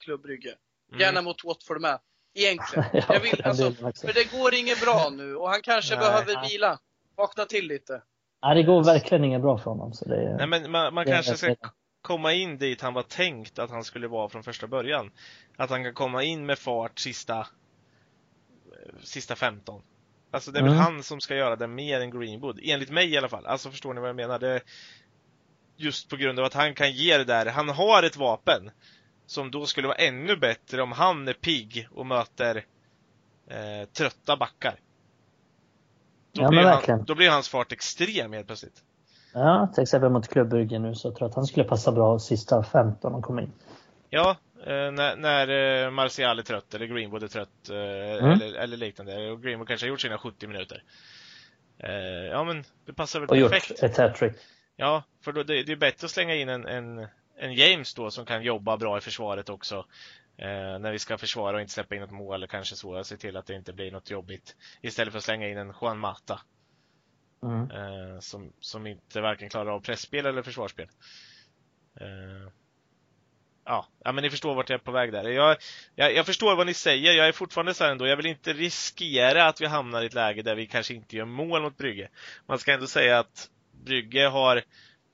Klubb 0.04 0.22
Brygge. 0.22 0.56
Gärna 1.00 1.10
mm, 1.10 1.24
mot 1.24 1.44
Watford 1.44 1.82
med. 1.82 2.00
Egentligen. 2.36 2.86
Ja, 2.94 3.04
Jag 3.10 3.20
vill, 3.20 3.42
alltså, 3.44 3.72
för 3.74 4.14
det 4.14 4.32
går 4.38 4.54
inget 4.54 4.82
bra 4.82 5.10
nu 5.14 5.36
och 5.36 5.50
han 5.50 5.62
kanske 5.62 5.96
Nej. 5.96 6.06
behöver 6.06 6.50
vila. 6.50 6.80
Vakna 7.16 7.46
till 7.46 7.68
lite. 7.68 8.02
Nej, 8.44 8.56
det 8.56 8.64
går 8.64 8.84
verkligen 8.84 9.24
inget 9.24 9.42
bra 9.42 9.58
för 9.58 9.70
honom. 9.72 9.94
Så 9.94 10.06
det, 10.10 10.16
är- 10.16 10.38
nej, 10.38 10.48
men 10.48 10.72
man, 10.72 10.94
man 10.94 11.06
kanske 11.06 11.38
ska 11.38 11.56
komma 12.02 12.34
in 12.34 12.58
dit 12.58 12.82
han 12.82 12.94
var 12.94 13.04
tänkt 13.04 13.60
att 13.60 13.70
han 13.70 13.84
skulle 13.84 14.08
vara 14.08 14.30
från 14.30 14.44
första 14.44 14.68
början. 14.68 15.12
Att 15.58 15.70
han 15.70 15.84
kan 15.84 15.94
komma 15.94 16.24
in 16.24 16.46
med 16.46 16.60
fart 16.60 17.00
sista, 17.00 17.48
sista 19.04 19.36
15. 19.36 19.82
Alltså 20.32 20.52
det 20.52 20.60
är 20.60 20.64
väl 20.64 20.72
Mm. 20.72 20.84
han 20.84 21.04
som 21.04 21.22
ska 21.22 21.36
göra 21.36 21.56
det 21.56 21.68
mer 21.68 22.00
än 22.02 22.20
Greenwood, 22.20 22.60
enligt 22.64 22.90
mig 22.90 23.10
i 23.14 23.18
alla 23.18 23.30
fall. 23.30 23.46
Alltså 23.46 23.72
förstår 23.72 23.94
ni 23.94 24.00
vad 24.00 24.10
jag 24.10 24.16
menar? 24.16 24.40
Det, 24.40 24.62
just 25.78 26.10
på 26.10 26.16
grund 26.16 26.40
av 26.40 26.46
att 26.46 26.54
han 26.54 26.76
kan 26.76 26.92
ge 26.92 27.18
det 27.18 27.24
där. 27.24 27.46
Han 27.46 27.70
har 27.70 28.04
ett 28.04 28.18
vapen 28.18 28.72
som 29.26 29.52
då 29.52 29.66
skulle 29.66 29.88
vara 29.88 29.98
ännu 29.98 30.36
bättre 30.36 30.82
om 30.82 30.92
han 30.92 31.28
är 31.28 31.34
pigg 31.34 31.88
och 31.92 32.06
möter 32.06 32.66
eh, 33.48 33.88
trötta 33.98 34.38
backar. 34.38 34.76
Då, 36.32 36.42
Ja, 36.44 36.50
blir 36.50 36.62
han, 36.64 37.04
då 37.06 37.16
blir 37.16 37.30
hans 37.30 37.50
fart 37.50 37.72
extrem 37.72 38.34
helt 38.34 38.48
plötsligt. 38.48 38.84
Ja, 39.34 39.72
till 39.74 39.84
exempel 39.84 40.10
mot 40.10 40.28
Klubbryggen 40.28 40.82
nu 40.82 40.96
så 40.96 41.10
tror 41.12 41.22
jag 41.22 41.30
att 41.30 41.36
han 41.36 41.46
skulle 41.46 41.64
passa 41.66 41.92
bra 41.92 42.20
sista 42.20 42.64
15 42.64 43.14
och 43.16 43.24
komma 43.24 43.42
in. 43.42 43.52
Ja, 44.10 44.38
eh, 44.66 44.92
när, 44.92 45.16
när 45.16 45.84
eh, 45.86 45.92
Martial 45.92 46.40
är 46.40 46.44
trött 46.44 46.74
eller 46.74 46.86
Greenwood 46.86 47.24
är 47.24 47.28
trött 47.28 47.70
eh, 47.70 47.76
Mm. 48.26 48.32
eller, 48.32 48.54
eller 48.54 48.78
liknande. 48.78 49.32
Och 49.32 49.42
Greenwood 49.44 49.68
kanske 49.68 49.86
har 49.86 49.90
gjort 49.90 50.02
sina 50.02 50.18
70 50.18 50.48
minuter. 50.48 50.84
Eh, 51.78 51.92
ja 52.32 52.44
men 52.44 52.64
det 52.86 52.94
passar 52.94 53.20
väl 53.20 53.30
Och 53.30 53.38
gjort 53.38 53.52
perfekt. 53.52 53.84
ett 53.84 53.98
hattrick. 53.98 54.34
Ja, 54.76 55.04
för 55.22 55.32
då, 55.32 55.44
det, 55.44 55.64
det 55.64 55.72
är 55.72 55.76
bättre 55.76 56.06
att 56.06 56.12
slänga 56.12 56.36
in 56.36 56.50
en, 56.50 56.66
en, 56.66 57.08
en 57.38 57.54
James 57.54 57.94
då 57.94 58.12
som 58.12 58.26
kan 58.26 58.44
jobba 58.44 58.78
bra 58.78 58.98
i 58.98 59.02
försvaret 59.02 59.50
också. 59.50 59.86
Eh, 60.38 60.80
när 60.80 60.92
vi 60.92 61.00
ska 61.00 61.18
försvara 61.18 61.56
och 61.56 61.62
inte 61.62 61.74
släppa 61.74 61.96
in 61.96 62.02
något 62.02 62.12
mål 62.12 62.36
eller 62.36 62.48
kanske 62.48 62.76
så. 62.76 63.04
Se 63.04 63.18
till 63.18 63.38
att 63.38 63.46
det 63.46 63.56
inte 63.56 63.74
blir 63.74 63.92
något 63.92 64.10
jobbigt. 64.10 64.56
Istället 64.82 65.12
för 65.12 65.18
att 65.18 65.24
slänga 65.24 65.50
in 65.50 65.58
en 65.58 65.74
Juan 65.82 66.00
Mata. 66.00 66.42
Mm. 67.44 67.72
Eh, 67.72 68.20
som, 68.20 68.54
som 68.60 68.88
inte 68.88 69.22
varken 69.22 69.50
klarar 69.50 69.72
av 69.72 69.80
pressspel 69.80 70.26
eller 70.26 70.42
försvarsspel. 70.42 70.88
Eh, 72.00 72.50
ja, 73.66 73.88
ja, 74.04 74.12
men 74.12 74.22
ni 74.22 74.30
förstår 74.30 74.56
vart 74.56 74.70
jag 74.70 74.80
är 74.80 74.84
på 74.84 74.92
väg 74.92 75.12
där. 75.12 75.30
Jag, 75.30 75.58
jag, 75.96 76.14
jag 76.14 76.26
förstår 76.26 76.56
vad 76.56 76.66
ni 76.66 76.74
säger. 76.74 77.14
Jag 77.14 77.28
är 77.28 77.32
fortfarande 77.32 77.74
så 77.74 77.84
här 77.84 77.92
ändå. 77.92 78.08
Jag 78.08 78.18
vill 78.18 78.26
inte 78.26 78.54
riskera 78.54 79.46
att 79.46 79.62
vi 79.62 79.66
hamnar 79.66 80.02
i 80.02 80.06
ett 80.06 80.14
läge 80.14 80.42
där 80.42 80.56
vi 80.56 80.68
kanske 80.68 80.94
inte 80.94 81.16
gör 81.16 81.26
mål 81.26 81.62
mot 81.62 81.78
Brygge. 81.78 82.10
Man 82.46 82.60
ska 82.60 82.74
ändå 82.74 82.88
säga 82.88 83.20
att 83.20 83.50
Brygge 83.84 84.28
har 84.28 84.64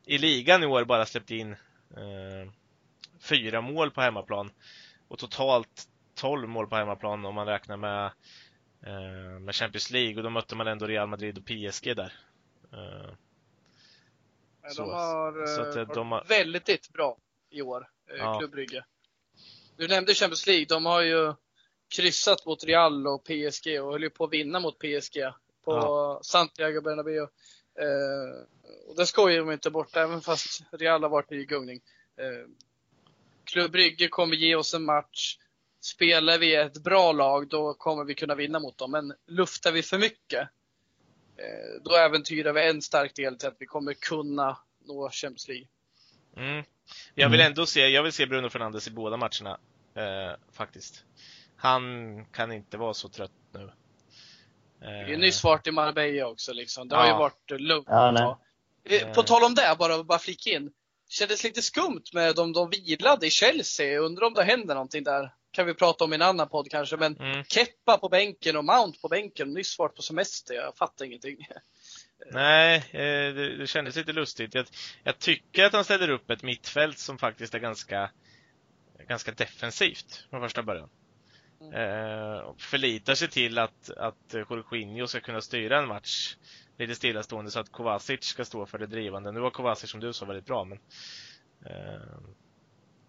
i 0.05 0.17
ligan 0.17 0.63
i 0.63 0.65
år 0.65 0.83
bara 0.85 1.05
släppt 1.05 1.31
in 1.31 1.51
eh, 1.97 2.51
fyra 3.19 3.61
mål 3.61 3.91
på 3.91 4.01
hemmaplan. 4.01 4.51
Och 5.07 5.19
totalt 5.19 5.87
12 6.15 6.47
mål 6.49 6.67
på 6.67 6.75
hemmaplan 6.75 7.25
om 7.25 7.35
man 7.35 7.47
räknar 7.47 7.77
med, 7.77 8.05
eh, 8.85 9.39
med 9.39 9.55
Champions 9.55 9.91
League. 9.91 10.17
Och 10.17 10.23
då 10.23 10.29
mötte 10.29 10.55
man 10.55 10.67
ändå 10.67 10.87
Real 10.87 11.07
Madrid 11.09 11.37
och 11.37 11.45
PSG 11.45 11.93
där. 11.95 12.13
Eh, 12.73 13.11
Nej, 14.63 14.71
Så- 14.73 14.81
de 14.81 14.89
har, 14.91 15.45
så 15.55 15.61
att, 15.61 15.75
eh, 15.75 15.81
eh, 15.81 15.87
de 15.87 16.11
har- 16.11 16.17
varit 16.19 16.31
väldigt 16.31 16.89
bra 16.93 17.17
i 17.49 17.61
år, 17.61 17.87
eh, 18.11 18.15
Ja. 18.17 18.39
Klubb 18.39 18.51
Brygge. 18.51 18.85
Du 19.77 19.87
nämnde 19.87 20.13
Champions 20.13 20.47
League. 20.47 20.65
De 20.65 20.85
har 20.85 21.01
ju 21.01 21.33
kryssat 21.95 22.45
mot 22.45 22.63
Real 22.63 23.07
och 23.07 23.23
PSG 23.23 23.79
och 23.81 23.91
höll 23.91 24.03
ju 24.03 24.09
på 24.09 24.23
att 24.23 24.33
vinna 24.33 24.59
mot 24.59 24.79
PSG 24.79 25.33
på 25.65 25.71
Ja. 25.73 26.19
Santiago 26.23 26.81
Bernabéu. 26.81 27.27
Eh, 27.79 28.43
och 28.87 28.95
det 28.95 29.05
skojar 29.05 29.39
de 29.39 29.51
inte 29.51 29.69
bort, 29.71 29.95
även 29.95 30.21
fast 30.21 30.63
Real 30.71 31.03
har 31.03 31.09
varit 31.09 31.31
i 31.31 31.45
gungning. 31.45 31.81
Eh, 32.17 32.47
Klubb 33.43 33.71
Brygge 33.71 34.07
kommer 34.07 34.35
ge 34.35 34.55
oss 34.55 34.73
en 34.73 34.83
match. 34.85 35.37
Spelar 35.81 36.37
vi 36.37 36.55
ett 36.55 36.83
bra 36.83 37.11
lag, 37.11 37.47
då 37.47 37.73
kommer 37.73 38.03
vi 38.03 38.15
kunna 38.15 38.35
vinna 38.35 38.59
mot 38.59 38.77
dem. 38.77 38.91
Men 38.91 39.13
luftar 39.27 39.71
vi 39.71 39.83
för 39.83 39.97
mycket, 39.97 40.49
eh, 41.37 41.81
då 41.83 41.95
äventyrar 41.95 42.53
vi 42.53 42.69
en 42.69 42.81
stark 42.81 43.15
del 43.15 43.37
till 43.37 43.47
att 43.47 43.55
vi 43.59 43.65
kommer 43.65 43.93
kunna 43.93 44.57
nå 44.85 45.09
Champions 45.09 45.47
League. 45.47 45.67
Mm. 46.37 46.63
Jag 47.15 47.29
vill 47.29 47.39
Mm. 47.39 47.51
ändå 47.51 47.65
se, 47.65 47.87
jag 47.87 48.03
vill 48.03 48.13
se 48.13 48.25
Bruno 48.25 48.49
Fernandes 48.49 48.87
i 48.87 48.91
båda 48.91 49.17
matcherna. 49.17 49.59
Eh, 49.93 50.35
faktiskt. 50.51 51.03
Han 51.55 52.25
kan 52.25 52.51
inte 52.51 52.77
vara 52.77 52.93
så 52.93 53.09
trött 53.09 53.31
nu. 53.51 53.71
Eh, 54.81 54.87
Det 54.87 54.95
är 54.95 55.07
ju 55.07 55.17
nyss 55.17 55.43
varit 55.43 55.67
i 55.67 55.71
Marbella 55.71 56.27
också 56.27 56.53
liksom. 56.53 56.87
Det 56.87 56.95
har 56.95 57.05
Ja. 57.05 57.11
ju 57.11 57.17
varit 57.17 57.51
eh, 57.51 57.57
lugnt 57.59 57.87
Ja, 57.89 58.17
tag. 58.17 58.37
Eh, 58.93 59.13
På 59.13 59.23
tal 59.23 59.43
om 59.43 59.55
det, 59.55 59.75
bara, 59.79 60.03
bara 60.03 60.19
flika 60.19 60.49
in. 60.49 60.71
Kändes 61.09 61.43
lite 61.43 61.61
skumt 61.61 62.03
med 62.13 62.35
de, 62.35 62.53
de 62.53 62.69
vilade 62.69 63.27
i 63.27 63.29
Chelsea. 63.29 63.99
Undrar 63.99 64.27
om 64.27 64.33
det 64.33 64.43
händer 64.43 64.73
någonting 64.75 65.03
där. 65.03 65.33
Kan 65.51 65.65
vi 65.65 65.73
prata 65.73 66.03
om 66.03 66.13
i 66.13 66.15
en 66.15 66.21
annan 66.21 66.49
podd 66.49 66.67
kanske. 66.71 66.97
Men 66.97 67.17
Mm. 67.17 67.43
Keppa 67.43 67.97
på 67.97 68.09
bänken 68.09 68.57
och 68.57 68.65
Mount 68.65 68.99
på 69.01 69.07
bänken. 69.07 69.53
Nyss 69.53 69.79
varit 69.79 69.95
på 69.95 70.01
semester. 70.01 70.53
Jag 70.53 70.77
fattar 70.77 71.05
ingenting. 71.05 71.47
Nej, 72.31 72.75
eh, 72.91 73.33
det, 73.33 73.57
det 73.57 73.67
kändes 73.67 73.95
lite 73.95 74.13
lustigt. 74.13 74.53
Jag, 74.55 74.65
jag 75.03 75.19
tycker 75.19 75.65
att 75.65 75.73
han 75.73 75.83
ställer 75.83 76.09
upp 76.09 76.29
ett 76.29 76.43
mittfält 76.43 76.99
som 76.99 77.17
faktiskt 77.17 77.53
är 77.53 77.59
ganska, 77.59 78.11
ganska 79.07 79.31
defensivt 79.31 80.25
från 80.29 80.41
första 80.41 80.63
början. 80.63 80.89
Mm. 81.61 81.73
Eh, 81.73 82.53
förlitar 82.57 83.13
sig 83.15 83.27
till 83.27 83.57
att, 83.57 83.89
att 83.97 84.33
Jorginho 84.49 85.07
ska 85.07 85.19
kunna 85.19 85.41
styra 85.41 85.77
en 85.79 85.87
match 85.87 86.35
lite 86.77 86.95
stillastående 86.95 87.51
så 87.51 87.59
att 87.59 87.71
Kovacic 87.71 88.23
ska 88.23 88.45
stå 88.45 88.65
för 88.65 88.77
det 88.77 88.87
drivande. 88.87 89.31
Nu 89.31 89.39
var 89.39 89.49
Kovacic 89.49 89.89
som 89.89 89.99
du 89.99 90.13
sa 90.13 90.25
väldigt 90.25 90.45
bra, 90.45 90.63
men 90.63 90.77
eh, 91.65 92.01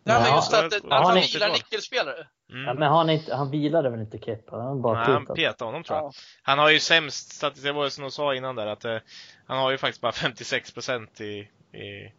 Nej, 0.04 0.22
men 0.22 0.34
just 0.34 0.54
att, 0.54 0.70
det- 0.70 0.76
att 0.76 1.06
han 1.06 1.14
vilar 1.14 1.48
nyckelspelare. 1.52 2.26
mm. 2.52 2.64
Ja, 2.64 2.74
men 2.74 2.88
han, 2.88 3.10
inte, 3.10 3.34
han 3.34 3.50
vilade 3.50 3.90
väl 3.90 4.00
inte 4.00 4.18
Kepa? 4.18 4.56
Han 4.56 4.82
bara 4.82 4.98
Nej, 5.04 5.12
han 5.12 5.26
petade 5.26 5.64
honom 5.64 5.84
tror 5.84 5.98
jag. 5.98 6.04
Ja. 6.06 6.12
Han 6.42 6.58
har 6.58 6.70
ju 6.70 6.80
sämst 6.80 7.32
statistik, 7.32 7.64
det 7.64 7.72
var 7.72 7.84
ju 7.84 7.90
som 7.90 8.02
de 8.02 8.10
sa 8.10 8.34
innan 8.34 8.56
där 8.56 8.66
att 8.66 8.84
eh, 8.84 8.98
han 9.46 9.58
har 9.58 9.70
ju 9.70 9.78
faktiskt 9.78 10.00
bara 10.00 10.12
56% 10.12 11.22
i, 11.22 11.38
i, 11.78 12.12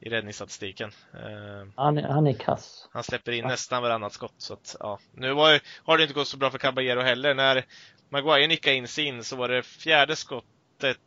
i 0.00 0.08
räddningsstatistiken. 0.08 0.90
Eh, 1.14 1.68
Han, 1.76 1.98
är- 1.98 2.08
han 2.08 2.26
är 2.26 2.32
kass. 2.32 2.88
han 2.92 3.02
släpper 3.02 3.32
in 3.32 3.44
nästan 3.46 3.82
varannat 3.82 4.12
skott 4.12 4.34
så 4.38 4.54
att, 4.54 4.76
ja. 4.80 4.98
Nu 5.12 5.32
var, 5.32 5.52
ju- 5.52 5.60
har 5.84 5.96
det 5.98 6.02
inte 6.04 6.14
gått 6.14 6.28
så 6.28 6.36
bra 6.36 6.50
för 6.50 6.58
Caballero 6.58 7.00
heller. 7.00 7.34
När 7.34 7.64
Maguire 8.08 8.46
nickade 8.46 8.76
in 8.76 8.88
sin 8.88 9.24
så 9.24 9.36
var 9.36 9.48
det 9.48 9.62
fjärde 9.62 10.16
skottet 10.16 10.98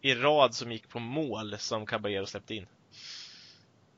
i 0.00 0.14
rad 0.14 0.54
som 0.54 0.72
gick 0.72 0.88
på 0.88 0.98
mål 0.98 1.58
som 1.58 1.86
Caballero 1.86 2.26
släppte 2.26 2.54
in. 2.54 2.66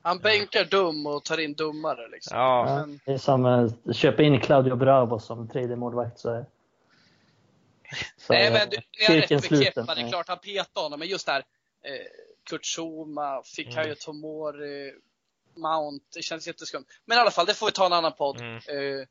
Han 0.01 0.19
bänkar 0.19 0.65
dum 0.65 1.07
och 1.07 1.23
tar 1.23 1.37
in 1.37 1.53
dummare 1.53 2.07
liksom. 2.07 2.37
Ja, 2.37 2.69
Ja, 2.69 2.75
men- 2.85 2.99
det 3.05 3.11
är 3.13 3.17
som 3.17 3.45
att 3.45 3.95
köpa 3.95 4.23
in 4.23 4.39
Claudio 4.39 4.75
Bravo 4.75 5.19
som 5.19 5.47
tredje 5.49 5.75
målvakt 5.75 6.19
så 6.19 6.45
så 8.17 8.33
Nej 8.33 8.51
men 8.51 8.69
du, 8.69 8.77
ni 8.99 9.05
har 9.15 9.21
rätt 9.21 9.51
med. 9.51 9.63
Kepa. 9.63 9.95
Det 9.95 10.01
är 10.01 10.09
klart 10.09 10.27
han 10.27 10.39
petade 10.39 10.85
honom. 10.85 10.99
Men 10.99 11.07
just 11.07 11.25
där. 11.25 11.37
Eh, 11.37 11.91
Kurt 12.49 12.65
Schuma, 12.65 13.41
Fikayo 13.43 13.85
Mm. 13.85 13.95
Tomori, 13.99 14.93
Mount. 15.57 16.05
Det 16.13 16.21
känns 16.21 16.47
jätteskumt. 16.47 16.85
Men 17.05 17.17
i 17.17 17.21
alla 17.21 17.31
fall, 17.31 17.45
det 17.45 17.53
får 17.53 17.65
vi 17.65 17.71
ta 17.71 17.85
en 17.85 17.93
annan 17.93 18.13
podd. 18.13 18.39
Mm. 18.41 18.55
Eh, 18.55 19.07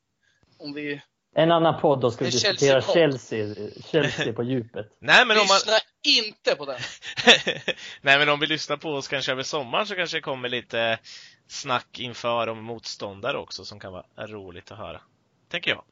om 0.58 0.72
vi 0.74 1.02
En 1.34 1.50
annan 1.50 1.80
podd 1.80 2.00
då 2.00 2.10
ska 2.10 2.24
vi 2.24 2.30
diskutera. 2.30 2.80
Chelsea, 2.82 3.54
Chelsea 3.84 4.32
på 4.32 4.42
djupet. 4.42 4.86
Nej 4.98 5.26
men 5.26 5.36
om 5.36 5.46
man, 5.48 5.54
lyssnar 5.54 5.80
inte 6.06 6.54
på 6.56 6.64
den. 6.66 6.78
Nej 8.00 8.18
men 8.18 8.28
om 8.28 8.40
vi 8.40 8.46
lyssnar 8.46 8.76
på 8.76 8.90
oss 8.90 9.08
kanske 9.08 9.32
över 9.32 9.42
sommaren 9.42 9.86
så 9.86 9.94
kanske 9.94 10.16
det 10.16 10.20
kommer 10.20 10.48
lite 10.48 10.98
snack 11.48 11.98
inför 11.98 12.46
om 12.46 12.64
motståndare 12.64 13.38
också 13.38 13.64
som 13.64 13.80
kan 13.80 13.92
vara 13.92 14.06
roligt 14.18 14.70
att 14.72 14.78
höra. 14.78 15.00
Tänker 15.50 15.70
jag. 15.70 15.84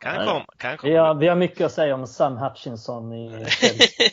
Kan 0.00 0.12
kommer. 0.12 0.24
Ja, 0.24 0.32
komma. 0.32 0.46
Kan 0.58 0.72
Vi 0.72 0.76
komma. 0.78 1.00
har, 1.00 1.14
vi 1.14 1.28
har 1.28 1.36
mycket 1.36 1.60
att 1.60 1.72
säga 1.72 1.94
om 1.94 2.06
Sam 2.06 2.36
Hutchinson 2.36 3.12
i 3.12 3.46
Chelsea. 3.50 4.10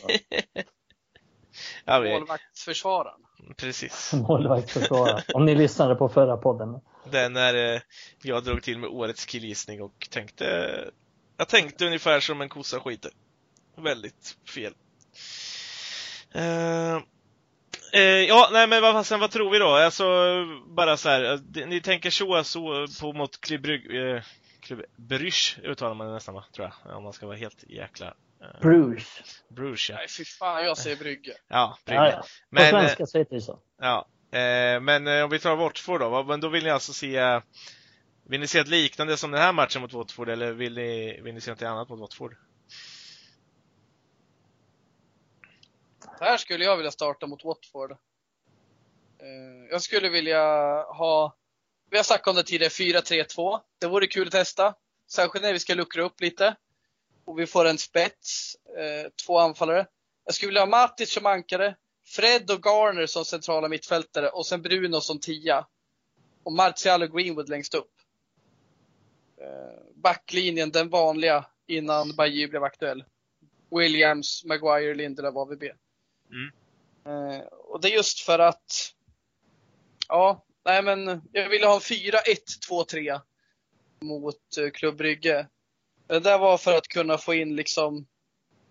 Ja, 1.84 1.98
vi, 1.98 2.10
Målvaktsförsvararen. 2.18 3.20
precis. 3.56 4.12
Målvaktsförsvarare. 4.12 5.22
Om 5.34 5.44
ni 5.44 5.54
lyssnade 5.54 5.94
på 5.94 6.08
förra 6.08 6.36
podden. 6.36 6.80
Den 7.10 7.32
när 7.32 7.74
eh, 7.74 7.80
jag 8.22 8.44
drog 8.44 8.62
till 8.62 8.78
med 8.78 8.90
årets 8.90 9.26
killgissning 9.26 9.82
och 9.82 10.08
tänkte 10.10 10.84
Jag 11.36 11.48
tänkte 11.48 11.86
ungefär 11.86 12.20
som 12.20 12.40
en 12.40 12.48
kossa 12.48 12.80
skiter. 12.80 13.10
Väldigt 13.76 14.36
fel. 14.54 14.74
Eh, 17.92 18.02
ja, 18.02 18.48
nej 18.52 18.66
men 18.66 18.82
vad 18.82 18.92
fasen, 18.94 19.20
vad 19.20 19.30
tror 19.30 19.50
vi 19.50 19.58
då? 19.58 19.68
Alltså, 19.68 20.04
bara 20.66 20.96
så 20.96 21.08
här, 21.08 21.40
ni 21.66 21.80
tänker 21.80 22.10
så, 22.10 22.44
så 22.44 22.86
på 23.00 23.12
mot 23.12 23.48
Brugge, 23.62 24.16
eh, 24.16 24.22
Bruges 24.96 25.58
uttalar 25.62 25.94
man 25.94 26.06
det 26.06 26.12
nästan 26.12 26.34
va, 26.34 26.44
tror 26.52 26.70
jag. 26.84 26.96
Om 26.96 27.04
man 27.04 27.12
ska 27.12 27.26
vara 27.26 27.36
helt 27.36 27.64
jäkla 27.68 28.14
Bruges. 28.62 29.42
Bruges 29.48 29.90
ja. 29.90 29.96
Nej 29.96 30.08
fy 30.08 30.24
fan, 30.24 30.64
jag 30.64 30.78
säger 30.78 30.96
Brygge. 30.96 31.36
Ja, 31.48 31.78
Brygge. 31.84 32.00
Ja, 32.02 32.10
ja. 32.10 32.20
På 32.20 32.26
Men, 32.50 32.64
eh, 32.64 32.70
svenska 32.70 33.06
så 33.06 33.18
heter 33.18 33.34
det 33.34 33.42
så. 33.42 33.58
Ja, 33.78 34.06
eh, 34.38 34.80
men 34.80 35.06
eh, 35.06 35.24
om 35.24 35.30
vi 35.30 35.38
tar 35.38 35.56
Watford 35.56 36.00
då, 36.00 36.24
men 36.24 36.40
då 36.40 36.48
vill 36.48 36.64
ni 36.64 36.70
alltså 36.70 36.92
se 36.92 37.16
eh, 37.16 37.40
Vill 38.24 38.40
ni 38.40 38.46
se 38.46 38.58
ett 38.58 38.68
liknande 38.68 39.16
som 39.16 39.30
den 39.30 39.40
här 39.40 39.52
matchen 39.52 39.82
mot 39.82 39.92
Watford 39.92 40.28
eller 40.28 40.52
vill 40.52 40.74
ni, 40.74 41.20
vill 41.20 41.34
ni 41.34 41.40
se 41.40 41.50
något 41.50 41.62
annat 41.62 41.88
mot 41.88 42.00
Watford? 42.00 42.36
Så 46.18 46.24
här 46.24 46.36
skulle 46.36 46.64
jag 46.64 46.76
vilja 46.76 46.90
starta 46.90 47.26
mot 47.26 47.44
Watford. 47.44 47.90
Eh, 47.92 49.70
Jag 49.70 49.82
skulle 49.82 50.08
vilja 50.08 50.42
ha, 50.82 51.36
vi 51.90 51.96
har 51.96 52.04
snackat 52.04 52.26
om 52.26 52.36
det 52.36 52.42
tidigare, 52.42 52.70
4-3-2. 52.70 53.60
Det 53.78 53.86
vore 53.86 54.06
kul 54.06 54.26
att 54.26 54.32
testa. 54.32 54.74
Särskilt 55.10 55.42
när 55.42 55.52
vi 55.52 55.58
ska 55.58 55.74
luckra 55.74 56.02
upp 56.02 56.20
lite. 56.20 56.56
Och 57.30 57.38
vi 57.38 57.46
får 57.46 57.64
en 57.64 57.78
spets, 57.78 58.56
eh, 58.78 59.10
två 59.26 59.38
anfallare. 59.38 59.86
Jag 60.24 60.34
skulle 60.34 60.48
vilja 60.48 60.60
ha 60.60 60.66
Matic 60.66 61.12
som 61.12 61.26
ankare, 61.26 61.76
Fred 62.06 62.50
och 62.50 62.62
Garner 62.62 63.06
som 63.06 63.24
centrala 63.24 63.68
mittfältare 63.68 64.28
och 64.28 64.46
sen 64.46 64.62
Bruno 64.62 65.00
som 65.00 65.20
tia. 65.20 65.66
Och 66.42 66.52
Martial 66.52 67.02
och 67.02 67.10
Greenwood 67.10 67.48
längst 67.48 67.74
upp. 67.74 67.92
Eh, 69.40 69.82
Backlinjen, 69.94 70.70
den 70.70 70.88
vanliga, 70.88 71.46
innan 71.66 72.16
Bajy 72.16 72.46
blev 72.46 72.64
aktuell. 72.64 73.04
Williams, 73.70 74.44
Maguire, 74.44 74.94
Lindelöf, 74.94 75.36
AVB. 75.36 75.62
Mm. 76.30 76.52
Eh, 77.06 77.46
och 77.46 77.80
det 77.80 77.88
är 77.88 77.94
just 77.94 78.20
för 78.20 78.38
att, 78.38 78.94
ja, 80.08 80.44
nej 80.64 80.82
men 80.82 81.22
jag 81.32 81.48
ville 81.48 81.66
ha 81.66 81.74
en 81.74 81.80
4-1-2-3 81.80 83.20
mot 84.00 84.40
Klubb 84.72 84.96
Brygge. 84.96 85.46
Det 86.10 86.20
där 86.20 86.38
var 86.38 86.58
för 86.58 86.76
att 86.76 86.88
kunna 86.88 87.18
få 87.18 87.34
in 87.34 87.56
liksom 87.56 88.06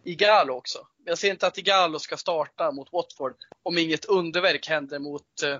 Igalo 0.03 0.53
också. 0.53 0.87
Jag 1.05 1.17
ser 1.17 1.29
inte 1.31 1.47
att 1.47 1.57
Igalo 1.57 1.99
ska 1.99 2.17
starta 2.17 2.71
mot 2.71 2.93
Watford 2.93 3.35
om 3.63 3.77
inget 3.77 4.05
underverk 4.05 4.67
händer 4.67 4.99
mot 4.99 5.43
eh, 5.43 5.57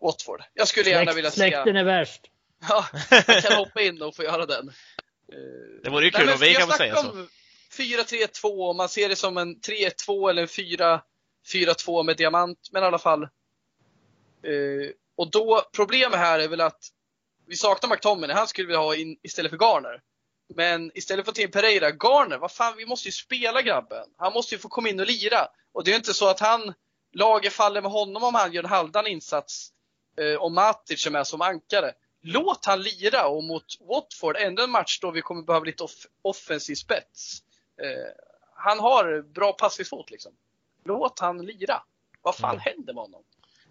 Watford. 0.00 0.42
Jag 0.54 0.68
skulle 0.68 0.90
gärna 0.90 1.04
Släkt, 1.04 1.16
vilja 1.16 1.30
se... 1.30 1.36
släkten 1.36 1.76
är 1.76 1.84
värst. 1.84 2.20
Ja, 2.68 2.86
jag 3.26 3.42
kan 3.42 3.56
hoppa 3.56 3.80
in 3.82 4.02
och 4.02 4.16
få 4.16 4.22
göra 4.22 4.46
den. 4.46 4.68
Eh, 4.68 5.82
Det 5.82 5.90
vore 5.90 6.04
ju 6.04 6.10
kul 6.10 6.28
om 6.28 6.38
vi 6.40 6.52
jag 6.52 6.68
kan 6.68 6.78
säga 6.78 6.96
så. 6.96 7.10
om 7.10 7.28
4-3-2, 7.72 8.70
om 8.70 8.76
man 8.76 8.88
ser 8.88 9.08
det 9.08 9.16
som 9.16 9.36
en 9.36 9.56
3-1-2 9.56 10.30
eller 10.30 10.42
en 10.42 10.48
4-4-2 11.46 12.02
med 12.02 12.16
diamant, 12.16 12.68
men 12.72 12.82
i 12.82 12.86
alla 12.86 12.98
fall. 12.98 13.22
Eh, 13.22 14.90
och 15.16 15.30
då, 15.30 15.62
problemet 15.72 16.18
här 16.18 16.38
är 16.38 16.48
väl 16.48 16.60
att 16.60 16.80
vi 17.46 17.56
saknar 17.56 17.90
McTominay, 17.90 18.36
han 18.36 18.46
skulle 18.46 18.68
vi 18.68 18.76
ha 18.76 18.94
in 18.96 19.18
istället 19.22 19.50
för 19.50 19.58
Garner. 19.58 20.02
Men 20.54 20.90
istället 20.94 21.24
för 21.24 21.30
att 21.32 21.36
ta 21.36 21.42
in 21.42 21.50
Pereira, 21.50 21.90
Garner, 21.90 22.38
vad 22.38 22.52
fan, 22.52 22.76
vi 22.76 22.86
måste 22.86 23.08
ju 23.08 23.12
spela 23.12 23.62
grabben. 23.62 24.08
Han 24.16 24.32
måste 24.32 24.54
ju 24.54 24.58
få 24.58 24.68
komma 24.68 24.88
in 24.88 25.00
och 25.00 25.06
lira. 25.06 25.48
Och 25.72 25.84
det 25.84 25.92
är 25.92 25.96
inte 25.96 26.14
så 26.14 26.28
att 26.28 26.40
han, 26.40 26.74
laget 27.12 27.52
faller 27.52 27.82
med 27.82 27.90
honom 27.90 28.24
om 28.24 28.34
han 28.34 28.52
gör 28.52 28.62
en 28.62 28.68
halvdan 28.70 29.06
insats 29.06 29.72
eh, 30.20 30.34
och 30.42 30.52
Matic 30.52 31.06
är 31.06 31.10
med 31.10 31.26
som 31.26 31.40
ankare. 31.40 31.92
Låt 32.22 32.64
han 32.66 32.82
lira 32.82 33.26
och 33.28 33.44
mot 33.44 33.64
Watford, 33.80 34.36
ändå 34.36 34.62
en 34.62 34.70
match 34.70 34.98
då 35.00 35.10
vi 35.10 35.22
kommer 35.22 35.42
behöva 35.42 35.64
lite 35.64 35.82
off 35.82 36.06
offensiv 36.22 36.74
spets. 36.74 37.42
Eh, 37.82 38.12
han 38.54 38.78
har 38.80 39.22
bra 39.22 39.52
passningsfot 39.52 40.10
liksom. 40.10 40.32
Låt 40.84 41.18
han 41.18 41.46
lira. 41.46 41.82
Vad 42.22 42.36
fan 42.36 42.50
Mm. 42.50 42.60
händer 42.60 42.94
med 42.94 43.02
honom? 43.02 43.22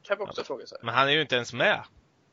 Kan 0.03 0.17
vi 0.17 0.23
också 0.23 0.43
fråga 0.43 0.65
sig. 0.67 0.77
Men 0.81 0.95
han 0.95 1.07
är 1.07 1.11
ju 1.11 1.21
inte 1.21 1.35
ens 1.35 1.53
med. 1.53 1.83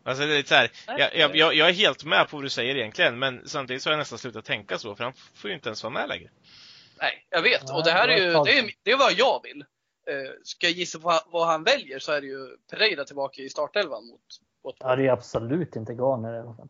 Alltså 0.04 0.26
det 0.26 0.38
är 0.38 0.42
så 0.42 0.54
här, 0.54 0.70
jag, 0.86 1.16
jag, 1.16 1.36
jag, 1.36 1.54
jag 1.54 1.68
är 1.68 1.72
helt 1.72 2.04
med 2.04 2.28
på 2.28 2.36
vad 2.36 2.44
du 2.44 2.48
säger 2.50 2.76
egentligen, 2.76 3.18
men 3.18 3.48
samtidigt 3.48 3.82
så 3.82 3.88
har 3.88 3.92
jag 3.92 3.98
nästan 3.98 4.18
slutat 4.18 4.44
tänka 4.44 4.78
så, 4.78 4.94
för 4.94 5.04
han 5.04 5.12
får 5.34 5.50
ju 5.50 5.54
inte 5.54 5.68
ens 5.68 5.82
vara 5.82 5.92
med 5.92 6.08
längre. 6.08 6.30
Nej, 7.00 7.26
jag 7.30 7.42
vet. 7.42 7.70
Och 7.70 7.84
det 7.84 7.90
här 7.90 8.08
är 8.08 8.16
ju, 8.16 8.32
det 8.32 8.58
är, 8.58 8.70
det 8.82 8.90
är 8.90 8.98
vad 8.98 9.12
jag 9.12 9.40
vill. 9.42 9.60
Eh, 10.06 10.30
ska 10.44 10.66
jag 10.66 10.74
gissa 10.76 10.98
på 10.98 11.04
vad- 11.04 11.22
vad 11.26 11.46
han 11.46 11.64
väljer 11.64 11.98
så 11.98 12.12
är 12.12 12.20
det 12.20 12.26
ju 12.26 12.56
Pereira 12.70 13.04
tillbaka 13.04 13.42
i 13.42 13.48
startelvan 13.48 14.06
mot 14.06 14.20
Watford. 14.64 14.90
Ja, 14.90 14.96
det 14.96 15.06
är 15.06 15.12
absolut 15.12 15.76
inte 15.76 15.92
Garner 15.92 16.34
i 16.34 16.38
alla 16.38 16.54
fall. 16.54 16.68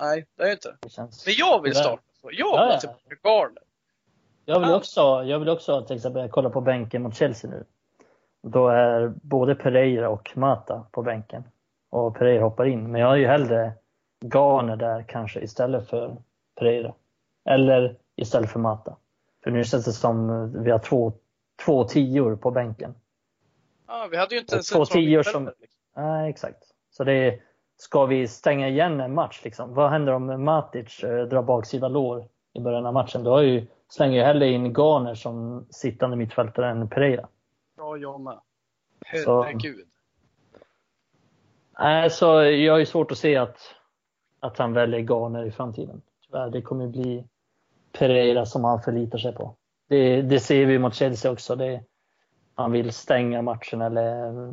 Nej, 0.00 0.26
det 0.36 0.42
är 0.42 0.46
det 0.46 0.52
inte. 0.52 0.76
Det 0.80 0.88
känns... 0.90 1.26
Men 1.26 1.34
jag 1.38 1.62
vill 1.62 1.74
starta 1.74 2.02
så. 2.20 2.30
Jag 2.32 2.66
vill 2.66 2.72
Ja, 2.74 2.80
tillbaka 2.80 3.14
Garner. 3.28 3.62
Jag 4.44 4.60
vill 4.60 4.70
också, 4.70 5.00
jag 5.26 5.38
vill 5.38 5.48
också 5.48 5.82
till 5.86 5.96
exempel 5.96 6.28
kolla 6.30 6.50
på 6.50 6.60
bänken 6.60 7.02
mot 7.02 7.16
Chelsea 7.16 7.50
nu. 7.50 7.64
Då 8.42 8.68
är 8.68 9.08
både 9.22 9.54
Pereira 9.54 10.08
och 10.08 10.36
Mata 10.36 10.86
på 10.92 11.02
bänken. 11.02 11.44
Och 11.90 12.16
Pereira 12.16 12.42
hoppar 12.44 12.64
in. 12.64 12.92
Men 12.92 13.00
jag 13.00 13.08
har 13.08 13.16
ju 13.16 13.26
hellre 13.26 13.72
Garner 14.24 14.76
där 14.76 15.04
kanske 15.08 15.40
istället 15.40 15.88
för 15.88 16.16
Pereira. 16.58 16.94
Eller 17.44 17.96
istället 18.16 18.50
för 18.50 18.60
Mata. 18.60 18.96
För 19.44 19.50
nu 19.50 19.64
känns 19.64 19.84
det 19.84 19.92
som 19.92 20.52
vi 20.64 20.70
har 20.70 20.78
två, 20.78 21.12
två 21.64 21.84
tior 21.84 22.36
på 22.36 22.50
bänken. 22.50 22.94
Ja, 23.86 24.08
vi 24.10 24.16
hade 24.16 24.34
ju 24.34 24.40
inte 24.40 24.54
ens 24.54 24.70
Två 24.70 24.84
tior 24.84 25.22
som-. 25.22 25.50
Nej, 25.96 26.30
exakt. 26.30 26.62
Så 26.90 27.04
det 27.04 27.12
är, 27.12 27.42
ska 27.76 28.06
vi 28.06 28.28
stänga 28.28 28.68
igen 28.68 29.00
en 29.00 29.14
match 29.14 29.40
liksom? 29.44 29.74
Vad 29.74 29.90
händer 29.90 30.12
om 30.12 30.44
Matic 30.44 31.04
eh, 31.04 31.24
drar 31.24 31.42
baksida 31.42 31.88
lår 31.88 32.28
i 32.52 32.60
början 32.60 32.86
av 32.86 32.92
matchen? 32.94 33.24
Då 33.24 33.30
har 33.30 33.42
ju, 33.42 33.66
slänger 33.88 34.18
jag 34.18 34.26
hellre 34.26 34.48
in 34.48 34.72
Garner 34.72 35.14
som 35.14 35.66
sittande 35.70 36.16
mittfältare 36.16 36.70
än 36.70 36.88
Pereira. 36.88 37.28
Ja, 37.76 37.96
jag 37.96 38.20
med. 38.20 38.40
Så- 39.24 39.42
Herregud. 39.42 39.76
Nej, 39.76 39.86
så 42.10 42.42
jag 42.42 42.72
har 42.72 42.78
ju 42.78 42.86
svårt 42.86 43.10
att 43.10 43.18
se 43.18 43.36
att, 43.36 43.74
att 44.40 44.58
han 44.58 44.72
väljer 44.72 45.00
Garner 45.00 45.44
i 45.44 45.50
framtiden. 45.50 46.02
Tyvärr, 46.26 46.50
det 46.50 46.62
kommer 46.62 46.86
bli 46.86 47.24
Pereira 47.92 48.46
som 48.46 48.64
han 48.64 48.82
förlitar 48.82 49.18
sig 49.18 49.32
på. 49.32 49.56
Det, 49.88 50.22
det 50.22 50.40
ser 50.40 50.66
vi 50.66 50.78
mot 50.78 50.94
Chelsea 50.94 51.30
också. 51.30 51.56
Det, 51.56 51.84
han 52.54 52.72
vill 52.72 52.92
stänga 52.92 53.42
matchen 53.42 53.82
eller 53.82 54.52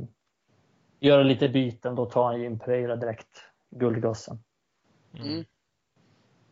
göra 1.00 1.24
lite 1.24 1.50
byten. 1.50 1.96
Då 1.96 2.06
tar 2.06 2.26
han 2.26 2.40
ju 2.40 2.46
in 2.46 2.60
Pereira 2.60 2.96
direkt, 2.96 3.44
guldgossen. 3.70 4.40
Mm. 5.18 5.46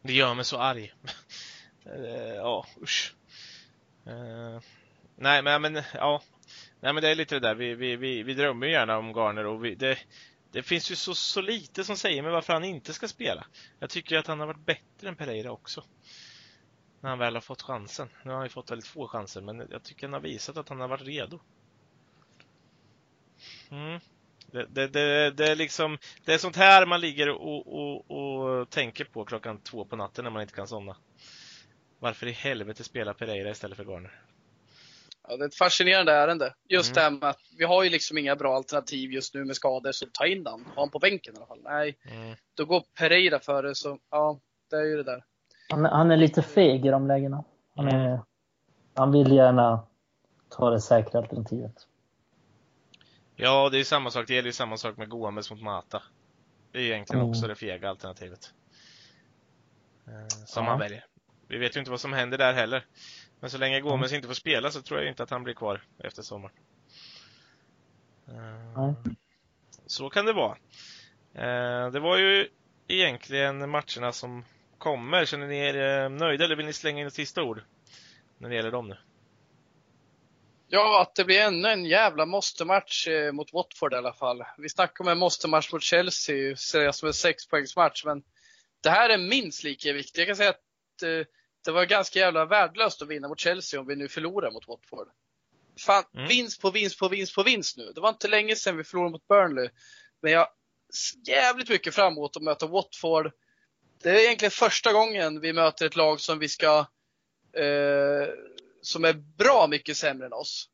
Det 0.02 0.14
gör 0.14 0.34
mig 0.34 0.46
så 0.46 0.58
arg. 0.58 0.94
Eh, 1.86 2.36
ja, 2.36 2.66
usch. 2.82 3.16
Eh, 4.06 4.62
nej, 5.16 5.44
men, 5.44 5.62
men 5.62 5.82
ja. 5.94 6.22
Nej, 6.80 6.94
men 6.94 7.04
det 7.04 7.10
är 7.10 7.16
lite 7.16 7.36
det 7.36 7.48
där. 7.48 7.56
Vi, 7.56 7.76
vi, 7.76 7.96
vi, 7.96 8.24
vi 8.24 8.34
drömmer 8.34 8.68
ju 8.68 8.74
gärna 8.74 8.98
om 8.98 9.14
Garner 9.14 9.46
och 9.46 9.66
vi, 9.66 9.76
det, 9.76 9.98
det 10.54 10.64
finns 10.64 10.92
ju 10.92 10.96
så, 10.96 11.16
så 11.16 11.42
lite 11.42 11.84
som 11.84 11.98
säger 11.98 12.22
mig 12.22 12.32
varför 12.32 12.54
han 12.54 12.64
inte 12.64 12.94
ska 12.94 13.08
spela. 13.08 13.46
Jag 13.80 13.90
tycker 13.90 14.18
att 14.18 14.28
han 14.28 14.40
har 14.40 14.48
varit 14.48 14.66
bättre 14.66 15.10
än 15.10 15.16
Pereira 15.16 15.52
också. 15.52 15.84
När 17.02 17.10
han 17.10 17.20
väl 17.20 17.34
har 17.34 17.42
fått 17.42 17.62
chansen. 17.62 18.10
Nu 18.24 18.30
har 18.30 18.38
han 18.38 18.46
ju 18.46 18.50
fått 18.50 18.72
väldigt 18.72 18.88
få 18.88 19.08
chanser, 19.08 19.42
men 19.42 19.68
jag 19.72 19.84
tycker 19.84 20.08
han 20.08 20.14
har 20.14 20.20
visat 20.20 20.58
att 20.58 20.70
han 20.70 20.80
har 20.80 20.88
varit 20.88 21.02
redo. 21.08 21.40
Mm. 23.70 24.00
Det, 24.52 24.66
det, 24.66 24.88
det, 24.88 25.32
det 25.32 25.52
är 25.52 25.56
liksom, 25.56 25.98
det 26.26 26.34
är 26.34 26.38
sånt 26.38 26.56
här 26.56 26.86
man 26.86 27.02
ligger 27.02 27.30
och, 27.30 27.68
och, 27.68 28.12
och 28.12 28.70
tänker 28.70 29.06
på 29.06 29.26
klockan 29.26 29.62
två 29.62 29.86
på 29.86 29.96
natten 29.96 30.24
när 30.24 30.32
man 30.32 30.42
inte 30.42 30.54
kan 30.54 30.68
somna. 30.68 30.98
Varför 32.00 32.28
i 32.28 32.32
helvete 32.32 32.84
spela 32.84 33.14
Pereira 33.14 33.50
istället 33.50 33.78
för 33.78 33.86
Garner? 33.86 34.22
Ja, 35.28 35.38
det 35.38 35.44
är 35.44 35.48
ett 35.48 35.56
fascinerande 35.56 36.12
ärende. 36.14 36.54
Just 36.70 36.90
Mm. 36.90 36.96
det 36.96 37.02
här 37.02 37.12
med 37.22 37.30
att 37.30 37.40
vi 37.58 37.66
har 37.66 37.84
ju 37.84 37.90
liksom 37.90 38.18
inga 38.18 38.36
bra 38.36 38.56
alternativ 38.56 39.12
just 39.12 39.34
nu 39.34 39.46
med 39.46 39.56
skador, 39.56 39.92
så 39.92 40.06
ta 40.14 40.26
in 40.28 40.44
den. 40.44 40.54
Ha 40.66 40.74
honom 40.76 40.90
på 40.90 41.00
bänken 41.00 41.34
i 41.34 41.38
alla 41.38 41.46
fall. 41.46 41.62
Nej, 41.64 41.98
Mm. 42.06 42.36
då 42.54 42.66
går 42.66 42.84
Pereira 42.98 43.40
före, 43.40 43.76
så 43.76 44.00
ja, 44.10 44.40
det 44.70 44.76
är 44.76 44.84
ju 44.84 44.98
det 44.98 45.04
där. 45.04 45.24
Han, 45.70 45.86
han 45.86 46.12
är 46.12 46.18
lite 46.18 46.42
feg 46.42 46.86
i 46.86 46.90
de 46.90 47.08
lägena. 47.08 47.44
Han, 47.76 47.88
är, 47.88 48.20
han 48.94 49.12
vill 49.12 49.32
gärna 49.32 49.86
ta 50.50 50.70
det 50.70 50.82
säkra 50.82 51.20
alternativet. 51.20 51.88
Ja, 53.36 53.70
det 53.72 53.80
är 53.80 53.84
samma 53.84 54.12
sak. 54.12 54.28
Det 54.28 54.34
gäller 54.34 54.48
ju 54.50 54.54
samma 54.54 54.78
sak 54.78 54.98
med 54.98 55.10
Gomes 55.10 55.52
mot 55.52 55.62
Mata. 55.62 56.04
Det 56.72 56.78
är 56.78 56.82
ju 56.84 56.90
egentligen 56.90 57.20
Mm. 57.22 57.30
också 57.30 57.48
det 57.48 57.56
fega 57.56 57.90
alternativet. 57.90 58.54
Eh, 60.08 60.28
som 60.46 60.64
Ja. 60.64 60.70
han 60.70 60.80
väljer. 60.80 61.06
Vi 61.48 61.58
vet 61.58 61.76
ju 61.76 61.80
inte 61.80 61.92
vad 61.92 62.00
som 62.00 62.14
händer 62.14 62.38
där 62.38 62.54
heller. 62.54 62.86
Men 63.44 63.50
så 63.50 63.58
länge 63.58 63.80
Gomes 63.82 64.12
Mm. 64.12 64.16
inte 64.16 64.28
får 64.28 64.36
spela 64.36 64.72
så 64.72 64.82
tror 64.82 65.00
jag 65.00 65.10
inte 65.10 65.24
att 65.24 65.30
han 65.30 65.44
blir 65.44 65.54
kvar 65.54 65.82
efter 66.04 66.22
sommaren. 66.22 66.56
Nej. 68.26 68.94
Så 69.86 70.10
kan 70.10 70.26
det 70.26 70.34
vara. 70.34 70.58
Eh, 71.36 71.92
Det 71.92 72.00
var 72.00 72.18
ju 72.18 72.50
egentligen 72.88 73.70
matcherna 73.70 74.12
som 74.12 74.46
kommer. 74.78 75.26
Känner 75.26 75.48
ni 75.48 75.58
er 75.58 76.04
eh, 76.04 76.10
nöjda 76.10 76.46
eller 76.46 76.56
vill 76.56 76.66
ni 76.66 76.74
slänga 76.74 77.02
in 77.02 77.08
ett 77.08 77.14
sista 77.14 77.44
ord? 77.44 77.62
När 78.38 78.50
det 78.50 78.56
gäller 78.56 78.72
dem 78.72 78.88
nu. 78.90 78.98
Ja, 80.68 81.02
att 81.02 81.16
det 81.16 81.26
blir 81.26 81.42
ännu 81.42 81.68
en 81.70 81.86
jävla 81.86 82.26
måste-match 82.26 83.08
eh, 83.08 83.32
mot 83.32 83.54
Watford 83.54 83.94
i 83.94 83.96
alla 83.96 84.14
fall. 84.14 84.44
Vi 84.58 84.70
snackar 84.70 85.04
om 85.04 85.08
en 85.12 85.18
måste-match 85.18 85.74
mot 85.74 85.84
Chelsea, 85.84 86.56
ser 86.56 86.82
jag 86.82 86.96
som 86.96 87.08
en 87.08 87.14
sexpoängsmatch, 87.14 88.06
men 88.06 88.24
det 88.84 88.90
här 88.90 89.10
är 89.10 89.18
minst 89.18 89.64
lika 89.64 89.94
viktigt. 89.94 90.18
Jag 90.18 90.28
kan 90.28 90.36
säga 90.36 90.50
att 90.50 91.04
eh, 91.04 91.26
det 91.66 91.72
var 91.72 91.86
ganska 91.86 92.20
jävla 92.20 92.46
värdelöst 92.46 93.02
att 93.02 93.08
vinna 93.08 93.28
mot 93.28 93.40
Chelsea 93.40 93.80
om 93.80 93.88
vi 93.88 93.96
nu 93.96 94.08
förlorar 94.08 94.52
mot 94.52 94.68
Watford. 94.68 95.08
Fan, 95.80 96.04
Mm. 96.14 96.28
vinst 96.28 96.62
på 96.62 96.72
vinst 96.72 97.00
på 97.00 97.08
vinst 97.08 97.36
på 97.36 97.44
vinst 97.44 97.78
nu. 97.78 97.92
Det 97.96 98.02
var 98.02 98.10
inte 98.10 98.28
länge 98.28 98.56
sedan 98.56 98.78
vi 98.78 98.84
förlorade 98.84 99.12
mot 99.12 99.28
Burnley. 99.28 99.70
Men 100.22 100.32
jag 100.32 100.48
ser 100.94 101.32
jävligt 101.34 101.70
mycket 101.70 101.96
fram 101.96 102.14
emot 102.14 102.38
att 102.38 102.44
möta 102.44 102.68
Watford. 102.68 103.32
Det 104.04 104.10
är 104.10 104.16
egentligen 104.26 104.52
första 104.52 104.94
gången 104.94 105.40
vi 105.40 105.54
möter 105.54 105.86
ett 105.86 105.96
lag 105.96 106.20
som 106.20 106.40
vi 106.40 106.50
ska 106.50 106.86
eh, 107.54 108.28
som 108.82 109.06
är 109.06 109.14
bra 109.14 109.68
mycket 109.68 109.98
sämre 109.98 110.26
än 110.26 110.34
oss. 110.34 110.70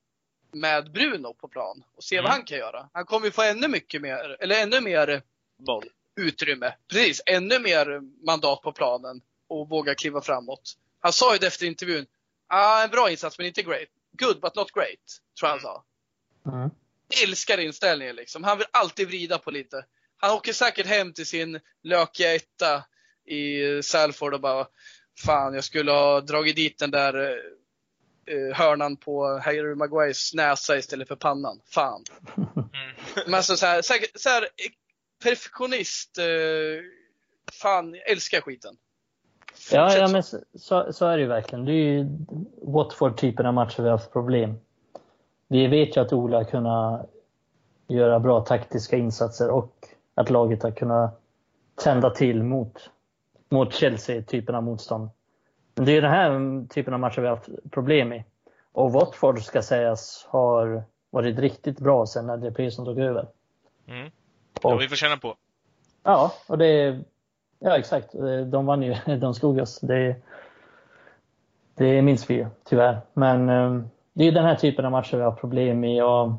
Med 0.52 0.92
Bruno 0.92 1.34
på 1.34 1.48
plan 1.48 1.84
och 1.96 2.04
se 2.04 2.16
vad 2.16 2.26
Mm. 2.26 2.32
han 2.32 2.44
kan 2.46 2.58
göra. 2.58 2.90
Han 2.94 3.06
kommer 3.06 3.26
ju 3.26 3.32
få 3.32 3.42
ännu 3.42 3.68
mycket 3.68 4.02
mer, 4.02 4.38
eller 4.40 4.62
ännu 4.64 4.82
mer 4.82 5.22
Boll. 5.58 5.90
utrymme. 6.22 6.74
Precis, 6.88 7.22
ännu 7.26 7.60
mer 7.60 8.02
mandat 8.26 8.62
på 8.62 8.72
planen 8.72 9.22
och 9.50 9.70
våga 9.70 9.96
kliva 9.96 10.22
framåt. 10.22 10.78
Han 11.00 11.14
sa 11.14 11.34
ju 11.34 11.40
det 11.40 11.48
efter 11.48 11.66
intervjun, 11.66 12.06
ah, 12.48 12.84
en 12.84 12.90
bra 12.90 13.12
insats 13.12 13.38
men 13.38 13.48
inte 13.48 13.62
great. 13.62 13.90
Good 14.12 14.42
but 14.42 14.56
not 14.56 14.72
great, 14.72 15.22
tror 15.40 15.50
jag 15.50 15.50
han 15.50 15.60
sa. 15.60 15.84
Mm. 16.46 16.70
Älskar 17.24 17.58
inställningen 17.58 18.16
liksom. 18.16 18.44
Han 18.44 18.58
vill 18.58 18.68
alltid 18.72 19.08
vrida 19.08 19.38
på 19.38 19.52
lite. 19.52 19.86
Han 20.18 20.32
åker 20.32 20.54
säkert 20.54 20.88
hem 20.88 21.14
till 21.14 21.26
sin 21.26 21.60
lökiga 21.84 22.36
etta 22.36 22.84
i 23.26 23.84
Salford 23.84 24.34
och 24.34 24.42
bara 24.42 24.68
Fan, 25.26 25.54
jag 25.54 25.64
skulle 25.64 25.92
ha 25.92 26.22
dragit 26.22 26.56
dit 26.56 26.78
den 26.78 26.92
där 26.92 27.42
eh, 28.26 28.56
hörnan 28.56 28.98
på 28.98 29.40
Harry 29.46 29.76
Maguires 29.76 30.34
näsa 30.34 30.78
istället 30.78 31.08
för 31.08 31.16
pannan. 31.16 31.62
Fan. 31.66 32.04
Mm. 32.38 32.96
Men 33.26 33.34
alltså 33.34 33.58
så 33.58 33.66
här, 33.66 33.82
så 34.16 34.30
här 34.30 34.42
eh, 34.42 34.72
perfektionist. 35.24 36.18
Eh, 36.18 36.26
fan, 37.62 37.94
jag 37.94 38.10
älskar 38.10 38.42
skiten. 38.42 38.78
Ja, 39.72 39.98
ja 39.98 40.08
men 40.08 40.24
så, 40.54 40.94
så 40.94 41.06
är 41.06 41.18
det 41.18 41.22
ju 41.22 41.28
verkligen. 41.28 41.66
Det 41.66 41.72
är 41.72 41.94
ju 41.94 42.08
Watford-typen 42.62 43.46
av 43.46 43.54
matcher 43.54 43.82
vi 43.82 43.90
har 43.90 43.98
haft 43.98 44.14
problem. 44.14 44.60
Vi 45.48 45.68
vet 45.68 45.98
ju 45.98 46.02
att 46.02 46.14
Ola 46.14 46.38
har 46.38 46.44
kunnat 46.44 47.10
göra 47.88 48.20
bra 48.20 48.42
taktiska 48.42 48.98
insatser 48.98 49.50
och 49.50 49.74
att 50.16 50.30
laget 50.30 50.64
har 50.64 50.72
kunnat 50.72 51.22
tända 51.84 52.10
till 52.10 52.44
mot, 52.44 52.90
mot 53.50 53.74
Chelsea-typen 53.74 54.56
av 54.56 54.64
motstånd. 54.64 55.10
Men 55.76 55.86
det 55.86 55.98
är 55.98 56.02
den 56.02 56.12
här 56.12 56.68
typen 56.68 56.94
av 56.94 57.00
matcher 57.00 57.22
vi 57.22 57.28
har 57.28 57.36
haft 57.36 57.50
problem 57.72 58.10
med. 58.10 58.24
Och 58.72 58.92
Watford 58.92 59.44
ska 59.44 59.62
sägas 59.62 60.28
har 60.30 60.84
varit 61.10 61.40
riktigt 61.40 61.80
bra 61.80 62.06
sen 62.06 62.28
när 62.28 62.38
det 62.38 62.52
Pearson 62.52 62.86
tog 62.86 63.00
över. 63.00 63.28
Mm. 63.88 64.12
Och, 64.64 64.72
ja, 64.72 64.76
vi 64.76 64.88
får 64.90 64.96
känna 64.96 65.18
på. 65.18 65.36
Ja, 66.04 66.34
och 66.48 66.58
det, 66.58 67.00
Ja, 67.60 67.78
exakt. 67.78 68.16
Eh, 68.16 68.40
de 68.40 68.66
vann 68.66 68.84
ju. 68.84 68.96
De 69.18 69.34
slog 69.34 69.58
oss. 69.58 69.80
Det, 69.80 70.16
det 71.76 72.02
minns 72.02 72.30
vi 72.30 72.34
ju, 72.34 72.48
tyvärr. 72.64 73.02
Men 73.14 73.50
ehm, 73.50 73.90
det 74.14 74.28
är 74.28 74.32
den 74.32 74.46
här 74.46 74.56
typen 74.56 74.86
av 74.86 74.92
matcher 74.92 75.18
vi 75.18 75.24
har 75.24 75.32
problem 75.32 75.80
med. 75.80 76.04
Och, 76.04 76.32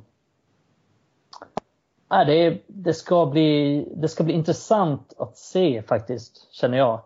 ja, 2.08 2.24
det, 2.24 2.62
det, 2.66 2.94
ska 2.94 3.26
bli, 3.26 3.84
det 3.96 4.08
ska 4.08 4.24
bli 4.24 4.34
intressant 4.34 5.12
att 5.18 5.36
se 5.36 5.82
faktiskt, 5.82 6.52
känner 6.52 6.78
jag, 6.78 7.00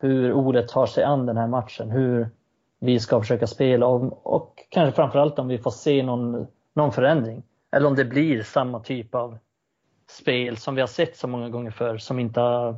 hur 0.00 0.32
Ole 0.32 0.62
tar 0.62 0.86
sig 0.86 1.04
an 1.04 1.26
den 1.26 1.36
här 1.36 1.46
matchen. 1.46 1.90
Hur 1.90 2.28
vi 2.78 3.00
ska 3.00 3.20
försöka 3.20 3.46
spela 3.46 3.86
och, 3.86 4.26
och 4.26 4.66
kanske 4.68 4.96
framförallt 4.96 5.38
om 5.38 5.48
vi 5.48 5.58
får 5.58 5.70
se 5.70 6.02
någon, 6.02 6.46
någon 6.74 6.92
förändring. 6.92 7.42
Eller 7.72 7.86
om 7.86 7.94
det 7.94 8.04
blir 8.04 8.42
samma 8.42 8.80
typ 8.80 9.14
av 9.14 9.38
spel 10.10 10.56
som 10.56 10.74
vi 10.74 10.80
har 10.80 10.88
sett 10.88 11.16
så 11.16 11.28
många 11.28 11.48
gånger 11.48 11.70
förr 11.70 11.98
som 11.98 12.18
inte 12.18 12.40
har 12.40 12.76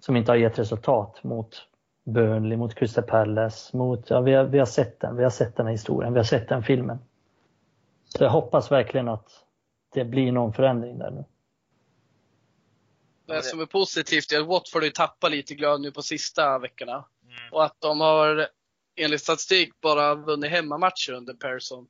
som 0.00 0.16
inte 0.16 0.32
har 0.32 0.36
gett 0.36 0.58
resultat 0.58 1.24
mot 1.24 1.66
Burnley, 2.04 2.56
mot 2.56 2.74
Crystal 2.74 3.04
Palace, 3.04 3.76
mot, 3.76 4.10
ja, 4.10 4.20
vi, 4.20 4.32
har, 4.32 4.44
vi 4.44 4.58
har 4.58 4.66
sett 4.66 5.00
den, 5.00 5.16
vi 5.16 5.22
har 5.22 5.30
sett 5.30 5.56
den 5.56 5.66
här 5.66 5.72
historien, 5.72 6.12
vi 6.12 6.18
har 6.18 6.24
sett 6.24 6.48
den 6.48 6.62
filmen. 6.62 6.98
Så 8.04 8.24
jag 8.24 8.30
hoppas 8.30 8.72
verkligen 8.72 9.08
att 9.08 9.44
det 9.94 10.04
blir 10.04 10.32
någon 10.32 10.52
förändring 10.52 10.98
där 10.98 11.10
nu. 11.10 11.24
Det 13.26 13.42
som 13.42 13.60
är 13.60 13.66
positivt 13.66 14.32
är 14.32 14.40
att 14.40 14.46
Watford 14.46 14.82
har 14.82 14.90
tappat 14.90 15.30
lite 15.30 15.54
glöd 15.54 15.80
nu 15.80 15.92
på 15.92 16.02
sista 16.02 16.58
veckorna. 16.58 16.92
Mm. 16.92 17.52
Och 17.52 17.64
att 17.64 17.76
de 17.78 18.00
har 18.00 18.48
enligt 18.96 19.20
statistik 19.20 19.80
bara 19.80 20.14
vunnit 20.14 20.50
hemmamatcher 20.50 21.12
under 21.12 21.34
Persson. 21.34 21.86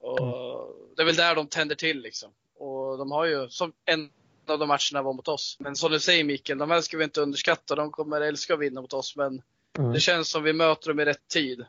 Och 0.00 0.20
mm. 0.20 0.94
Det 0.96 1.02
är 1.02 1.06
väl 1.06 1.16
där 1.16 1.34
de 1.34 1.46
tänder 1.46 1.74
till 1.74 2.00
liksom. 2.00 2.30
Och 2.58 2.98
de 2.98 3.10
har 3.10 3.24
ju, 3.24 3.48
som 3.48 3.72
en 3.84 4.10
av 4.50 4.58
de 4.58 4.68
matcherna 4.68 5.02
var 5.02 5.12
mot 5.12 5.28
oss. 5.28 5.56
Men 5.60 5.76
som 5.76 5.90
du 5.92 6.00
säger 6.00 6.24
Mikael, 6.24 6.58
de 6.58 6.70
här 6.70 6.80
ska 6.80 6.96
vi 6.96 7.04
inte 7.04 7.20
underskatta. 7.20 7.74
De 7.74 7.90
kommer 7.90 8.20
älska 8.20 8.54
att 8.54 8.60
vinna 8.60 8.80
mot 8.80 8.92
oss. 8.92 9.16
Men 9.16 9.42
mm. 9.78 9.92
det 9.92 10.00
känns 10.00 10.30
som 10.30 10.42
vi 10.42 10.52
möter 10.52 10.88
dem 10.88 11.00
i 11.00 11.04
rätt 11.04 11.28
tid. 11.28 11.64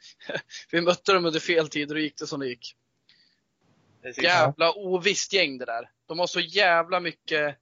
vi 0.70 0.80
mötte 0.80 1.12
dem 1.12 1.26
under 1.26 1.40
fel 1.40 1.68
tid 1.68 1.88
och 1.88 1.94
då 1.94 2.00
gick 2.00 2.18
det 2.18 2.26
som 2.26 2.40
det 2.40 2.48
gick. 2.48 2.76
Precis. 4.02 4.24
Jävla 4.24 4.72
ovisst 4.72 5.32
gäng 5.32 5.58
det 5.58 5.64
där. 5.64 5.90
De 6.06 6.18
har 6.18 6.26
så 6.26 6.40
jävla 6.40 7.00
mycket 7.00 7.56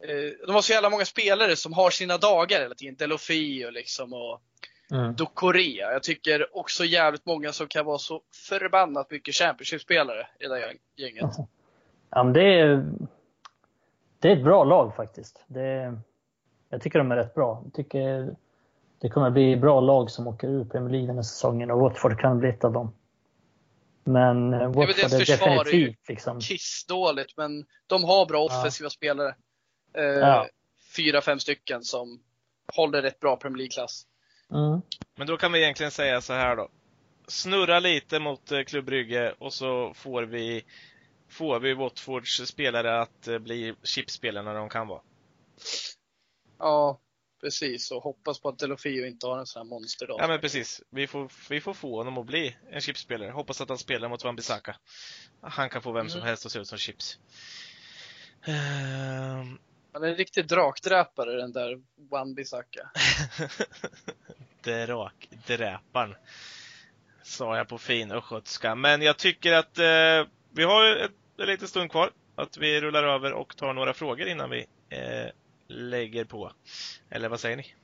eh, 0.00 0.46
de 0.46 0.54
har 0.54 0.62
så 0.62 0.72
jävla 0.72 0.90
många 0.90 1.04
spelare 1.04 1.56
som 1.56 1.72
har 1.72 1.90
sina 1.90 2.18
dagar 2.18 2.60
hela 2.60 2.74
tiden. 2.74 2.96
Delofio 2.96 3.70
liksom 3.70 4.12
och 4.12 4.42
mm. 4.90 5.14
Korea. 5.34 5.92
Jag 5.92 6.02
tycker 6.02 6.56
också 6.56 6.84
jävligt 6.84 7.26
många 7.26 7.52
som 7.52 7.68
kan 7.68 7.86
vara 7.86 7.98
så 7.98 8.22
förbannat 8.48 9.10
mycket 9.10 9.34
Championship-spelare 9.34 10.26
i 10.40 10.42
det 10.42 10.48
där 10.48 10.76
gänget. 10.96 11.30
Ja, 12.10 12.24
men 12.24 12.32
det 12.32 12.42
är 12.42 12.84
det 14.20 14.28
är 14.28 14.36
ett 14.36 14.44
bra 14.44 14.64
lag 14.64 14.96
faktiskt. 14.96 15.44
Det, 15.46 15.98
jag 16.68 16.82
tycker 16.82 16.98
de 16.98 17.12
är 17.12 17.16
rätt 17.16 17.34
bra. 17.34 17.60
Jag 17.64 17.74
tycker 17.74 18.36
det 19.00 19.08
kommer 19.08 19.30
bli 19.30 19.56
bra 19.56 19.80
lag 19.80 20.10
som 20.10 20.26
åker 20.26 20.48
ur 20.48 20.64
Premier 20.64 20.90
League 20.90 21.06
den 21.06 21.16
här 21.16 21.22
säsongen 21.22 21.70
och 21.70 21.80
Watford 21.80 22.20
kan 22.20 22.38
bli 22.38 22.48
ett 22.48 22.64
av 22.64 22.72
dem. 22.72 22.92
Men 24.04 24.54
eh, 24.54 24.66
Watford 24.66 24.82
är 24.82 25.18
definitivt 25.26 26.08
liksom... 26.08 26.40
kissdåligt, 26.40 27.36
men 27.36 27.66
de 27.86 28.04
har 28.04 28.26
bra 28.26 28.44
offensiva 28.44 28.86
ja. 28.86 28.90
spelare. 28.90 29.34
Eh, 29.94 30.04
ja. 30.04 30.48
Fyra, 30.96 31.20
fem 31.20 31.38
stycken 31.38 31.82
som 31.82 32.20
håller 32.74 33.02
rätt 33.02 33.20
bra 33.20 33.36
Premier 33.36 33.58
League-klass. 33.58 34.06
Mm. 34.50 34.80
Men 35.16 35.26
då 35.26 35.36
kan 35.36 35.52
vi 35.52 35.62
egentligen 35.62 35.92
säga 35.92 36.20
så 36.20 36.32
här 36.32 36.56
då. 36.56 36.68
Snurra 37.28 37.80
lite 37.80 38.18
mot 38.18 38.52
eh, 38.52 38.62
Klubb 38.62 38.84
Brygge 38.84 39.34
och 39.38 39.52
så 39.52 39.92
får 39.94 40.22
vi 40.22 40.64
får 41.30 41.60
vi 41.60 41.74
Watfords 41.74 42.48
spelare 42.48 43.00
att 43.00 43.28
eh, 43.28 43.38
bli 43.38 43.74
chipspelarna 43.82 44.54
de 44.54 44.68
kan 44.68 44.88
vara. 44.88 45.00
Ja, 46.58 47.00
precis. 47.40 47.90
Och 47.90 48.02
hoppas 48.02 48.40
på 48.40 48.48
att 48.48 48.58
Delofio 48.58 49.06
inte 49.06 49.26
har 49.26 49.38
en 49.38 49.46
sån 49.46 49.60
här 49.60 49.68
monsterdag. 49.68 50.16
Ja, 50.20 50.28
men 50.28 50.40
precis. 50.40 50.82
Vi 50.90 51.06
får, 51.06 51.30
vi 51.50 51.60
får 51.60 51.74
få 51.74 51.96
honom 51.96 52.18
att 52.18 52.26
bli 52.26 52.56
en 52.70 52.80
chipspelare. 52.80 53.30
Hoppas 53.30 53.60
att 53.60 53.68
han 53.68 53.78
spelar 53.78 54.08
mot 54.08 54.24
Wan-Bissaka. 54.24 54.76
Han 55.40 55.70
kan 55.70 55.82
få 55.82 55.92
vem 55.92 56.08
som 56.08 56.18
mm. 56.18 56.28
helst 56.28 56.46
att 56.46 56.52
se 56.52 56.58
ut 56.58 56.68
som 56.68 56.78
chips. 56.78 57.18
Um... 58.46 59.58
Han 59.92 60.04
är 60.04 60.08
en 60.08 60.16
riktig 60.16 60.46
drakdräpare, 60.46 61.36
den 61.36 61.52
där 61.52 61.82
Wan-Bissaka. 62.10 62.90
Drakdräparen. 64.62 66.14
Sa 67.22 67.56
jag 67.56 67.68
på 67.68 67.78
fin 67.78 68.12
östgötska. 68.12 68.74
Men 68.74 69.02
jag 69.02 69.18
tycker 69.18 69.52
att 69.52 69.78
eh, 69.78 70.32
vi 70.52 70.64
har 70.64 70.96
ett 70.96 71.19
en 71.40 71.46
liten 71.46 71.68
stund 71.68 71.90
kvar. 71.90 72.10
Att 72.34 72.56
vi 72.56 72.80
rullar 72.80 73.04
över 73.04 73.32
och 73.32 73.56
tar 73.56 73.72
några 73.74 73.94
frågor 73.94 74.28
innan 74.28 74.50
vi 74.50 74.66
eh, 74.88 75.30
lägger 75.68 76.24
på. 76.24 76.52
Eller 77.10 77.28
vad 77.28 77.40
säger 77.40 77.56
ni? 77.56 77.74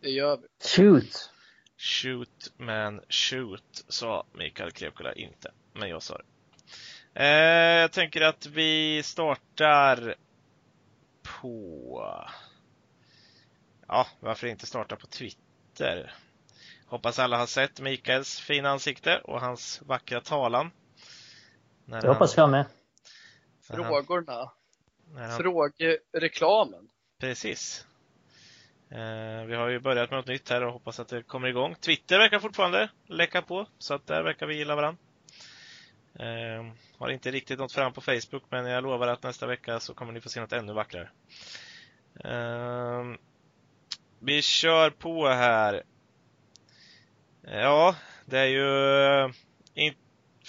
Det 0.00 0.10
gör 0.10 0.36
vi. 0.36 0.68
Shoot! 0.68 1.30
Shoot 1.78 2.52
man 2.56 3.00
shoot, 3.08 3.84
sa 3.88 4.26
Mikael 4.32 4.70
Klevkola 4.70 5.12
inte. 5.12 5.52
Men 5.72 5.88
jag 5.88 6.02
sa 6.02 6.18
det. 6.18 6.24
Eh, 7.14 7.80
jag 7.80 7.92
tänker 7.92 8.20
att 8.20 8.46
vi 8.46 9.02
startar 9.02 10.14
på... 11.22 12.28
Ja, 13.88 14.06
varför 14.20 14.46
inte 14.46 14.66
starta 14.66 14.96
på 14.96 15.06
Twitter? 15.06 16.14
Hoppas 16.86 17.18
alla 17.18 17.36
har 17.38 17.46
sett 17.46 17.80
Mikaels 17.80 18.40
fina 18.40 18.70
ansikte 18.70 19.18
och 19.18 19.40
hans 19.40 19.82
vackra 19.86 20.20
talan. 20.20 20.70
När 21.86 22.02
det 22.02 22.08
hoppas 22.08 22.36
jag 22.36 22.50
med. 22.50 22.64
Frågorna. 23.62 24.50
Han... 25.16 25.38
Frågereklamen. 25.38 26.88
Precis. 27.20 27.86
Eh, 28.90 29.44
vi 29.46 29.54
har 29.54 29.68
ju 29.68 29.80
börjat 29.80 30.10
med 30.10 30.18
något 30.18 30.26
nytt 30.26 30.50
här 30.50 30.64
och 30.64 30.72
hoppas 30.72 31.00
att 31.00 31.08
det 31.08 31.22
kommer 31.22 31.48
igång. 31.48 31.74
Twitter 31.74 32.18
verkar 32.18 32.38
fortfarande 32.38 32.88
läcka 33.06 33.42
på, 33.42 33.66
så 33.78 33.94
att 33.94 34.06
där 34.06 34.22
verkar 34.22 34.46
vi 34.46 34.56
gilla 34.56 34.76
varandra. 34.76 35.00
Eh, 36.18 36.72
har 36.98 37.10
inte 37.10 37.30
riktigt 37.30 37.58
nått 37.58 37.72
fram 37.72 37.92
på 37.92 38.00
Facebook, 38.00 38.42
men 38.48 38.66
jag 38.66 38.82
lovar 38.82 39.08
att 39.08 39.22
nästa 39.22 39.46
vecka 39.46 39.80
så 39.80 39.94
kommer 39.94 40.12
ni 40.12 40.20
få 40.20 40.28
se 40.28 40.40
något 40.40 40.52
ännu 40.52 40.72
vackrare. 40.72 41.10
Eh, 42.24 43.04
vi 44.18 44.42
kör 44.42 44.90
på 44.90 45.28
här. 45.28 45.82
Ja, 47.42 47.96
det 48.24 48.38
är 48.38 48.46
ju 48.46 49.32
inte 49.74 50.05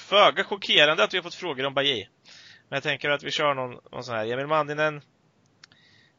föga 0.08 0.44
chockerande 0.44 1.04
att 1.04 1.14
vi 1.14 1.18
har 1.18 1.24
fått 1.24 1.34
frågor 1.36 1.66
om 1.66 1.74
Bajé. 1.74 2.08
Men 2.70 2.78
jag 2.78 2.84
tänker 2.84 3.10
att 3.10 3.24
vi 3.24 3.32
kör 3.32 3.54
någon, 3.54 3.80
någon 3.92 4.04
sån 4.04 4.16
här. 4.16 4.32
Emil 4.32 4.48
Manninen 4.48 5.02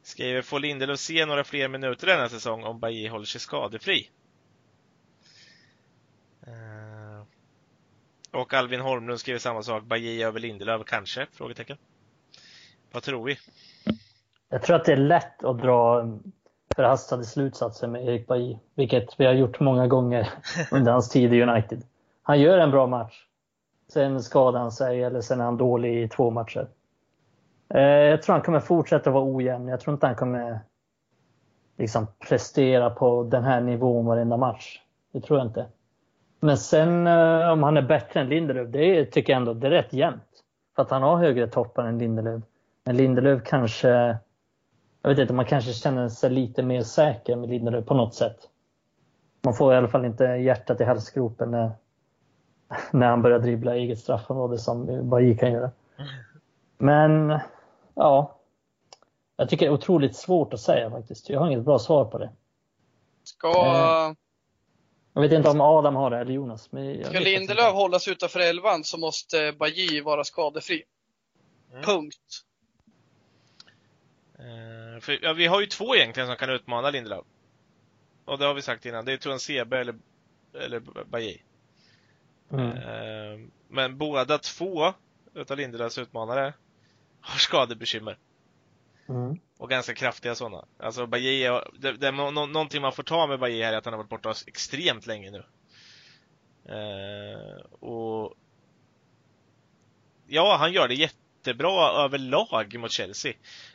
skriver, 0.03 0.43
får 0.43 0.61
Lindelöf 0.61 0.99
se 0.99 1.26
några 1.26 1.45
fler 1.45 1.68
minuter 1.68 2.07
denna 2.07 2.28
säsong 2.28 2.64
om 2.64 2.80
Bajé 2.80 3.09
håller 3.09 3.24
sig 3.24 3.41
skadefri? 3.41 4.11
Uh, 6.47 7.24
och 8.41 8.55
Alvin 8.55 8.80
Holmlund 8.80 9.20
skriver 9.20 9.39
samma 9.39 9.62
sak. 9.62 9.82
Bajé 9.82 10.22
över 10.22 10.41
Lindelöf 10.41 10.82
kanske? 10.86 11.26
Frågetecken. 11.32 11.76
Vad 12.93 13.03
tror 13.03 13.24
vi? 13.24 13.39
Jag 14.49 14.62
tror 14.62 14.76
att 14.76 14.84
det 14.84 14.93
är 14.93 14.97
lätt 14.97 15.45
att 15.45 15.62
dra 15.62 16.05
förhastade 16.76 17.24
slutsatser 17.24 17.89
med 17.89 18.05
Erik 18.09 18.26
Bajé, 18.26 18.59
vilket 18.74 19.20
vi 19.20 19.26
har 19.26 19.32
gjort 19.32 19.61
många 19.61 19.86
gånger 19.86 20.28
under 20.70 20.93
hans 20.93 21.09
tid 21.11 21.34
i 21.34 21.43
United. 21.43 21.82
Han 22.22 22.41
gör 22.41 22.59
en 22.59 22.70
bra 22.70 22.86
match. 22.86 23.28
Sen 23.89 24.22
skadar 24.22 24.61
han 24.61 24.72
sig 24.72 25.05
eller 25.05 25.20
sen 25.20 25.41
är 25.41 25.45
han 25.45 25.57
dålig 25.57 26.03
i 26.03 26.09
två 26.09 26.30
matcher. 26.30 26.68
Eh, 27.68 27.82
jag 27.82 28.22
tror 28.22 28.32
han 28.32 28.43
kommer 28.43 28.61
fortsätta 28.61 29.11
vara 29.11 29.34
ojämn. 29.34 29.68
Jag 29.68 29.80
tror 29.80 29.95
inte 29.95 30.07
han 30.07 30.16
kommer 30.16 30.61
liksom 31.76 32.07
prestera 32.28 32.91
på 32.91 33.22
den 33.22 33.45
här 33.45 33.61
nivån 33.61 34.07
varenda 34.07 34.36
match. 34.36 34.80
Det 35.12 35.20
tror 35.20 35.39
jag 35.39 35.49
inte. 35.49 35.66
Men 36.41 36.59
sen 36.59 37.07
eh, 37.07 37.51
om 37.51 37.62
han 37.62 37.76
är 37.76 37.82
bättre 37.82 38.20
än 38.20 38.28
Lindelöf, 38.28 38.68
det 38.68 39.05
tycker 39.05 39.32
jag 39.32 39.41
ändå 39.41 39.55
det 39.55 39.66
är 39.66 39.70
rätt 39.70 39.93
jämnt. 39.93 40.45
För 40.76 40.82
att 40.82 40.91
han 40.91 41.03
har 41.03 41.16
högre 41.16 41.47
toppar 41.47 41.84
än 41.84 41.99
Lindelöf. 41.99 42.43
Men 42.84 42.97
Lindelöf 42.97 43.43
kanske, 43.45 43.89
jag 45.03 45.11
vet 45.11 45.18
inte, 45.18 45.34
man 45.34 45.45
kanske 45.45 45.72
känner 45.72 46.09
sig 46.09 46.30
lite 46.30 46.62
mer 46.62 46.82
säker 46.82 47.36
med 47.36 47.49
Lindelöf 47.49 47.86
på 47.86 47.95
något 47.95 48.14
sätt. 48.14 48.39
Man 49.45 49.55
får 49.55 49.74
i 49.74 49.76
alla 49.76 49.89
fall 49.89 50.05
inte 50.05 50.24
hjärtat 50.24 50.80
i 50.80 50.84
halsgropen 50.84 51.51
när, 51.51 51.70
när 52.93 53.07
han 53.07 53.23
börjar 53.23 53.39
dribbla 53.39 53.77
eget 53.77 53.99
straffområde 53.99 54.59
som 54.59 55.09
Bajy 55.09 55.37
kan 55.37 55.53
göra. 55.53 55.71
Men 56.79 57.41
ja, 57.95 58.39
jag 59.37 59.49
tycker 59.49 59.66
det 59.66 59.71
är 59.71 59.75
otroligt 59.75 60.16
svårt 60.16 60.55
att 60.55 60.61
säga 60.61 60.91
faktiskt. 60.91 61.29
Jag 61.29 61.41
har 61.41 61.47
inget 61.47 61.64
bra 61.64 61.79
svar 61.79 62.05
på 62.05 62.19
det. 62.19 62.31
Ska, 63.25 63.49
Eh, 63.49 64.14
Jag 65.12 65.23
vet 65.23 65.33
inte 65.33 65.49
om 65.49 65.61
Adam 65.61 65.95
har 65.97 66.11
det 66.11 66.19
eller 66.19 66.33
Jonas. 66.33 66.73
Men 66.73 67.05
ska 67.05 67.21
Lindelöf 67.21 67.73
hållas 67.73 68.09
utanför 68.09 68.41
elvan 68.41 68.85
så 68.85 68.99
måste 68.99 69.53
Bajy 69.53 70.01
vara 70.01 70.25
skadefri. 70.25 70.83
Mm. 71.73 71.83
Punkt. 71.83 72.45
Eh, 74.39 75.01
för, 75.01 75.19
ja, 75.23 75.33
vi 75.33 75.47
har 75.47 75.61
ju 75.61 75.66
två 75.66 75.97
egentligen 75.97 76.27
som 76.27 76.37
kan 76.37 76.51
utmana 76.51 76.91
Lindelöf. 76.91 77.25
Och 78.25 78.39
det 78.39 78.45
har 78.45 78.55
vi 78.55 78.62
sagt 78.62 78.87
innan. 78.87 79.05
Det 79.05 79.12
är 79.12 79.16
Tuan 79.16 79.41
Sebe 79.41 79.79
eller, 79.79 79.95
eller 80.55 80.81
Bajy. 81.05 81.39
Mm. 82.53 82.77
Eh, 82.77 83.49
men 83.69 83.99
båda 83.99 84.39
två 84.39 84.93
utav 85.35 85.57
Lindelöfs 85.57 85.99
utmanare 85.99 86.55
har 87.21 87.39
skadebekymmer. 87.39 88.19
Mm. 89.09 89.39
Och 89.59 89.71
ganska 89.71 89.95
kraftiga 89.95 90.35
sådana. 90.35 90.65
Alltså 90.79 91.07
Bajy, 91.07 91.43
är- 91.43 91.71
det, 91.79 91.93
det, 91.93 92.11
nå, 92.11 92.31
någonting 92.31 92.83
man 92.83 92.93
får 92.93 93.03
ta 93.03 93.27
med 93.27 93.39
Bajy 93.41 93.63
här 93.63 93.73
är 93.73 93.77
att 93.77 93.85
han 93.85 93.95
har 93.95 93.99
varit 93.99 94.11
borta 94.11 94.35
extremt 94.47 95.07
länge 95.07 95.31
nu. 95.31 95.45
Eh, 96.75 97.65
och 97.81 98.35
Ja, 100.31 100.57
han 100.57 100.73
gör 100.73 100.89
det 100.89 100.95
jättebra 100.95 101.89
överlag 102.05 102.79
mot 102.79 102.91
Chelsea. 102.93 103.33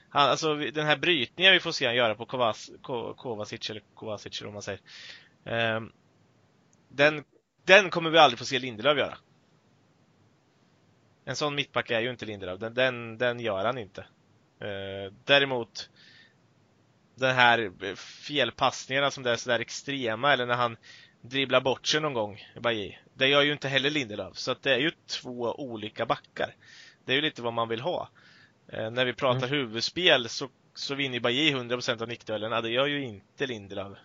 Han, 0.10 0.30
alltså 0.30 0.56
den 0.56 0.86
här 0.86 0.98
brytningen 0.98 1.54
vi 1.54 1.60
får 1.60 1.72
se 1.72 1.86
han 1.86 1.96
göra 1.96 2.16
på 2.16 2.26
Kovac, 2.26 2.70
Ko- 2.82 3.14
Kovacic, 3.14 3.70
eller 3.70 3.82
Kovacic 3.94 4.42
eller 4.42 4.52
vad 4.52 4.54
man 4.54 4.62
säger. 4.62 4.82
Eh, 5.46 5.82
den, 6.90 7.24
den 7.66 7.89
kommer 7.89 8.09
vi 8.09 8.18
aldrig 8.18 8.39
få 8.39 8.45
se 8.45 8.59
Lindelöf 8.59 8.97
göra. 8.97 9.18
En 11.26 11.36
sån 11.36 11.55
mittback 11.55 11.91
är 11.91 11.99
ju 11.99 12.09
inte 12.09 12.26
Lindelöf. 12.26 12.59
Den, 12.59 12.74
den, 12.74 13.18
den 13.18 13.39
gör 13.39 13.66
han 13.66 13.78
inte. 13.78 14.01
Eh, 14.59 15.14
däremot 15.24 15.89
den 17.16 17.36
här 17.36 17.72
felpassningarna 17.95 19.11
som 19.11 19.24
det 19.24 19.32
är 19.32 19.36
sådär 19.36 19.59
extrema 19.59 20.34
eller 20.34 20.45
när 20.45 20.55
han 20.55 20.78
dribblar 21.22 21.61
bort 21.61 21.88
sig 21.88 22.01
någon 22.01 22.14
gång, 22.14 22.47
Bajy. 22.61 22.95
Det 23.14 23.28
gör 23.28 23.41
ju 23.41 23.51
inte 23.51 23.68
heller 23.68 23.89
Lindelöf. 23.89 24.38
Så 24.38 24.51
att 24.51 24.64
det 24.64 24.74
är 24.74 24.80
ju 24.80 24.91
två 25.07 25.55
olika 25.57 26.05
backar. 26.05 26.55
Det 27.05 27.11
är 27.11 27.16
ju 27.16 27.22
lite 27.22 27.41
vad 27.41 27.53
man 27.53 27.70
vill 27.70 27.82
ha. 27.82 28.09
Eh, 28.68 28.91
när 28.91 29.05
vi 29.05 29.14
pratar 29.14 29.47
huvudspel 29.47 30.30
så, 30.30 30.49
så 30.74 30.95
vinner 30.95 31.20
Bajy 31.20 31.53
100% 31.53 32.01
av 32.01 32.07
nickduellerna. 32.07 32.61
Det 32.61 32.70
gör 32.70 32.88
ju 32.88 33.03
inte 33.03 33.47
Lindelöf. 33.47 33.97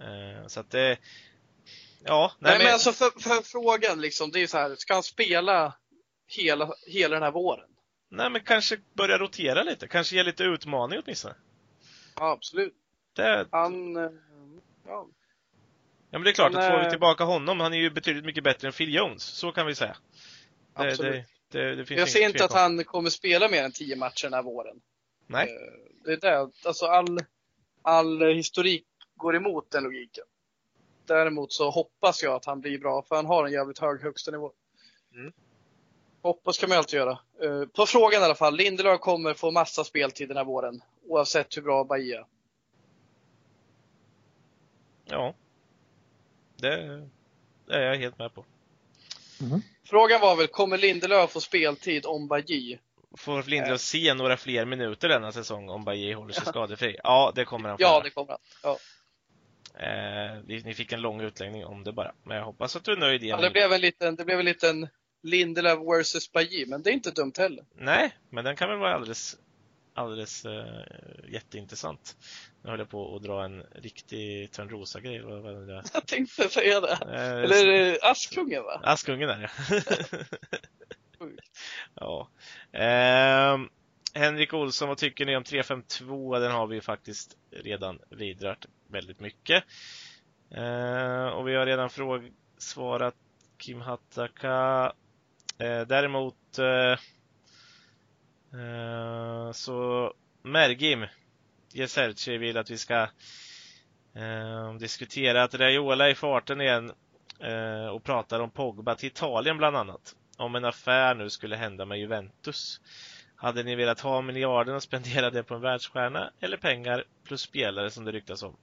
Eh, 0.00 0.46
så 0.46 0.60
att 0.60 0.70
det... 0.70 0.98
Ja, 2.04 2.32
nej, 2.38 2.52
Nej, 2.52 2.64
men 2.64 2.72
alltså 2.72 2.92
för, 2.92 3.20
för 3.20 3.42
frågan 3.42 4.00
liksom, 4.00 4.30
det 4.30 4.38
är 4.38 4.40
ju 4.40 4.46
så 4.46 4.58
här, 4.58 4.74
ska 4.76 4.94
han 4.94 5.02
spela 5.02 5.74
hela, 6.26 6.74
hela 6.86 7.14
den 7.14 7.22
här 7.22 7.30
våren? 7.30 7.68
nej 8.08 8.30
men 8.30 8.40
kanske 8.40 8.78
börja 8.94 9.18
rotera 9.18 9.62
lite. 9.62 9.88
Kanske 9.88 10.16
ge 10.16 10.22
lite 10.22 10.44
utmaning 10.44 11.00
åtminstone. 11.04 11.34
Ja, 12.16 12.30
absolut. 12.30 12.74
Det, 13.16 13.48
Han, 13.50 13.96
eh, 13.96 14.10
ja. 14.86 15.08
Ja 16.10 16.18
men 16.18 16.22
det 16.22 16.30
är 16.30 16.34
klart 16.34 16.52
Men, 16.52 16.62
att 16.62 16.72
får 16.72 16.84
vi 16.84 16.90
tillbaka 16.90 17.24
honom, 17.24 17.60
han 17.60 17.72
är 17.74 17.78
ju 17.78 17.90
betydligt 17.90 18.24
mycket 18.24 18.44
bättre 18.44 18.68
än 18.68 18.72
Phil 18.72 18.94
Jones. 18.94 19.22
Så 19.22 19.52
kan 19.52 19.66
vi 19.66 19.74
säga. 19.74 19.96
Det, 20.76 20.82
Absolut. 20.82 21.24
det, 21.50 21.74
det, 21.74 21.90
Jag 21.90 22.08
ser 22.08 22.26
inte 22.26 22.44
att 22.44 22.52
han 22.52 22.84
kommer 22.84 23.10
spela 23.10 23.48
mer 23.48 23.62
än 23.62 23.72
10 23.72 23.96
matcher 23.96 24.24
den 24.24 24.34
här 24.34 24.42
våren. 24.42 24.76
Nej. 25.26 25.48
Eh, 25.48 26.04
Det 26.04 26.12
är 26.12 26.16
det. 26.16 26.50
Alltså 26.64 26.86
all, 26.86 27.20
all 27.82 28.22
historik 28.22 28.86
går 29.16 29.36
emot 29.36 29.70
den 29.70 29.84
logiken. 29.84 30.24
Däremot 31.06 31.52
så 31.52 31.70
hoppas 31.70 32.22
jag 32.22 32.34
att 32.34 32.44
han 32.44 32.60
blir 32.60 32.78
bra, 32.78 33.02
för 33.02 33.16
han 33.16 33.26
har 33.26 33.46
en 33.46 33.52
jävligt 33.52 33.78
hög 33.78 34.02
högsta 34.02 34.30
nivå. 34.30 34.52
Mm. 35.14 35.32
Hoppas 36.22 36.58
kan 36.58 36.68
man 36.68 36.76
ju 36.76 36.78
alltid 36.78 36.98
göra. 36.98 37.18
Eh, 37.42 37.66
På 37.68 37.86
frågan 37.86 38.22
i 38.22 38.24
alla 38.24 38.34
fall, 38.34 38.56
Lindelöf 38.56 39.00
kommer 39.00 39.34
få 39.34 39.50
massa 39.50 39.84
speltid 39.84 40.28
den 40.28 40.36
här 40.36 40.44
våren. 40.44 40.80
Oavsett 41.08 41.56
hur 41.56 41.62
bra 41.62 41.84
Bahia 41.84 42.18
är. 42.18 42.26
Ja. 45.04 45.34
Det, 46.56 47.06
det 47.66 47.74
är 47.74 47.82
jag 47.82 47.96
helt 47.96 48.18
med 48.18 48.34
på. 48.34 48.44
Mm. 49.40 49.60
Frågan 49.84 50.20
var 50.20 50.36
väl, 50.36 50.46
kommer 50.46 50.78
Lindelöf 50.78 51.30
få 51.30 51.40
speltid 51.40 52.06
om 52.06 52.28
Bajy? 52.28 52.78
Får 53.16 53.42
Lindelöf 53.42 53.80
se 53.80 54.14
några 54.14 54.36
fler 54.36 54.64
minuter 54.64 55.08
denna 55.08 55.32
säsong 55.32 55.68
om 55.68 55.84
Bajy 55.84 56.14
håller 56.14 56.32
sig 56.32 56.44
skadefri? 56.46 56.96
Ja, 57.02 57.32
det 57.34 57.44
kommer 57.44 57.68
han 57.68 57.78
få 57.78 57.82
Ja, 57.82 58.00
det 58.04 58.10
kommer 58.10 58.30
han. 58.30 58.38
Ja. 58.62 58.78
Eh, 59.80 60.42
ni 60.46 60.74
fick 60.74 60.92
en 60.92 61.00
lång 61.00 61.20
utläggning 61.20 61.64
om 61.64 61.84
det 61.84 61.92
bara. 61.92 62.12
Men 62.22 62.36
jag 62.36 62.44
hoppas 62.44 62.76
att 62.76 62.84
du 62.84 62.92
är 62.92 62.96
nöjd 62.96 63.22
Ja, 63.22 63.26
igen. 63.26 63.40
det, 63.40 63.50
blev 63.50 63.72
en 63.72 63.80
liten, 63.80 64.16
det 64.16 64.24
blev 64.24 64.38
en 64.38 64.44
liten 64.44 64.88
Lindelöf 65.22 65.78
versus 65.78 66.32
Bajy, 66.32 66.66
men 66.66 66.82
det 66.82 66.90
är 66.90 66.94
inte 66.94 67.10
dumt 67.10 67.32
heller. 67.38 67.64
Nej, 67.74 68.16
men 68.30 68.44
den 68.44 68.56
kan 68.56 68.68
väl 68.68 68.78
vara 68.78 68.94
alldeles, 68.94 69.36
alldeles 69.94 70.44
eh, 70.44 70.84
jätteintressant. 71.28 72.16
Nu 72.62 72.70
höll 72.70 72.78
jag 72.78 72.88
på 72.88 73.16
att 73.16 73.22
dra 73.22 73.44
en 73.44 73.62
riktig 73.74 74.50
Törnrosa-grej. 74.52 75.16
Jag 75.94 76.06
tänkte 76.06 76.48
säga 76.48 76.80
det. 76.80 76.92
Eh, 76.92 77.32
Eller 77.32 77.66
det 77.66 77.98
Askungen 78.02 78.62
va? 78.62 78.80
Askungen 78.84 79.30
är 79.30 79.38
det. 79.38 79.50
ja. 81.94 82.28
Ehm, 82.72 83.68
Henrik 84.14 84.54
Olsson, 84.54 84.88
vad 84.88 84.98
tycker 84.98 85.26
ni 85.26 85.36
om 85.36 85.44
352? 85.44 86.38
Den 86.38 86.52
har 86.52 86.66
vi 86.66 86.74
ju 86.74 86.80
faktiskt 86.80 87.36
redan 87.50 87.98
vidrört 88.10 88.66
väldigt 88.88 89.20
mycket. 89.20 89.64
Eh, 90.50 91.26
och 91.26 91.48
vi 91.48 91.54
har 91.54 91.66
redan 91.66 91.90
fråg 91.90 92.32
svarat 92.58 93.14
Kim 93.58 93.80
Hattaka. 93.80 94.92
Eh, 95.58 95.80
däremot 95.80 96.58
eh, 96.58 96.98
eh, 98.60 99.52
så 99.52 100.12
Mergim 100.42 101.06
Jeserci 101.72 102.38
vill 102.38 102.56
att 102.56 102.70
vi 102.70 102.78
ska 102.78 103.08
eh, 104.14 104.74
diskutera 104.78 105.42
att 105.42 105.54
Raiola 105.54 106.06
är 106.06 106.10
i 106.10 106.14
farten 106.14 106.60
igen 106.60 106.92
eh, 107.40 107.86
och 107.86 108.04
pratar 108.04 108.40
om 108.40 108.50
Pogba 108.50 108.94
till 108.94 109.06
Italien 109.06 109.58
bland 109.58 109.76
annat. 109.76 110.16
Om 110.36 110.54
en 110.54 110.64
affär 110.64 111.14
nu 111.14 111.30
skulle 111.30 111.56
hända 111.56 111.84
med 111.84 111.98
Juventus. 111.98 112.80
Hade 113.36 113.62
ni 113.62 113.74
velat 113.74 114.00
ha 114.00 114.20
miljarden 114.20 114.74
och 114.74 114.82
spendera 114.82 115.30
det 115.30 115.42
på 115.42 115.54
en 115.54 115.60
världsstjärna 115.60 116.30
eller 116.40 116.56
pengar 116.56 117.04
plus 117.24 117.40
spelare 117.40 117.90
som 117.90 118.04
det 118.04 118.12
ryktas 118.12 118.42
om? 118.42 118.56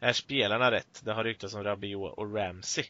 Är 0.00 0.12
spelarna 0.12 0.70
rätt? 0.70 1.00
Det 1.04 1.12
har 1.12 1.24
ryktats 1.24 1.54
om 1.54 1.64
Rabiot 1.64 2.18
och 2.18 2.34
Ramsey. 2.34 2.84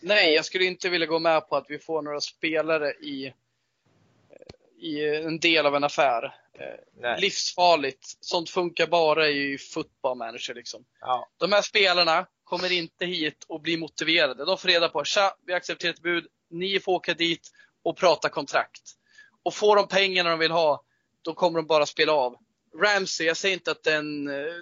Nej, 0.00 0.34
jag 0.34 0.44
skulle 0.44 0.64
inte 0.64 0.88
vilja 0.88 1.06
gå 1.06 1.18
med 1.18 1.48
på 1.48 1.56
att 1.56 1.66
vi 1.68 1.78
får 1.78 2.02
några 2.02 2.20
spelare 2.20 2.90
i, 2.92 3.32
i 4.78 5.04
en 5.04 5.38
del 5.38 5.66
av 5.66 5.76
en 5.76 5.84
affär. 5.84 6.34
Eh, 6.58 7.20
Livsfarligt. 7.20 8.16
Sånt 8.20 8.50
funkar 8.50 8.86
bara 8.86 9.28
i 9.28 9.58
football 9.58 10.18
manager 10.18 10.54
liksom. 10.54 10.84
Ja. 11.00 11.28
De 11.36 11.52
här 11.52 11.62
spelarna 11.62 12.26
kommer 12.44 12.72
inte 12.72 13.06
hit 13.06 13.44
och 13.48 13.60
blir 13.60 13.78
motiverade. 13.78 14.44
De 14.44 14.58
får 14.58 14.68
reda 14.68 14.88
på, 14.88 15.04
tja, 15.04 15.36
vi 15.46 15.52
accepterar 15.52 15.92
ett 15.92 16.02
bud, 16.02 16.26
ni 16.50 16.80
får 16.80 16.92
åka 16.92 17.14
dit 17.14 17.50
och 17.82 17.96
prata 17.96 18.28
kontrakt. 18.28 18.82
Och 19.42 19.54
får 19.54 19.76
de 19.76 19.88
pengarna 19.88 20.30
de 20.30 20.38
vill 20.38 20.50
ha, 20.50 20.84
då 21.22 21.34
kommer 21.34 21.58
de 21.58 21.66
bara 21.66 21.86
spela 21.86 22.12
av. 22.12 22.36
Ramsey, 22.82 23.26
jag 23.26 23.36
säger 23.36 23.54
inte 23.54 23.70
att 23.70 23.82
det 23.82 23.92
är 23.92 23.98
en 23.98 24.28
eh, 24.28 24.54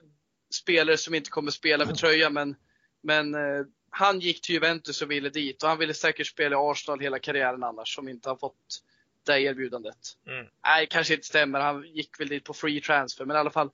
spelare 0.55 0.97
som 0.97 1.15
inte 1.15 1.31
kommer 1.31 1.51
spela 1.51 1.87
för 1.87 1.95
tröja, 1.95 2.31
men, 2.31 2.57
men 3.03 3.35
eh, 3.35 3.65
han 3.91 4.21
gick 4.21 4.43
till 4.43 4.55
Juventus 4.55 5.03
och 5.03 5.11
ville 5.11 5.29
dit 5.29 5.63
och 5.63 5.69
han 5.69 5.79
ville 5.79 5.95
säkert 5.95 6.27
spela 6.27 6.57
i 6.57 6.59
Arsenal 6.59 7.01
hela 7.01 7.19
karriären 7.19 7.63
annars, 7.63 7.95
som 7.95 8.09
inte 8.09 8.29
har 8.29 8.37
fått 8.37 8.83
det 9.27 9.41
erbjudandet. 9.41 9.97
Mm. 10.27 10.47
Nej, 10.65 10.87
kanske 10.91 11.15
inte 11.15 11.27
stämmer. 11.27 11.61
Han 11.61 11.85
gick 11.95 12.21
väl 12.21 12.29
dit 12.29 12.45
på 12.45 12.55
free 12.55 12.81
transfer, 12.81 13.25
men 13.25 13.37
i 13.37 13.39
alla 13.39 13.51
fall. 13.51 13.71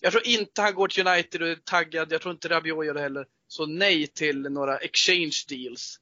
Jag 0.00 0.12
tror 0.12 0.26
inte 0.26 0.62
han 0.62 0.74
går 0.74 0.88
till 0.88 1.06
United 1.06 1.42
och 1.42 1.48
är 1.48 1.56
taggad. 1.56 2.12
Jag 2.12 2.20
tror 2.20 2.32
inte 2.34 2.48
Rabiot 2.48 2.86
gör 2.86 2.94
det 2.94 3.00
heller. 3.00 3.26
Så 3.48 3.66
nej 3.66 4.06
till 4.06 4.40
några 4.42 4.78
exchange 4.78 5.36
deals. 5.48 5.98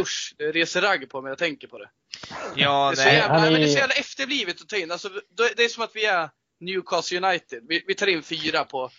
Usch, 0.00 0.34
det 0.38 0.52
reser 0.52 0.80
ragg 0.80 1.10
på 1.10 1.22
mig 1.22 1.30
jag 1.30 1.38
tänker 1.38 1.68
på 1.68 1.78
det. 1.78 1.90
Ja, 2.56 2.92
det, 2.96 3.02
är 3.02 3.04
så 3.04 3.08
nej. 3.08 3.14
jävla, 3.14 3.46
är- 3.46 3.50
men 3.50 3.60
det 3.60 3.66
är 3.66 3.72
så 3.72 3.78
jävla 3.78 3.94
efterblivet 3.94 4.60
att 4.60 4.68
ta 4.68 4.76
in. 4.76 4.90
Alltså, 4.90 5.08
det 5.56 5.64
är 5.64 5.68
som 5.68 5.84
att 5.84 5.96
vi 5.96 6.04
är 6.04 6.30
Newcastle 6.60 7.28
United. 7.28 7.64
Vi, 7.68 7.84
vi 7.86 7.94
tar 7.94 8.06
in 8.06 8.22
fyra 8.22 8.64
på, 8.64 8.90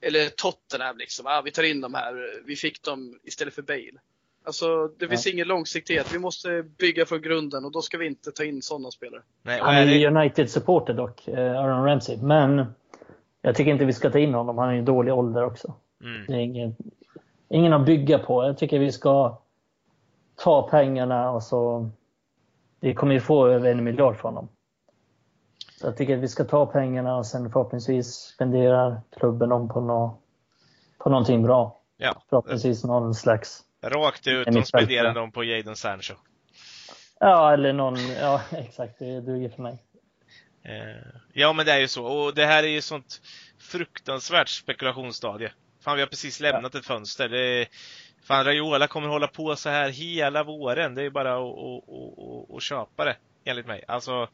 eller 0.00 0.28
Tottenham 0.28 0.98
liksom. 0.98 1.26
Ah, 1.26 1.42
vi 1.44 1.50
tar 1.50 1.62
in 1.62 1.80
de 1.80 1.94
här. 1.94 2.42
Vi 2.46 2.56
fick 2.56 2.82
dem 2.82 3.18
istället 3.24 3.54
för 3.54 3.62
Bale. 3.62 4.00
Alltså, 4.44 4.88
det 4.98 5.08
finns 5.08 5.26
ingen 5.26 5.48
långsiktighet. 5.48 6.14
Vi 6.14 6.18
måste 6.18 6.62
bygga 6.62 7.06
från 7.06 7.22
grunden 7.22 7.64
och 7.64 7.72
då 7.72 7.82
ska 7.82 7.98
vi 7.98 8.06
inte 8.06 8.32
ta 8.32 8.44
in 8.44 8.62
sådana 8.62 8.90
spelare. 8.90 9.22
nej. 9.42 9.60
Han 9.60 9.74
är 9.74 9.86
det, 9.86 9.92
ju 9.92 10.06
United-supporter 10.06 10.94
dock, 10.94 11.28
eh, 11.28 11.58
Aaron 11.58 11.84
Ramsey. 11.84 12.16
Men 12.16 12.64
jag 13.42 13.56
tycker 13.56 13.70
inte 13.70 13.84
vi 13.84 13.92
ska 13.92 14.10
ta 14.10 14.18
in 14.18 14.34
honom. 14.34 14.58
Han 14.58 14.68
är 14.68 14.78
i 14.78 14.82
dålig 14.82 15.14
ålder 15.14 15.44
också. 15.44 15.74
mm. 16.04 16.26
Det 16.26 16.32
är 16.32 16.38
ingen, 16.38 16.76
ingen 17.48 17.72
att 17.72 17.86
bygga 17.86 18.18
på. 18.18 18.44
Jag 18.44 18.58
tycker 18.58 18.78
vi 18.78 18.92
ska 18.92 19.38
ta 20.36 20.68
pengarna 20.68 21.30
och 21.30 21.42
så... 21.42 21.90
Vi 22.80 22.94
kommer 22.94 23.14
ju 23.14 23.20
få 23.20 23.46
över 23.48 23.70
en 23.70 23.84
miljard 23.84 24.16
från 24.16 24.34
dem. 24.34 24.48
Så 25.80 25.86
jag 25.86 25.96
tycker 25.96 26.16
att 26.16 26.22
vi 26.22 26.28
ska 26.28 26.44
ta 26.44 26.66
pengarna 26.66 27.16
och 27.16 27.26
sen 27.26 27.50
förhoppningsvis 27.50 28.14
spendera 28.14 29.02
klubben 29.18 29.52
om 29.52 29.68
på, 29.68 29.80
nå, 29.80 30.18
på 30.98 31.10
någonting 31.10 31.42
bra. 31.42 31.80
Ja, 31.96 32.22
Förhoppningsvis 32.28 32.84
någon 32.84 33.14
slags... 33.14 33.62
rakt 33.82 34.26
ut. 34.26 34.48
De 34.52 34.64
spenderar 34.64 35.14
dem 35.14 35.32
på 35.32 35.44
Jadon 35.44 35.76
Sancho. 35.76 36.14
Ja, 37.20 37.52
eller 37.52 37.72
någon... 37.72 37.96
Ja, 38.20 38.42
exakt. 38.50 38.98
Det 38.98 39.20
duger 39.20 39.48
för 39.48 39.62
mig. 39.62 39.82
Eh, 40.62 41.20
ja, 41.32 41.52
men 41.52 41.66
det 41.66 41.72
är 41.72 41.78
ju 41.78 41.88
så. 41.88 42.04
Och 42.04 42.34
det 42.34 42.46
här 42.46 42.62
är 42.62 42.68
ju 42.68 42.80
sånt 42.80 43.20
fruktansvärt 43.58 44.48
spekulationsstadie. 44.48 45.52
Fan, 45.80 45.96
vi 45.96 46.02
har 46.02 46.08
precis 46.08 46.40
lämnat 46.40 46.74
ett 46.74 46.86
fönster. 46.86 47.28
Det 47.28 47.40
är, 47.40 47.68
fan, 48.22 48.44
Raiola 48.44 48.86
kommer 48.86 49.08
hålla 49.08 49.26
på 49.26 49.56
så 49.56 49.68
här 49.68 49.88
hela 49.88 50.44
våren. 50.44 50.94
Det 50.94 51.02
är 51.02 51.10
bara 51.10 51.34
att, 51.36 51.58
att, 51.58 51.88
att, 51.88 52.56
att 52.56 52.62
köpa 52.62 53.04
det, 53.04 53.16
enligt 53.44 53.66
mig. 53.66 53.84
Alltså, 53.88 54.28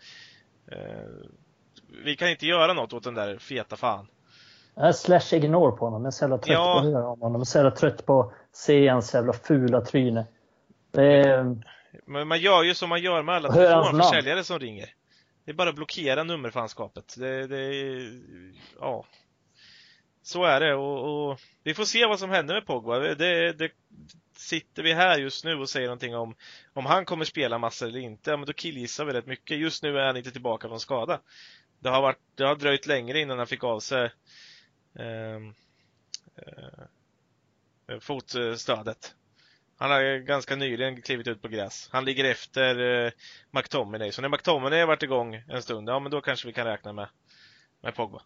vi 2.05 2.17
kan 2.17 2.29
inte 2.29 2.47
göra 2.47 2.73
något 2.73 2.93
åt 2.93 3.05
den 3.05 3.15
där 3.15 3.39
feta 3.39 3.77
fan. 3.77 4.07
Slash 4.95 5.35
ignore 5.35 5.77
på 5.77 5.85
honom. 5.85 6.03
Jag 6.03 6.07
är 6.07 6.11
så 6.11 6.25
jävla 6.25 6.39
trött 6.39 6.55
Ja. 6.55 6.81
på 6.83 6.99
honom. 7.01 7.33
Jag 7.33 7.41
är 7.41 7.45
så 7.45 7.59
jävla 7.59 7.71
trött 7.71 8.07
på 8.07 8.21
att 8.21 8.33
se 8.53 8.89
hans 8.89 9.15
jävla 9.15 9.33
fula 9.33 9.81
tryne. 9.81 10.27
Är, 10.93 11.57
Men 12.07 12.29
man 12.29 12.41
gör 12.41 12.63
ju 12.63 12.75
som 12.75 12.89
man 12.89 13.03
gör 13.03 13.23
med 13.23 13.35
alla 13.35 13.53
telefonförsäljare 13.53 14.45
som 14.45 14.59
ringer. 14.59 14.89
Det 15.45 15.51
är 15.51 15.55
bara 15.55 15.69
att 15.69 15.77
blockera 15.77 16.25
nummerfanskapet. 16.25 17.15
Det, 17.19 17.47
det, 17.47 17.75
ja. 18.81 19.05
Så 20.25 20.45
är 20.45 20.61
det 20.61 20.75
och, 20.75 21.31
och 21.31 21.41
vi 21.63 21.75
får 21.75 21.85
se 21.85 22.07
vad 22.07 22.19
som 22.19 22.31
händer 22.31 22.55
med 22.55 22.67
Pogba. 22.67 22.99
Det, 22.99 23.53
det, 23.53 23.73
sitter 24.37 24.83
vi 24.83 24.93
här 24.93 25.19
just 25.19 25.45
nu 25.45 25.55
och 25.55 25.69
säger 25.69 25.87
någonting 25.87 26.17
om 26.17 26.35
om 26.73 26.87
han 26.87 27.05
kommer 27.05 27.25
spela 27.25 27.59
massor 27.59 27.87
eller 27.89 28.01
inte, 28.01 28.31
ja, 28.31 28.37
men 28.37 28.47
då 28.47 28.53
killgissar 28.53 29.05
vi 29.05 29.13
rätt 29.13 29.27
mycket. 29.27 29.59
Just 29.59 29.83
nu 29.83 29.99
är 29.99 30.07
han 30.07 30.17
inte 30.17 30.31
tillbaka 30.31 30.69
från 30.69 30.81
skada. 30.81 31.21
Det 31.79 31.89
har, 31.89 32.03
varit, 32.03 32.19
det 32.35 32.45
har 32.45 32.57
dröjt 32.57 32.87
längre 32.87 33.21
innan 33.21 33.39
han 33.39 33.47
fick 33.47 33.65
av 33.65 33.81
sig 33.81 34.11
ehm, 34.99 35.55
eh, 36.37 36.85
eh, 37.89 37.99
fotstödet. 38.01 39.15
Han 39.77 39.91
har 39.91 40.19
ganska 40.19 40.57
nyligen 40.57 41.03
klivit 41.03 41.27
ut 41.27 41.43
på 41.43 41.49
gräs. 41.49 41.89
Han 41.93 42.05
ligger 42.05 42.25
efter 42.25 43.05
eh, 43.05 43.13
McTominay. 43.51 44.13
Så 44.13 44.23
när 44.23 44.29
McTominay 44.29 44.81
har 44.81 44.87
varit 44.87 45.03
igång 45.03 45.43
en 45.49 45.63
stund, 45.63 45.89
ja 45.89 45.99
men 45.99 46.11
då 46.11 46.21
kanske 46.21 46.47
vi 46.47 46.53
kan 46.53 46.67
räkna 46.67 46.93
med, 46.93 47.09
med 47.81 47.95
Pogba. 47.95 48.23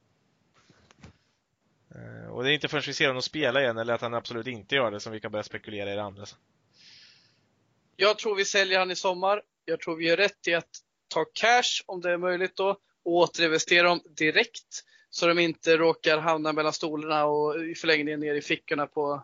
Och 2.39 2.45
det 2.45 2.51
är 2.51 2.55
inte 2.55 2.69
förrän 2.69 2.83
vi 2.87 2.93
ser 2.93 3.07
honom 3.07 3.23
spela 3.23 3.61
igen, 3.63 3.79
eller 3.79 3.95
att 3.95 4.01
han 4.01 4.15
absolut 4.15 4.47
inte 4.47 4.75
gör 4.75 4.91
det, 4.91 5.01
som 5.01 5.13
vi 5.13 5.21
kan 5.21 5.33
börja 5.33 5.43
spekulera 5.43 5.93
i 5.93 5.95
det 5.95 6.03
andra. 6.03 6.25
Jag 7.97 8.19
tror 8.19 8.35
vi 8.35 8.45
säljer 8.45 8.79
han 8.79 8.91
i 8.91 8.97
sommar. 8.97 9.43
Jag 9.65 9.81
tror 9.81 9.97
vi 9.97 10.09
gör 10.09 10.17
rätt 10.17 10.49
i 10.49 10.55
att 10.55 10.69
ta 11.09 11.25
cash 11.25 11.83
om 11.87 12.01
det 12.01 12.11
är 12.11 12.17
möjligt 12.17 12.57
då 12.57 12.71
och 13.05 13.13
återinvestera 13.13 13.89
dem 13.89 14.01
direkt 14.17 14.85
så 15.11 15.27
de 15.27 15.39
inte 15.39 15.77
råkar 15.77 16.19
hamna 16.19 16.53
mellan 16.53 16.73
stolarna 16.73 17.25
och 17.25 17.65
i 17.65 17.75
förlängningen 17.75 18.21
ner 18.21 18.35
i 18.35 18.43
fickorna 18.43 18.87
på 18.87 19.23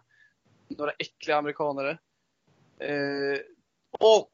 några 0.69 0.93
äckliga 0.99 1.37
amerikanare. 1.37 1.99
Eh, 2.79 3.41
och 3.91 4.33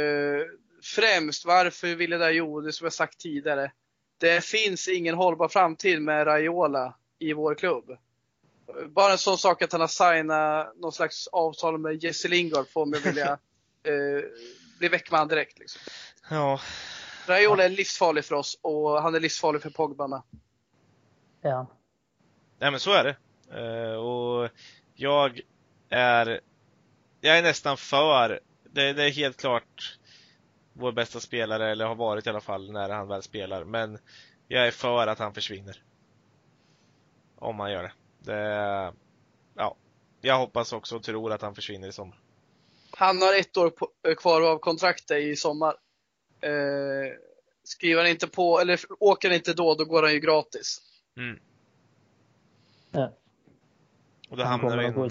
eh, 0.00 0.46
främst 0.82 1.44
varför 1.44 1.94
ville 1.94 2.16
det? 2.16 2.32
Jo, 2.32 2.60
det 2.60 2.72
som 2.72 2.84
jag 2.84 2.92
sagt 2.92 3.20
tidigare. 3.20 3.72
Det 4.18 4.44
finns 4.44 4.88
ingen 4.88 5.14
hållbar 5.14 5.48
framtid 5.48 6.02
med 6.02 6.26
Raiola 6.26 6.96
i 7.20 7.32
vår 7.32 7.54
klubb. 7.54 7.98
Bara 8.88 9.12
en 9.12 9.18
sån 9.18 9.38
sak 9.38 9.62
att 9.62 9.72
han 9.72 9.80
har 9.80 9.88
signat 9.88 10.76
någon 10.76 10.92
slags 10.92 11.28
avtal 11.28 11.78
med 11.78 12.04
Jesse 12.04 12.28
Lingard 12.28 12.68
får 12.68 12.86
mig 12.86 13.00
vilja 13.00 13.30
eh, 13.82 14.24
bli 14.78 14.88
väck 14.88 15.10
med 15.10 15.20
han 15.20 15.28
direkt. 15.28 15.58
Liksom. 15.58 15.80
Ja, 16.30 16.60
Raiola 17.26 17.64
är 17.64 17.68
livsfarlig 17.68 18.24
för 18.24 18.34
oss 18.34 18.58
och 18.62 19.02
han 19.02 19.14
är 19.14 19.20
livsfarlig 19.20 19.62
för 19.62 19.70
Pogba 19.70 20.06
med. 20.06 20.22
ja. 21.42 21.66
nej 22.58 22.70
men 22.70 22.80
så 22.80 22.92
är 22.92 23.04
det. 23.04 23.16
Eh, 23.60 23.94
och 23.94 24.50
jag 24.94 25.40
är, 25.88 26.40
jag 27.20 27.38
är 27.38 27.42
nästan 27.42 27.76
för, 27.76 28.40
det, 28.70 28.92
det 28.92 29.04
är 29.04 29.10
helt 29.10 29.36
klart 29.36 29.98
vår 30.72 30.92
bästa 30.92 31.20
spelare, 31.20 31.70
eller 31.70 31.84
har 31.84 31.94
varit 31.94 32.26
i 32.26 32.30
alla 32.30 32.40
fall 32.40 32.72
när 32.72 32.88
han 32.88 33.08
väl 33.08 33.22
spelar, 33.22 33.64
men 33.64 33.98
jag 34.48 34.66
är 34.66 34.70
för 34.70 35.06
att 35.06 35.18
han 35.18 35.34
försvinner. 35.34 35.82
Om 37.40 37.60
han 37.60 37.72
gör 37.72 37.82
det. 37.82 37.92
det 38.32 38.92
ja, 39.54 39.76
jag 40.20 40.38
hoppas 40.38 40.72
också 40.72 40.96
och 40.96 41.02
tror 41.02 41.32
att 41.32 41.42
han 41.42 41.54
försvinner 41.54 41.88
i 41.88 41.92
sommar. 41.92 42.18
Han 42.90 43.22
har 43.22 43.40
ett 43.40 43.56
år 43.56 43.70
på, 43.70 43.88
eh, 44.08 44.14
kvar 44.14 44.42
av 44.42 44.58
kontraktet 44.58 45.18
i 45.18 45.36
sommar. 45.36 45.74
Eh, 46.40 47.12
skriver 47.62 48.02
han 48.02 48.10
inte 48.10 48.28
på, 48.28 48.60
eller 48.60 48.80
åker 49.00 49.28
han 49.28 49.36
inte 49.36 49.54
då, 49.54 49.74
då 49.74 49.84
går 49.84 50.02
han 50.02 50.12
ju 50.12 50.20
gratis. 50.20 50.80
Mm. 51.16 51.40
Ja. 52.90 53.12
Och 54.30 54.36
då 54.36 54.42
Han 54.42 54.60
hamnar 54.60 55.08
vi. 55.08 55.10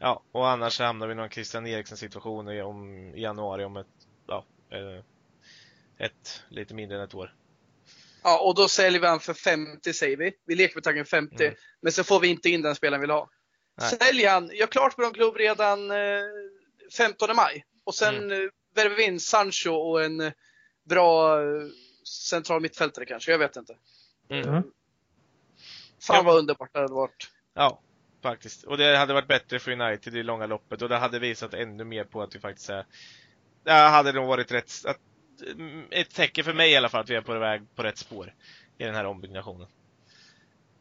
Ja, 0.00 0.22
och 0.32 0.48
annars 0.48 0.80
hamnar 0.80 1.06
vi 1.06 1.12
i 1.12 1.16
någon 1.16 1.28
Christian 1.28 1.66
Eriksen 1.66 1.96
situation 1.96 2.48
i, 2.48 2.62
om, 2.62 3.14
i 3.14 3.20
januari 3.20 3.64
om 3.64 3.76
ett, 3.76 3.86
ja, 4.26 4.44
eh, 4.70 5.04
ett, 5.96 6.42
lite 6.48 6.74
mindre 6.74 6.98
än 6.98 7.04
ett 7.04 7.14
år. 7.14 7.34
Ja, 8.26 8.38
och 8.38 8.54
då 8.54 8.68
säljer 8.68 9.00
vi 9.00 9.06
han 9.06 9.20
för 9.20 9.34
50 9.34 9.92
säger 9.92 10.16
vi. 10.16 10.32
Vi 10.46 10.54
leker 10.54 10.74
med 10.74 10.84
tanken 10.84 11.04
50. 11.04 11.44
Mm. 11.44 11.56
Men 11.80 11.92
så 11.92 12.04
får 12.04 12.20
vi 12.20 12.28
inte 12.28 12.48
in 12.48 12.62
den 12.62 12.74
spelaren 12.74 13.00
vi 13.00 13.04
vill 13.04 13.10
ha. 13.10 13.30
Nej. 13.80 13.90
Säljer 13.90 14.30
han, 14.30 14.50
gör 14.52 14.66
klart 14.66 14.98
med 14.98 15.06
en 15.06 15.12
klubb 15.12 15.36
redan 15.36 15.90
eh, 15.90 15.96
15 16.96 17.36
maj. 17.36 17.64
Och 17.84 17.94
sen 17.94 18.14
Mm. 18.14 18.32
mm. 18.32 18.50
värver 18.74 18.96
vi 18.96 19.04
in 19.04 19.20
Sancho 19.20 19.70
och 19.70 20.04
en 20.04 20.20
eh, 20.20 20.32
bra 20.84 21.40
eh, 21.42 21.66
central 22.30 22.60
mittfältare 22.62 23.04
kanske. 23.04 23.30
Jag 23.30 23.38
vet 23.38 23.56
inte. 23.56 23.76
Mm. 24.30 24.48
Mm. 24.48 24.62
Fan 26.02 26.24
vad 26.24 26.38
underbart 26.38 26.72
det 26.72 26.78
hade 26.78 26.94
varit. 26.94 27.30
Ja, 27.54 27.80
faktiskt. 28.22 28.64
Och 28.64 28.78
det 28.78 28.96
hade 28.96 29.14
varit 29.14 29.28
bättre 29.28 29.58
för 29.58 29.70
United 29.80 30.16
i 30.16 30.22
långa 30.22 30.46
loppet 30.46 30.82
och 30.82 30.88
det 30.88 30.96
hade 30.96 31.18
visat 31.18 31.54
ännu 31.54 31.84
mer 31.84 32.04
på 32.04 32.22
att 32.22 32.34
vi 32.34 32.38
faktiskt 32.40 32.70
är, 32.70 32.86
det 33.64 33.72
hade 33.72 34.12
nog 34.12 34.26
varit 34.26 34.52
rätt, 34.52 34.72
att, 34.84 34.98
Eh, 35.42 36.00
ett 36.00 36.10
tecken 36.10 36.44
för 36.44 36.54
mig 36.54 36.72
i 36.72 36.76
alla 36.76 36.88
fall 36.88 37.00
att 37.00 37.10
vi 37.10 37.14
är 37.14 37.20
på 37.20 37.38
väg 37.38 37.62
på 37.74 37.82
rätt 37.82 37.98
spår 37.98 38.34
i 38.78 38.84
den 38.84 38.94
här 38.94 39.06
ombyggnationen. 39.06 39.68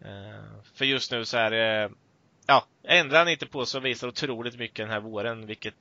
Eh, 0.01 0.63
för 0.73 0.85
just 0.85 1.11
nu 1.11 1.25
så 1.25 1.37
är 1.37 1.51
det, 1.51 1.91
ja, 2.47 2.65
ändrar 2.83 3.19
han 3.19 3.29
inte 3.29 3.45
på 3.45 3.65
så 3.65 3.79
visar 3.79 4.07
otroligt 4.07 4.59
mycket 4.59 4.77
den 4.77 4.89
här 4.89 4.99
våren, 4.99 5.45
vilket 5.45 5.75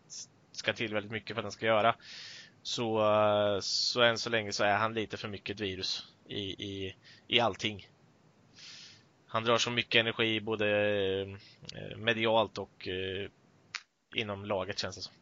ska 0.52 0.72
till 0.72 0.94
väldigt 0.94 1.12
mycket 1.12 1.34
för 1.34 1.40
att 1.40 1.44
han 1.44 1.52
ska 1.52 1.66
göra. 1.66 1.94
Så, 2.62 2.98
eh, 2.98 3.60
så 3.60 4.02
än 4.02 4.18
så 4.18 4.30
länge 4.30 4.52
så 4.52 4.64
är 4.64 4.76
han 4.76 4.94
lite 4.94 5.16
för 5.16 5.28
mycket 5.28 5.54
ett 5.54 5.60
virus 5.60 6.06
i, 6.28 6.40
i, 6.40 6.96
i 7.26 7.40
allting. 7.40 7.88
Han 9.26 9.44
drar 9.44 9.58
så 9.58 9.70
mycket 9.70 10.00
energi 10.00 10.40
både 10.40 11.38
medialt 11.96 12.58
och 12.58 12.88
inom 14.14 14.44
laget 14.44 14.78
känns 14.78 14.96
det 14.96 15.02
som. 15.02 15.14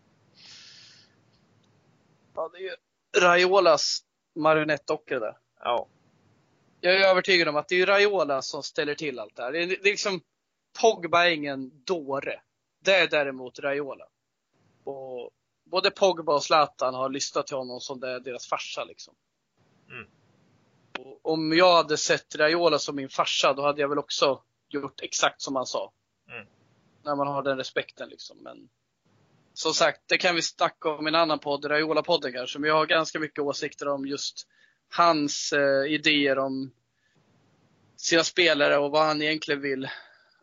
Ja, 2.35 2.51
det 2.53 2.59
är 2.59 2.63
ju 2.63 2.77
Raiolas 3.17 4.05
marionettdockor 4.35 5.21
där. 5.21 5.39
Ja. 5.61 5.89
Jag 6.81 6.95
är 6.95 7.09
övertygad 7.09 7.49
om 7.49 7.57
att 7.57 7.69
det 7.69 7.81
är 7.81 7.87
Raiola 7.87 8.43
som 8.43 8.63
ställer 8.63 8.95
till 8.95 9.19
allt 9.19 9.37
det 9.37 9.43
här. 9.43 9.53
Det 9.53 9.63
är, 9.63 9.67
det 9.67 9.75
är 9.75 9.85
liksom, 9.85 10.21
Pogba 10.81 11.25
är 11.27 11.31
ingen 11.31 11.85
dåre. 11.85 12.41
Det 12.85 12.95
är 12.95 13.09
däremot 13.09 13.59
Raiola. 13.59 14.05
Och 14.85 15.31
både 15.65 15.91
Pogba 15.91 16.35
och 16.35 16.43
Zlatan 16.43 16.95
har 16.95 17.09
lyssnat 17.09 17.47
till 17.47 17.57
honom 17.57 17.81
som 17.81 18.01
det 18.01 18.11
är 18.11 18.21
deras 18.21 18.47
farsa 18.47 18.85
liksom. 18.85 19.15
Mm. 19.91 20.07
Om 21.23 21.53
jag 21.53 21.77
hade 21.77 21.97
sett 21.97 22.35
Raiola 22.35 22.79
som 22.79 22.97
min 22.97 23.09
farsa, 23.09 23.53
då 23.53 23.63
hade 23.63 23.81
jag 23.81 23.89
väl 23.89 23.99
också 23.99 24.43
gjort 24.69 25.01
exakt 25.01 25.43
som 25.43 25.57
han 25.57 25.67
sa. 25.67 25.93
Mm. 26.31 26.47
När 27.03 27.17
man 27.17 27.27
har 27.27 27.43
den 27.43 27.57
respekten 27.57 28.09
liksom. 28.09 28.39
Men 28.39 28.69
som 29.55 29.75
sagt, 29.75 30.01
det 30.07 30.19
kan 30.19 30.35
vi 30.35 30.43
snacka 30.43 30.89
om 30.89 31.07
i 31.07 31.09
en 31.09 31.15
annan 31.15 31.39
podd, 31.39 31.65
Raiola-podden 31.65 32.33
kanske. 32.33 32.59
Men 32.59 32.69
jag 32.69 32.77
har 32.77 32.87
ganska 32.87 33.19
mycket 33.19 33.39
åsikter 33.39 33.89
om 33.89 34.07
just 34.07 34.47
hans 34.89 35.53
eh, 35.53 35.93
idéer 35.93 36.39
om 36.39 36.73
sina 37.97 38.25
spelare 38.25 38.79
och 38.79 38.91
vad 38.91 39.07
han 39.07 39.23
egentligen 39.23 39.61
vill. 39.61 39.89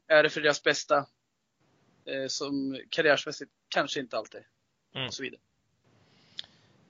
Är 0.08 0.24
det 0.24 0.30
för 0.30 0.42
deras 0.42 0.64
bästa? 0.64 1.06
Eh, 2.06 2.28
som 2.28 2.80
karriärsmässigt 2.90 3.52
kanske 3.70 4.00
inte 4.00 4.18
alltid. 4.18 4.42
Mm. 4.96 5.08
Och 5.08 5.14
så 5.14 5.24
vidare. 5.24 5.40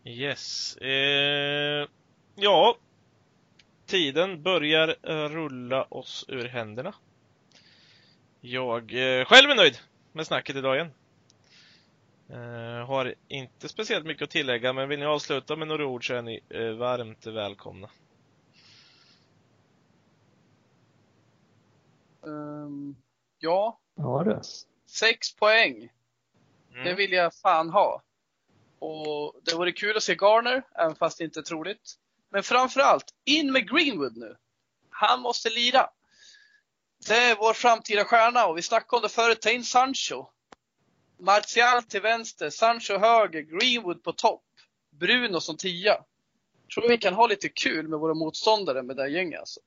Yes. 0.03 0.78
Eh, 0.78 1.88
ja. 2.36 2.78
Tiden 3.86 4.43
börjar 4.43 4.95
eh, 5.03 5.30
rulla 5.30 5.84
oss 5.84 6.26
ur 6.28 6.47
händerna. 6.47 6.93
Jag 8.41 8.82
eh, 8.82 9.26
själv 9.26 9.49
är 9.49 9.55
nöjd 9.55 9.78
med 10.11 10.28
snacket 10.28 10.55
idag 10.55 10.76
igen. 10.76 10.91
Eh, 12.30 12.86
har 12.88 13.15
inte 13.27 13.69
speciellt 13.69 14.05
mycket 14.05 14.23
att 14.23 14.30
tillägga, 14.30 14.73
men 14.73 14.89
vill 14.89 14.99
ni 14.99 15.05
avsluta 15.05 15.55
med 15.55 15.67
några 15.67 15.86
ord 15.86 16.07
så 16.07 16.13
är 16.13 16.21
ni 16.21 16.39
eh, 16.49 16.71
varmt 16.71 17.25
välkomna. 17.25 17.89
Ehm, 22.25 22.95
ja, 23.39 23.80
Ja 23.95 24.23
du. 24.25 24.39
sex 24.86 25.36
poäng. 25.36 25.89
Det 26.73 26.80
Mm. 26.80 26.95
vill 26.95 27.11
jag 27.11 27.34
fan 27.36 27.69
ha. 27.69 28.01
Och 28.80 29.36
det 29.43 29.55
vore 29.55 29.71
kul 29.71 29.97
att 29.97 30.03
se 30.03 30.15
Garner, 30.15 30.63
även 30.75 30.95
fast 30.95 31.17
det 31.17 31.23
inte 31.23 31.39
är 31.39 31.43
troligt. 31.43 31.95
Men 32.30 32.43
framförallt, 32.43 33.13
in 33.25 33.51
med 33.51 33.69
Greenwood 33.69 34.17
nu. 34.17 34.36
Han 34.89 35.21
måste 35.21 35.49
lira. 35.49 35.89
Det 37.07 37.15
är 37.15 37.36
vår 37.36 37.53
framtida 37.53 38.05
stjärna 38.05 38.45
och 38.47 38.57
vi 38.57 38.61
snackade 38.61 38.97
om 38.97 39.01
det 39.03 39.09
förut. 39.09 39.41
Ta 39.41 39.49
in 39.49 39.63
Sancho. 39.63 40.25
Martial 41.20 41.84
till 41.84 42.01
vänster, 42.01 42.49
Sancho 42.49 42.97
höger, 42.97 43.41
Greenwood 43.41 44.03
på 44.03 44.11
topp. 44.13 44.43
Bruno 44.99 45.39
som 45.39 45.57
tia. 45.57 45.97
tror 46.74 46.89
vi 46.89 46.97
kan 46.97 47.13
ha 47.13 47.28
lite 47.28 47.49
kul 47.49 47.88
med 47.88 47.99
våra 47.99 48.13
motståndare 48.13 48.84
med 48.84 48.95
det 48.95 49.01
här 49.01 49.09
gänget 49.09 49.39
alltså. 49.39 49.59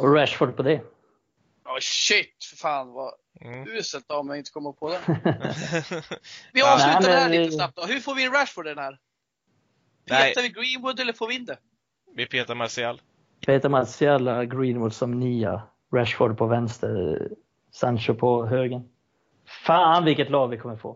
Och 0.00 0.14
Rashford 0.14 0.56
på 0.56 0.62
det. 0.62 0.80
Ja 1.64 1.78
shit, 1.80 2.44
för 2.50 2.56
fan 2.56 2.92
vad 2.92 3.14
Mm. 3.40 3.68
uselt 3.68 4.10
av 4.10 4.26
mig 4.26 4.32
att 4.34 4.38
inte 4.38 4.50
komma 4.50 4.72
på 4.72 4.88
det. 4.90 5.00
Vi 6.52 6.60
Ja. 6.60 6.74
avslutar 6.74 7.00
Nej, 7.00 7.10
det 7.10 7.16
här 7.18 7.28
men- 7.30 7.42
lite 7.42 7.52
snabbt 7.56 7.76
då. 7.76 7.82
Hur 7.86 8.00
får 8.00 8.14
vi 8.14 8.22
in 8.22 8.32
Rashford 8.32 8.66
i 8.66 8.68
den 8.68 8.78
här? 8.78 8.98
Petar 10.06 10.42
vi 10.42 10.48
Greenwood 10.48 11.00
eller 11.00 11.12
får 11.12 11.28
vi 11.28 11.34
in 11.34 11.44
det? 11.44 11.58
Vi 12.14 12.26
petar 12.26 12.54
Martial. 12.54 13.00
Peter 13.46 13.68
Martial, 13.68 14.44
Greenwood 14.46 14.94
som 14.94 15.20
nia. 15.20 15.62
Rashford 15.94 16.38
på 16.38 16.46
vänster. 16.46 17.28
Sancho 17.72 18.14
på 18.14 18.46
högen. 18.46 18.88
Fan 19.48 20.04
vilket 20.04 20.30
lag 20.30 20.48
vi 20.48 20.58
kommer 20.58 20.76
få. 20.76 20.88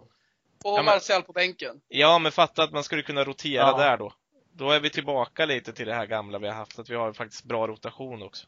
Och 0.64 0.74
men- 0.76 0.84
Martial 0.84 1.22
på 1.22 1.32
bänken. 1.32 1.80
Ja, 1.88 2.18
men 2.18 2.32
fatta 2.32 2.62
att 2.62 2.72
man 2.72 2.84
skulle 2.84 3.02
kunna 3.02 3.24
rotera 3.24 3.62
Ja. 3.66 3.76
där 3.78 3.96
då. 3.96 4.12
Då 4.54 4.70
är 4.70 4.80
vi 4.80 4.90
tillbaka 4.90 5.46
lite 5.46 5.72
till 5.72 5.86
det 5.86 5.94
här 5.94 6.06
gamla 6.06 6.38
vi 6.38 6.48
har 6.48 6.54
haft, 6.54 6.78
att 6.78 6.90
vi 6.90 6.94
har 6.94 7.12
faktiskt 7.12 7.44
bra 7.44 7.66
rotation 7.66 8.22
också. 8.22 8.46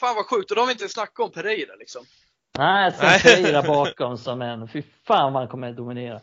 Fan 0.00 0.14
vad 0.16 0.26
sjukt, 0.26 0.50
och 0.50 0.54
då 0.56 0.62
har 0.62 0.66
vi 0.66 0.72
inte 0.72 0.88
snackat 0.88 1.18
om 1.26 1.30
Pereira 1.32 1.74
liksom. 1.74 2.04
Nej, 2.58 2.92
sen. 2.92 3.20
Pereira 3.20 3.62
bakom 3.62 4.18
som 4.18 4.42
en. 4.42 4.68
Fy 4.68 4.82
fan 5.06 5.32
vad 5.32 5.42
han 5.42 5.48
kommer 5.50 5.70
att 5.70 5.76
dominera. 5.76 6.20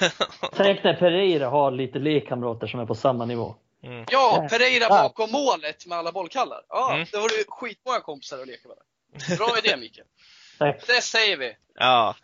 Tänk 0.56 0.84
när 0.84 0.94
Pereira 0.94 1.48
har 1.48 1.70
lite 1.70 1.98
lekkamrater 1.98 2.66
som 2.66 2.80
är 2.80 2.86
på 2.86 2.94
samma 2.94 3.24
nivå. 3.24 3.54
Mm. 3.82 3.98
Ja, 4.10 4.38
Ja. 4.42 4.48
Pereira 4.48 4.86
Ja. 4.90 5.02
bakom 5.02 5.30
målet 5.32 5.86
med 5.86 5.98
alla 5.98 6.12
bollkallar. 6.12 6.62
Ja, 6.68 6.94
Mm. 6.94 7.06
det 7.12 7.16
var 7.18 7.28
ju 7.28 7.44
skitmånga 7.48 8.00
kompisar 8.00 8.38
att 8.38 8.46
leka 8.46 8.68
med. 8.68 9.38
Bra 9.38 9.48
idé 9.64 9.76
Mikael. 9.76 10.06
Tack. 10.58 10.86
Det 10.86 11.02
säger 11.02 11.36
vi. 11.36 11.56
Ja, 11.74 12.14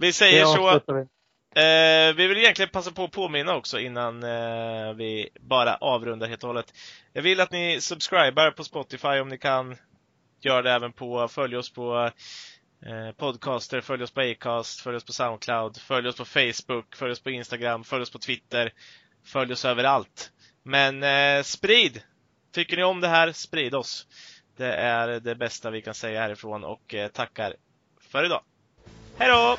vi 0.00 0.12
säger 0.12 0.44
så. 0.44 0.80
vi. 0.86 1.00
Eh, 1.54 2.14
vi 2.14 2.26
vill 2.26 2.38
egentligen 2.38 2.70
passa 2.70 2.90
på 2.90 3.04
att 3.04 3.10
påminna 3.10 3.56
också 3.56 3.80
innan 3.80 4.22
eh, 4.22 4.92
vi 4.94 5.28
bara 5.40 5.74
avrundar 5.74 6.28
helt 6.28 6.42
och 6.42 6.48
hållet. 6.48 6.72
Jag 7.12 7.22
vill 7.22 7.40
att 7.40 7.52
ni 7.52 7.80
subscribar 7.80 8.50
på 8.50 8.64
Spotify 8.64 9.08
om 9.08 9.28
ni 9.28 9.38
kan. 9.38 9.76
Gör 10.42 10.62
det 10.62 10.72
även 10.72 10.92
på, 10.92 11.28
följ 11.28 11.56
oss 11.56 11.72
på 11.72 12.10
eh, 12.86 13.12
Podcaster, 13.16 13.80
följ 13.80 14.02
oss 14.02 14.10
på 14.10 14.20
Acast, 14.20 14.80
följ 14.80 14.96
oss 14.96 15.04
på 15.04 15.12
Soundcloud, 15.12 15.76
följ 15.76 16.08
oss 16.08 16.16
på 16.16 16.24
Facebook, 16.24 16.96
följ 16.96 17.12
oss 17.12 17.22
på 17.22 17.30
Instagram, 17.30 17.84
följ 17.84 18.02
oss 18.02 18.10
på 18.10 18.18
Twitter. 18.18 18.72
Följ 19.24 19.52
oss 19.52 19.64
överallt. 19.64 20.32
Men 20.62 21.02
eh, 21.02 21.42
sprid! 21.42 22.02
Tycker 22.52 22.76
ni 22.76 22.82
om 22.82 23.00
det 23.00 23.08
här, 23.08 23.32
sprid 23.32 23.74
oss. 23.74 24.06
Det 24.56 24.72
är 24.74 25.20
det 25.20 25.34
bästa 25.34 25.70
vi 25.70 25.82
kan 25.82 25.94
säga 25.94 26.20
härifrån 26.20 26.64
och 26.64 26.94
eh, 26.94 27.08
tackar 27.08 27.56
för 28.00 28.24
idag. 28.24 28.42
Hej 29.20 29.28
då! 29.28 29.56